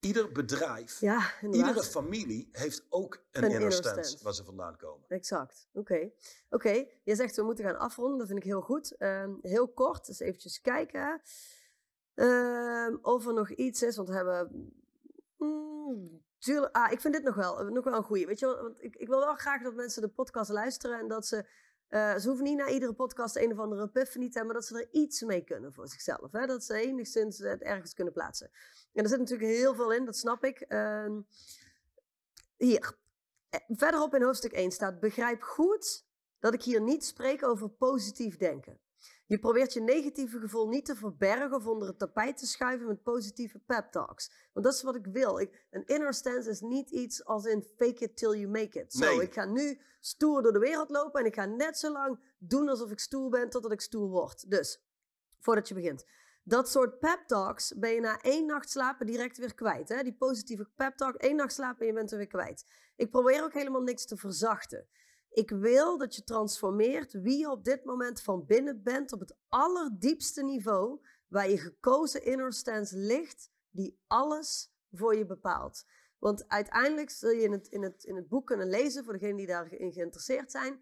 ieder 0.00 0.32
bedrijf, 0.32 1.00
Ja, 1.00 1.32
iedere 1.40 1.82
familie 1.82 2.48
heeft 2.52 2.86
ook 2.88 3.24
een, 3.30 3.44
Een 3.44 3.50
inner 3.50 4.18
waar 4.22 4.34
ze 4.34 4.44
vandaan 4.44 4.76
komen. 4.76 5.08
Exact. 5.08 5.68
Oké. 5.72 6.10
Oké, 6.50 6.86
je 7.04 7.14
zegt 7.14 7.36
we 7.36 7.42
moeten 7.42 7.64
gaan 7.64 7.78
afronden. 7.78 8.18
Dat 8.18 8.26
vind 8.26 8.38
ik 8.38 8.44
heel 8.44 8.60
goed. 8.60 8.96
Ehm, 8.96 9.34
heel 9.40 9.68
kort, 9.68 10.06
dus 10.06 10.20
eventjes 10.20 10.60
kijken. 10.60 11.20
Ehm, 12.14 12.96
of 13.02 13.26
er 13.26 13.34
nog 13.34 13.50
iets 13.50 13.82
is, 13.82 13.96
want 13.96 14.08
we 14.08 14.14
hebben... 14.14 14.72
Mm, 15.36 16.26
tuurlijk, 16.38 16.76
ah, 16.76 16.92
ik 16.92 17.00
vind 17.00 17.14
dit 17.14 17.22
nog 17.22 17.34
wel, 17.34 17.64
nog 17.64 17.84
wel 17.84 17.94
een 17.94 18.02
goeie. 18.02 18.26
Weet 18.26 18.38
je 18.38 18.46
want 18.46 18.82
ik, 18.82 18.96
ik 18.96 19.08
wil 19.08 19.18
wel 19.18 19.34
graag 19.34 19.62
dat 19.62 19.74
mensen 19.74 20.02
de 20.02 20.08
podcast 20.08 20.50
luisteren 20.50 20.98
en 20.98 21.08
dat 21.08 21.26
ze... 21.26 21.44
eh, 21.88 22.16
ze 22.16 22.26
hoeven 22.26 22.44
niet 22.44 22.56
na 22.56 22.68
iedere 22.68 22.92
podcast 22.92 23.36
een 23.36 23.52
of 23.52 23.58
andere 23.58 23.82
epiphany 23.82 24.28
te 24.28 24.38
hebben, 24.38 24.46
maar 24.46 24.54
dat 24.54 24.66
ze 24.66 24.78
er 24.78 24.88
iets 24.90 25.22
mee 25.22 25.44
kunnen 25.44 25.72
voor 25.72 25.88
zichzelf. 25.88 26.32
Hè? 26.32 26.46
Dat 26.46 26.64
ze 26.64 26.74
enigszins 26.74 27.38
het 27.38 27.62
ergens 27.62 27.94
kunnen 27.94 28.12
plaatsen. 28.12 28.50
En 28.92 29.02
er 29.02 29.08
zit 29.08 29.18
natuurlijk 29.18 29.50
heel 29.50 29.74
veel 29.74 29.92
in, 29.92 30.04
dat 30.04 30.16
snap 30.16 30.44
ik. 30.44 30.60
Ehm, 30.60 31.20
hier, 32.56 32.96
eh, 33.50 33.60
Verderop 33.68 34.14
in 34.14 34.22
hoofdstuk 34.22 34.52
1 34.52 34.70
staat: 34.70 35.00
Begrijp 35.00 35.42
goed 35.42 36.06
dat 36.38 36.54
ik 36.54 36.62
hier 36.62 36.80
niet 36.80 37.04
spreek 37.04 37.44
over 37.44 37.68
positief 37.68 38.36
denken. 38.36 38.78
Je 39.28 39.38
probeert 39.38 39.72
je 39.72 39.80
negatieve 39.80 40.38
gevoel 40.38 40.68
niet 40.68 40.84
te 40.84 40.96
verbergen 40.96 41.54
of 41.54 41.66
onder 41.66 41.88
het 41.88 41.98
tapijt 41.98 42.36
te 42.36 42.46
schuiven 42.46 42.86
met 42.86 43.02
positieve 43.02 43.58
pep 43.58 43.90
talks. 43.90 44.32
Want 44.52 44.66
dat 44.66 44.74
is 44.74 44.82
wat 44.82 44.94
ik 44.94 45.06
wil. 45.06 45.38
Ik, 45.38 45.66
een 45.70 45.86
inner 45.86 46.14
stance 46.14 46.50
is 46.50 46.60
niet 46.60 46.90
iets 46.90 47.24
als 47.24 47.44
in 47.44 47.62
fake 47.76 48.04
it 48.04 48.16
till 48.16 48.34
you 48.34 48.46
make 48.48 48.80
it. 48.80 48.92
Zo, 48.92 49.04
Nee. 49.16 49.22
ik 49.22 49.32
ga 49.32 49.44
nu 49.44 49.80
stoer 50.00 50.42
door 50.42 50.52
de 50.52 50.58
wereld 50.58 50.90
lopen 50.90 51.20
en 51.20 51.26
ik 51.26 51.34
ga 51.34 51.44
net 51.44 51.78
zo 51.78 51.92
lang 51.92 52.20
doen 52.38 52.68
alsof 52.68 52.90
ik 52.90 52.98
stoer 53.00 53.30
ben 53.30 53.50
totdat 53.50 53.72
ik 53.72 53.80
stoer 53.80 54.08
word. 54.08 54.50
Dus, 54.50 54.82
voordat 55.40 55.68
je 55.68 55.74
begint. 55.74 56.04
Dat 56.42 56.68
soort 56.70 56.98
pep 56.98 57.22
talks 57.26 57.74
ben 57.76 57.90
je 57.90 58.00
na 58.00 58.20
één 58.20 58.46
nacht 58.46 58.70
slapen 58.70 59.06
direct 59.06 59.38
weer 59.38 59.54
kwijt. 59.54 59.88
Hè? 59.88 60.02
Die 60.02 60.16
positieve 60.16 60.68
pep 60.76 60.96
talk, 60.96 61.14
één 61.14 61.36
nacht 61.36 61.52
slapen 61.52 61.80
en 61.80 61.86
je 61.86 61.92
bent 61.92 62.10
er 62.10 62.16
weer 62.16 62.26
kwijt. 62.26 62.64
Ik 62.96 63.10
probeer 63.10 63.42
ook 63.42 63.52
helemaal 63.52 63.82
niks 63.82 64.06
te 64.06 64.16
verzachten. 64.16 64.86
Ik 65.30 65.50
wil 65.50 65.98
dat 65.98 66.14
je 66.14 66.24
transformeert 66.24 67.12
wie 67.12 67.38
je 67.38 67.50
op 67.50 67.64
dit 67.64 67.84
moment 67.84 68.22
van 68.22 68.46
binnen 68.46 68.82
bent 68.82 69.12
op 69.12 69.20
het 69.20 69.36
allerdiepste 69.48 70.42
niveau 70.42 71.00
waar 71.28 71.50
je 71.50 71.58
gekozen 71.58 72.24
inner 72.24 72.52
stance 72.52 72.96
ligt, 72.96 73.50
die 73.70 74.00
alles 74.06 74.72
voor 74.90 75.16
je 75.16 75.26
bepaalt. 75.26 75.84
Want 76.18 76.48
uiteindelijk 76.48 77.10
zul 77.10 77.30
je 77.30 77.42
in 77.42 77.52
het, 77.52 77.66
in 77.66 77.82
het, 77.82 78.04
in 78.04 78.16
het 78.16 78.28
boek 78.28 78.46
kunnen 78.46 78.68
lezen, 78.68 79.04
voor 79.04 79.12
degenen 79.12 79.36
die 79.36 79.46
daarin 79.46 79.92
geïnteresseerd 79.92 80.50
zijn, 80.50 80.80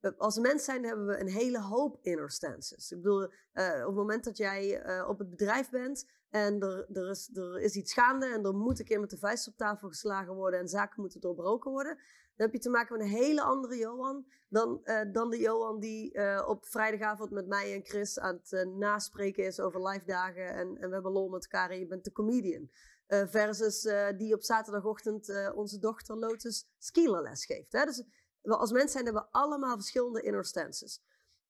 eh, 0.00 0.10
als 0.18 0.38
mens 0.38 0.64
zijn 0.64 0.84
hebben 0.84 1.06
we 1.06 1.20
een 1.20 1.28
hele 1.28 1.60
hoop 1.60 1.98
inner 2.02 2.30
stances. 2.30 2.90
Ik 2.90 3.02
bedoel, 3.02 3.28
eh, 3.52 3.80
op 3.80 3.86
het 3.86 3.94
moment 3.94 4.24
dat 4.24 4.36
jij 4.36 4.80
eh, 4.80 5.08
op 5.08 5.18
het 5.18 5.30
bedrijf 5.30 5.70
bent 5.70 6.06
en 6.28 6.60
er, 6.60 6.86
er, 6.92 7.10
is, 7.10 7.30
er 7.36 7.60
is 7.60 7.74
iets 7.74 7.92
gaande 7.92 8.26
en 8.26 8.44
er 8.44 8.54
moet 8.54 8.78
een 8.78 8.84
keer 8.84 9.00
met 9.00 9.10
de 9.10 9.18
vuist 9.18 9.48
op 9.48 9.56
tafel 9.56 9.88
geslagen 9.88 10.34
worden 10.34 10.60
en 10.60 10.68
zaken 10.68 11.00
moeten 11.00 11.20
doorbroken 11.20 11.70
worden, 11.70 11.98
dan 12.38 12.46
heb 12.46 12.52
je 12.52 12.58
te 12.58 12.70
maken 12.70 12.98
met 12.98 13.06
een 13.06 13.12
hele 13.12 13.42
andere 13.42 13.76
Johan 13.76 14.26
dan, 14.48 14.84
eh, 14.84 15.12
dan 15.12 15.30
de 15.30 15.38
Johan 15.38 15.80
die 15.80 16.12
eh, 16.12 16.48
op 16.48 16.66
vrijdagavond 16.66 17.30
met 17.30 17.46
mij 17.46 17.74
en 17.74 17.84
Chris 17.84 18.18
aan 18.18 18.34
het 18.34 18.52
eh, 18.52 18.66
naspreken 18.66 19.44
is 19.44 19.60
over 19.60 19.88
live 19.88 20.04
dagen 20.04 20.54
en, 20.54 20.76
en 20.76 20.88
we 20.88 20.94
hebben 20.94 21.12
lol 21.12 21.28
met 21.28 21.42
elkaar 21.42 21.70
en 21.70 21.78
je 21.78 21.86
bent 21.86 22.04
de 22.04 22.12
comedian. 22.12 22.70
Versus 23.08 23.88
die 24.16 24.34
op 24.34 24.42
zaterdagochtend 24.42 25.52
onze 25.54 25.78
dochter 25.78 26.16
Lotus 26.16 26.68
skielerles 26.78 27.44
geeft. 27.44 27.72
Hè? 27.72 27.84
Dus 27.84 28.02
we 28.40 28.56
als 28.56 28.72
mens 28.72 28.92
zijn 28.92 29.04
hebben 29.04 29.22
we 29.22 29.28
allemaal 29.30 29.76
verschillende 29.76 30.22
inner 30.22 30.44
stances. 30.44 31.02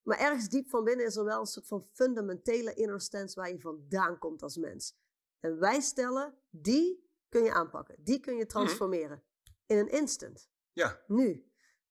Maar 0.03 0.19
ergens 0.19 0.49
diep 0.49 0.69
van 0.69 0.85
binnen 0.85 1.07
is 1.07 1.17
er 1.17 1.25
wel 1.25 1.41
een 1.41 1.47
soort 1.47 1.67
van 1.67 1.83
fundamentele 1.93 2.75
inner 2.75 3.01
stance 3.01 3.41
waar 3.41 3.51
je 3.51 3.61
vandaan 3.61 4.19
komt 4.19 4.43
als 4.43 4.57
mens. 4.57 4.97
En 5.41 5.59
wij 5.59 5.81
stellen, 5.81 6.35
die 6.51 7.11
kun 7.29 7.43
je 7.43 7.53
aanpakken. 7.53 7.97
Die 7.99 8.21
kun 8.21 8.37
je 8.37 8.47
transformeren. 8.47 9.23
In 9.67 9.79
een 9.79 9.91
instant. 9.91 10.49
Ja, 10.79 11.01
Nu. 11.07 11.47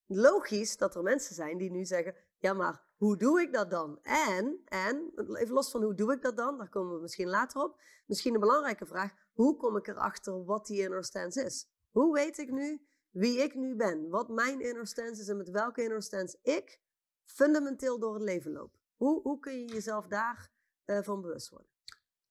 Logisch 0.06 0.78
dat 0.78 0.96
er 0.96 1.04
mensen 1.04 1.36
zijn 1.36 1.58
die 1.58 1.72
nu 1.72 1.86
zeggen, 1.86 2.16
ja 2.38 2.54
maar 2.54 2.84
hoe 2.98 3.18
doe 3.18 3.42
ik 3.42 3.54
dat 3.54 3.72
dan? 3.72 4.00
En, 4.04 4.62
en, 4.66 5.12
even 5.16 5.54
los 5.54 5.72
van 5.72 5.84
hoe 5.84 5.94
doe 5.94 6.14
ik 6.14 6.22
dat 6.22 6.38
dan, 6.38 6.58
daar 6.58 6.70
komen 6.70 6.96
we 6.96 7.02
misschien 7.02 7.28
later 7.28 7.62
op. 7.62 7.82
Misschien 8.06 8.34
een 8.34 8.40
belangrijke 8.40 8.86
vraag, 8.86 9.12
hoe 9.34 9.58
kom 9.58 9.78
ik 9.78 9.88
erachter 9.88 10.46
wat 10.46 10.66
die 10.66 10.82
inner 10.82 11.04
stance 11.04 11.44
is? 11.44 11.68
Hoe 11.90 12.14
weet 12.14 12.38
ik 12.38 12.52
nu 12.52 12.88
wie 13.10 13.40
ik 13.40 13.56
nu 13.56 13.76
ben? 13.76 14.10
Wat 14.10 14.30
mijn 14.30 14.62
inner 14.62 14.88
stance 14.88 15.22
is 15.22 15.28
en 15.28 15.38
met 15.38 15.50
welke 15.50 15.84
inner 15.84 16.04
stance 16.04 16.40
ik 16.42 16.80
fundamenteel 17.24 18.00
door 18.00 18.14
het 18.14 18.24
leven 18.24 18.52
loop? 18.52 18.74
Hoe, 18.96 19.22
hoe 19.22 19.40
kun 19.40 19.60
je 19.60 19.66
jezelf 19.66 20.08
daar 20.08 20.52
eh, 20.86 21.02
van 21.02 21.22
bewust 21.22 21.50
worden? 21.50 21.72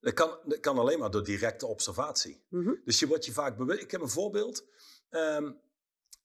dat 0.00 0.14
kan, 0.14 0.38
dat 0.44 0.60
kan 0.60 0.78
alleen 0.78 0.98
maar 0.98 1.10
door 1.10 1.24
directe 1.24 1.66
observatie. 1.66 2.44
Mhm. 2.48 2.74
Dus 2.84 2.98
je 2.98 3.06
wordt 3.06 3.24
je 3.24 3.32
vaak 3.32 3.56
bewust. 3.56 3.82
Ik 3.82 3.90
heb 3.90 4.00
een 4.00 4.08
voorbeeld. 4.08 4.64
Ehm 5.08 5.52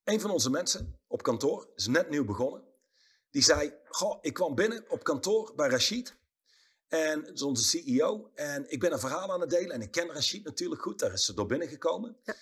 een 0.04 0.20
van 0.20 0.32
onze 0.32 0.50
mensen 0.50 1.00
op 1.08 1.24
kantoor 1.24 1.70
is 1.76 1.88
net 1.88 2.10
nieuw 2.10 2.26
begonnen. 2.26 2.64
Die 3.30 3.44
zei: 3.44 3.74
Goh, 3.86 4.18
ik 4.22 4.34
kwam 4.34 4.56
binnen 4.56 4.86
op 4.90 5.04
kantoor 5.04 5.54
bij 5.56 5.70
Rashid. 5.70 6.16
En 6.88 7.24
dat 7.24 7.34
is 7.34 7.42
onze 7.42 7.64
CEO. 7.64 8.32
En 8.34 8.72
ik 8.72 8.80
ben 8.80 8.92
een 8.92 9.00
verhaal 9.00 9.32
aan 9.32 9.42
het 9.42 9.50
delen. 9.50 9.72
En 9.72 9.82
ik 9.82 9.92
ken 9.92 10.12
Rashid 10.12 10.44
natuurlijk 10.44 10.82
goed. 10.82 11.00
Daar 11.00 11.14
is 11.14 11.26
ze 11.26 11.34
door 11.34 11.46
binnengekomen. 11.46 12.18
Ja. 12.24 12.36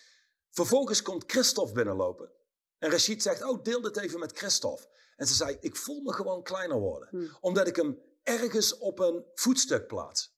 Vervolgens 0.49 1.01
komt 1.01 1.23
Christophe 1.27 1.73
binnenlopen. 1.73 2.31
En 2.77 2.89
Rashid 2.89 3.21
zegt: 3.21 3.43
Oh, 3.43 3.63
deel 3.63 3.81
dit 3.81 3.97
even 3.97 4.19
met 4.19 4.37
Christophe. 4.37 4.87
En 5.15 5.27
ze 5.27 5.33
zei: 5.33 5.57
Ik 5.59 5.75
voel 5.75 6.01
me 6.01 6.13
gewoon 6.13 6.43
kleiner 6.43 6.79
worden. 6.79 7.07
Hmm. 7.09 7.37
Omdat 7.41 7.67
ik 7.67 7.75
hem 7.75 8.01
ergens 8.23 8.77
op 8.77 8.99
een 8.99 9.25
voetstuk 9.33 9.87
plaats. 9.87 10.37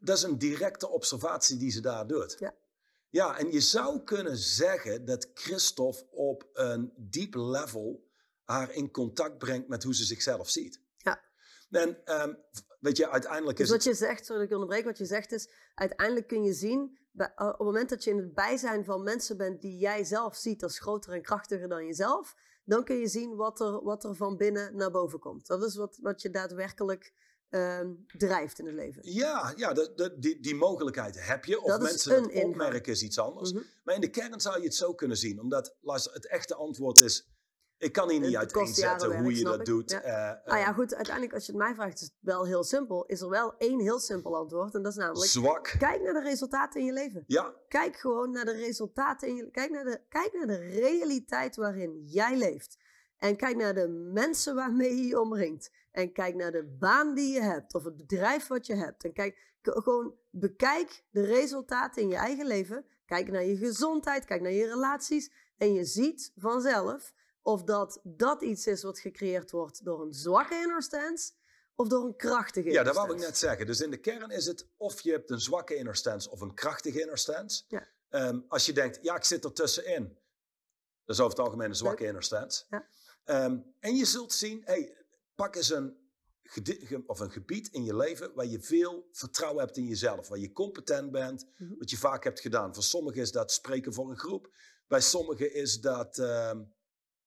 Dat 0.00 0.16
is 0.16 0.22
een 0.22 0.38
directe 0.38 0.88
observatie 0.88 1.56
die 1.56 1.70
ze 1.70 1.80
daar 1.80 2.06
doet. 2.06 2.36
Ja. 2.38 2.54
Ja, 3.10 3.38
en 3.38 3.52
je 3.52 3.60
zou 3.60 4.02
kunnen 4.02 4.36
zeggen 4.36 5.04
dat 5.04 5.30
Christophe 5.34 6.06
op 6.10 6.48
een 6.52 6.92
diep 6.96 7.34
level 7.34 8.08
haar 8.44 8.72
in 8.72 8.90
contact 8.90 9.38
brengt 9.38 9.68
met 9.68 9.82
hoe 9.82 9.94
ze 9.94 10.04
zichzelf 10.04 10.50
ziet. 10.50 10.80
Ja. 10.96 11.22
En 11.70 12.04
ehm, 12.04 12.34
weet 12.80 12.96
je, 12.96 13.10
uiteindelijk 13.10 13.56
Dus 13.58 13.66
is 13.66 13.72
wat 13.72 13.84
het... 13.84 13.98
je 13.98 14.04
zegt, 14.04 14.24
sorry 14.26 14.40
dat 14.40 14.50
ik 14.50 14.54
onderbreek, 14.56 14.84
wat 14.84 14.98
je 14.98 15.04
zegt 15.04 15.32
is, 15.32 15.50
uiteindelijk 15.74 16.26
kun 16.26 16.42
je 16.42 16.52
zien, 16.52 16.98
bij- 17.12 17.32
op 17.36 17.48
het 17.48 17.58
moment 17.58 17.88
dat 17.88 18.04
je 18.04 18.10
in 18.10 18.18
het 18.18 18.34
bijzijn 18.34 18.84
van 18.84 19.02
mensen 19.02 19.36
bent 19.36 19.60
die 19.60 19.78
jij 19.78 20.04
zelf 20.04 20.36
ziet 20.36 20.62
als 20.62 20.78
groter 20.78 21.12
en 21.12 21.22
krachtiger 21.22 21.68
dan 21.68 21.86
jezelf, 21.86 22.34
dan 22.64 22.84
kun 22.84 22.96
je 22.96 23.08
zien 23.08 23.36
wat 23.36 23.60
er, 23.60 23.82
wat 23.84 24.04
er 24.04 24.14
van 24.16 24.36
binnen 24.36 24.76
naar 24.76 24.90
boven 24.90 25.18
komt. 25.18 25.46
Dat 25.46 25.62
is 25.62 25.76
wat, 25.76 25.98
wat 26.02 26.22
je 26.22 26.30
daadwerkelijk 26.30 27.12
ehm, 27.50 27.88
drijft 28.16 28.58
in 28.58 28.66
het 28.66 28.74
leven. 28.74 29.02
Ja, 29.12 29.52
ja 29.56 29.72
de, 29.72 29.92
de, 29.96 30.18
die, 30.18 30.40
die 30.40 30.54
mogelijkheid 30.54 31.26
heb 31.26 31.44
je. 31.44 31.60
Of 31.60 31.68
Dat 31.70 31.80
mensen 31.82 32.14
het 32.22 32.30
ingang. 32.30 32.50
opmerken 32.50 32.92
is 32.92 33.02
iets 33.02 33.18
anders. 33.18 33.52
Mhm. 33.52 33.62
Maar 33.84 33.94
in 33.94 34.00
de 34.00 34.10
kern 34.10 34.40
zou 34.40 34.58
je 34.58 34.64
het 34.64 34.74
zo 34.74 34.94
kunnen 34.94 35.16
zien. 35.16 35.40
Omdat, 35.40 35.76
luister, 35.80 36.12
het 36.12 36.26
echte 36.26 36.54
antwoord 36.54 37.00
is... 37.00 37.28
Ik 37.78 37.92
kan 37.92 38.10
hier 38.10 38.20
niet 38.20 38.36
uiteenzetten 38.36 39.22
hoe 39.22 39.36
je 39.36 39.44
dat 39.44 39.58
ik. 39.58 39.64
doet. 39.64 39.90
Ja. 39.90 40.00
eh, 40.02 40.52
Ah 40.52 40.58
ja, 40.58 40.68
eh, 40.68 40.74
goed, 40.74 40.94
uiteindelijk 40.94 41.34
als 41.34 41.46
je 41.46 41.52
het 41.52 41.60
mij 41.60 41.74
vraagt, 41.74 41.94
is 41.94 42.00
het 42.00 42.12
wel 42.20 42.44
heel 42.46 42.64
simpel. 42.64 43.04
Is 43.06 43.20
er 43.20 43.28
wel 43.28 43.54
één 43.58 43.80
heel 43.80 43.98
simpel 43.98 44.36
antwoord 44.36 44.74
en 44.74 44.82
dat 44.82 44.92
is 44.92 44.98
namelijk, 44.98 45.30
zwak. 45.30 45.74
kijk 45.78 46.02
naar 46.02 46.12
de 46.12 46.20
resultaten 46.22 46.80
in 46.80 46.86
je 46.86 46.92
leven. 46.92 47.24
Ja, 47.26 47.54
Kijk 47.68 47.96
gewoon 47.96 48.30
naar 48.30 48.44
de 48.44 48.52
resultaten 48.52 49.28
in 49.28 49.36
je 49.36 49.50
kijk 49.50 49.70
naar 49.70 49.84
de, 49.84 50.00
kijk 50.08 50.32
naar 50.32 50.46
de 50.46 50.56
realiteit 50.68 51.56
waarin 51.56 52.02
jij 52.06 52.36
leeft. 52.36 52.76
En 53.18 53.36
kijk 53.36 53.56
naar 53.56 53.74
de 53.74 53.88
mensen 54.12 54.54
waarmee 54.54 54.96
je 54.96 55.06
je 55.06 55.20
omringt. 55.20 55.70
En 55.90 56.12
kijk 56.12 56.34
naar 56.34 56.52
de 56.52 56.76
baan 56.78 57.14
die 57.14 57.32
je 57.32 57.40
hebt 57.40 57.74
of 57.74 57.84
het 57.84 57.96
bedrijf 57.96 58.46
wat 58.46 58.66
je 58.66 58.74
hebt. 58.74 59.04
En 59.04 59.12
kijk 59.12 59.38
gewoon 59.62 60.14
bekijk 60.30 61.04
de 61.10 61.24
resultaten 61.24 62.02
in 62.02 62.08
je 62.08 62.16
eigen 62.16 62.46
leven. 62.46 62.84
Kijk 63.06 63.30
naar 63.30 63.44
je 63.44 63.56
gezondheid, 63.56 64.24
kijk 64.24 64.40
naar 64.40 64.52
je 64.52 64.66
relaties 64.66 65.30
en 65.56 65.72
je 65.72 65.84
ziet 65.84 66.32
vanzelf 66.36 67.12
of 67.42 67.62
dat 67.62 68.00
dat 68.02 68.42
iets 68.42 68.66
is 68.66 68.82
wat 68.82 68.98
gecreëerd 68.98 69.50
wordt 69.50 69.84
door 69.84 70.02
een 70.02 70.12
zwakke 70.12 70.54
inner 70.54 70.82
stance 70.82 71.32
of 71.74 71.88
door 71.88 72.04
een 72.04 72.16
krachtige 72.16 72.70
Ja, 72.70 72.78
inner 72.78 72.84
dat 72.84 72.94
wou 72.94 73.14
ik 73.14 73.20
net 73.20 73.38
zeggen. 73.38 73.66
Dus 73.66 73.80
in 73.80 73.90
de 73.90 73.96
kern 73.96 74.30
is 74.30 74.46
het 74.46 74.66
of 74.76 75.00
je 75.00 75.10
hebt 75.10 75.30
een 75.30 75.40
zwakke 75.40 75.74
inner 75.74 75.96
stance 75.96 76.30
of 76.30 76.40
een 76.40 76.54
krachtige 76.54 77.00
inner 77.00 77.18
stance. 77.18 77.64
Ja. 77.68 77.88
Ehm, 78.08 78.40
als 78.48 78.66
je 78.66 78.72
denkt, 78.72 78.98
ja, 79.02 79.16
ik 79.16 79.24
zit 79.24 79.44
er 79.44 79.52
tussenin. 79.52 80.18
Dat 81.04 81.16
is 81.16 81.20
over 81.20 81.36
het 81.36 81.46
algemeen 81.46 81.68
een 81.68 81.74
zwakke 81.74 82.06
inner 82.06 82.22
stance. 82.22 82.64
Ja. 82.70 82.86
Ehm, 83.24 83.58
en 83.80 83.96
je 83.96 84.04
zult 84.04 84.32
zien, 84.32 84.62
hey, 84.64 84.99
pak 85.34 85.56
eens 85.56 85.70
een, 85.70 85.98
of 87.06 87.20
een 87.20 87.30
gebied 87.30 87.68
in 87.68 87.84
je 87.84 87.96
leven 87.96 88.34
waar 88.34 88.46
je 88.46 88.60
veel 88.60 89.08
vertrouwen 89.12 89.64
hebt 89.64 89.76
in 89.76 89.84
jezelf. 89.86 90.28
Waar 90.28 90.38
je 90.38 90.52
competent 90.52 91.10
bent, 91.10 91.46
Mhm. 91.56 91.74
wat 91.78 91.90
je 91.90 91.96
vaak 91.96 92.24
hebt 92.24 92.40
gedaan. 92.40 92.74
Voor 92.74 92.82
sommigen 92.82 93.20
is 93.20 93.32
dat 93.32 93.52
spreken 93.52 93.92
voor 93.94 94.10
een 94.10 94.18
groep. 94.18 94.50
Bij 94.86 95.00
sommigen 95.00 95.54
is 95.54 95.80
dat, 95.80 96.18
ehm, 96.18 96.62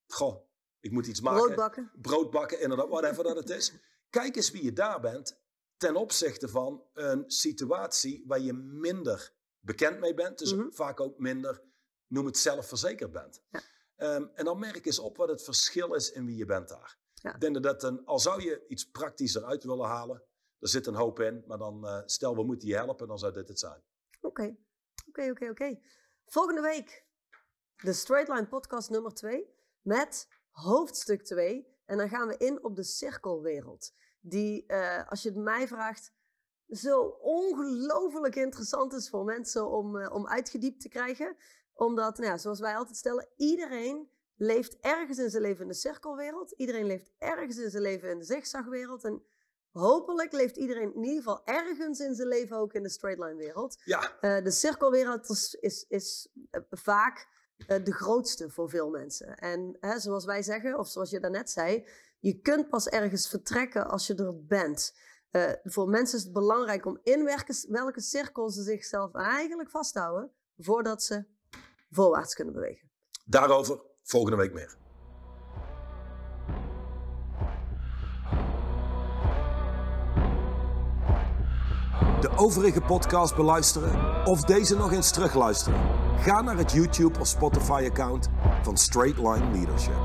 goh, 0.08 0.45
ik 0.80 0.91
moet 0.91 1.08
iets 1.08 1.22
maken 1.22 1.41
Brood 1.43 1.56
bakken. 1.56 1.91
brood 2.01 2.32
bakken, 2.32 2.62
inderdaad, 2.62 2.88
whatever 2.89 3.24
dat 3.24 3.36
het 3.36 3.49
is. 3.49 3.74
Kijk 4.10 4.36
eens 4.36 4.51
wie 4.51 4.64
je 4.64 4.74
daar 4.74 4.99
bent 5.01 5.41
ten 5.78 5.95
opzichte 5.95 6.47
van 6.47 6.84
een 6.93 7.24
situatie 7.32 8.24
waar 8.28 8.39
je 8.39 8.54
minder 8.54 9.34
bekend 9.60 9.99
mee 9.99 10.14
bent. 10.14 10.38
Dus 10.38 10.54
Mhm. 10.54 10.72
vaak 10.72 10.99
ook 10.99 11.18
minder 11.20 11.62
noem 12.08 12.26
het 12.26 12.38
zelfverzekerd 12.38 13.12
bent. 13.12 13.41
Ja. 13.51 13.62
Ehm, 13.95 14.26
en 14.34 14.45
dan 14.45 14.60
merk 14.60 14.86
eens 14.86 14.99
op 14.99 15.18
wat 15.18 15.30
het 15.30 15.43
verschil 15.43 15.93
is 15.93 16.12
in 16.12 16.26
wie 16.26 16.36
je 16.36 16.45
bent 16.45 16.68
daar. 16.70 16.97
Ja. 17.24 17.34
Ik 17.34 17.41
denk 17.41 17.63
dat 17.63 17.84
een, 17.84 18.05
al 18.05 18.19
zou 18.19 18.41
je 18.41 18.65
iets 18.67 18.89
praktisch 18.91 19.36
eruit 19.36 19.63
willen 19.63 19.88
halen, 19.88 20.24
er 20.59 20.67
zit 20.67 20.88
een 20.88 20.95
hoop 20.95 21.19
in, 21.19 21.43
maar 21.47 21.57
dan 21.57 21.88
eh, 21.88 22.01
stel 22.05 22.36
we 22.36 22.43
moeten 22.43 22.67
je 22.67 22.76
helpen, 22.76 23.07
dan 23.07 23.19
zou 23.19 23.34
dit 23.34 23.47
het 23.47 23.59
zijn. 23.59 23.82
Oké, 24.21 24.55
oké, 25.07 25.30
oké, 25.30 25.49
oké. 25.49 25.80
Volgende 26.26 26.61
week 26.61 27.05
de 27.76 27.93
Straight 27.93 28.28
Line 28.28 28.47
podcast 28.47 28.89
nummer 28.89 29.13
2 29.13 29.47
met 29.82 30.28
hoofdstuk 30.49 31.24
2. 31.24 31.67
En 31.86 31.97
dan 31.97 32.09
gaan 32.09 32.28
we 32.28 32.38
in 32.38 32.63
op 32.63 32.76
de 32.76 32.84
cirkelwereld. 32.84 33.93
Die, 34.19 34.65
eh, 34.65 35.09
als 35.09 35.21
je 35.21 35.30
het 35.30 35.38
mij 35.38 35.67
vraagt, 35.67 36.13
zo 36.67 37.01
ongelooflijk 37.21 38.36
interessant 38.36 38.93
is 38.93 39.09
voor 39.09 39.24
mensen 39.24 39.69
om, 39.69 39.97
eh, 39.97 40.13
om 40.13 40.28
uitgediept 40.28 40.82
te 40.82 40.89
krijgen. 40.89 41.38
Omdat, 41.74 42.17
nou 42.17 42.30
ja, 42.30 42.38
zoals 42.38 42.59
wij 42.59 42.76
altijd 42.76 42.97
stellen, 42.97 43.28
iedereen 43.36 44.09
leeft 44.36 44.77
ergens 44.79 45.17
in 45.17 45.29
zijn 45.29 45.41
leven 45.43 45.61
in 45.61 45.67
de 45.67 45.73
cirkelwereld. 45.73 46.51
Iedereen 46.51 46.86
leeft 46.86 47.11
ergens 47.17 47.57
in 47.57 47.69
zijn 47.69 47.84
leven 47.84 48.09
in 48.09 48.17
de 48.17 48.25
zigzagwereld. 48.25 49.03
En 49.03 49.23
hopelijk 49.71 50.31
leeft 50.31 50.57
iedereen 50.57 50.95
in 50.95 51.03
ieder 51.03 51.17
geval 51.17 51.41
ergens 51.45 51.99
in 51.99 52.15
zijn 52.15 52.27
leven 52.27 52.57
ook 52.57 52.73
in 52.73 52.84
de 52.84 52.89
straight 52.89 53.23
line 53.23 53.36
wereld. 53.38 53.81
Ja, 53.84 54.11
Eh, 54.19 54.43
de 54.43 54.51
cirkelwereld 54.51 55.29
is, 55.29 55.53
is, 55.53 55.86
is 55.88 56.27
eh, 56.49 56.61
vaak 56.69 57.27
eh, 57.67 57.84
de 57.84 57.93
grootste 57.93 58.49
voor 58.49 58.69
veel 58.69 58.89
mensen. 58.89 59.38
En 59.38 59.77
hè, 59.79 59.99
zoals 59.99 60.25
wij 60.25 60.41
zeggen, 60.43 60.79
of 60.79 60.88
zoals 60.88 61.09
je 61.09 61.19
daarnet 61.19 61.49
zei, 61.49 61.88
je 62.19 62.41
kunt 62.41 62.69
pas 62.69 62.88
ergens 62.88 63.29
vertrekken 63.29 63.88
als 63.89 64.07
je 64.07 64.15
er 64.15 64.45
bent. 64.45 64.93
Voor 65.63 65.89
mensen 65.89 66.17
is 66.17 66.23
het 66.23 66.34
belangrijk 66.34 66.86
om 66.86 66.99
in 67.03 67.23
welke, 67.23 67.65
welke 67.69 68.01
cirkel 68.01 68.49
ze 68.49 68.63
zichzelf 68.63 69.13
eigenlijk 69.13 69.69
vasthouden, 69.69 70.31
voordat 70.57 71.03
ze 71.03 71.25
voorwaarts 71.89 72.34
kunnen 72.36 72.53
bewegen. 72.53 72.89
daarover 73.25 73.81
volgende 74.04 74.38
week 74.38 74.54
meer. 74.54 74.76
De 82.22 82.30
overige 82.36 82.82
podcast 82.82 83.36
beluisteren 83.36 84.26
of 84.26 84.41
deze 84.41 84.76
nog 84.76 84.91
eens 84.91 85.12
terugluisteren? 85.12 85.80
Ga 86.20 86.41
naar 86.41 86.58
het 86.58 86.72
YouTube 86.72 87.20
of 87.20 87.28
Spotify 87.28 87.88
account 87.89 88.30
van 88.62 88.78
Straight 88.78 89.18
Line 89.18 89.51
Leadership. 89.51 90.01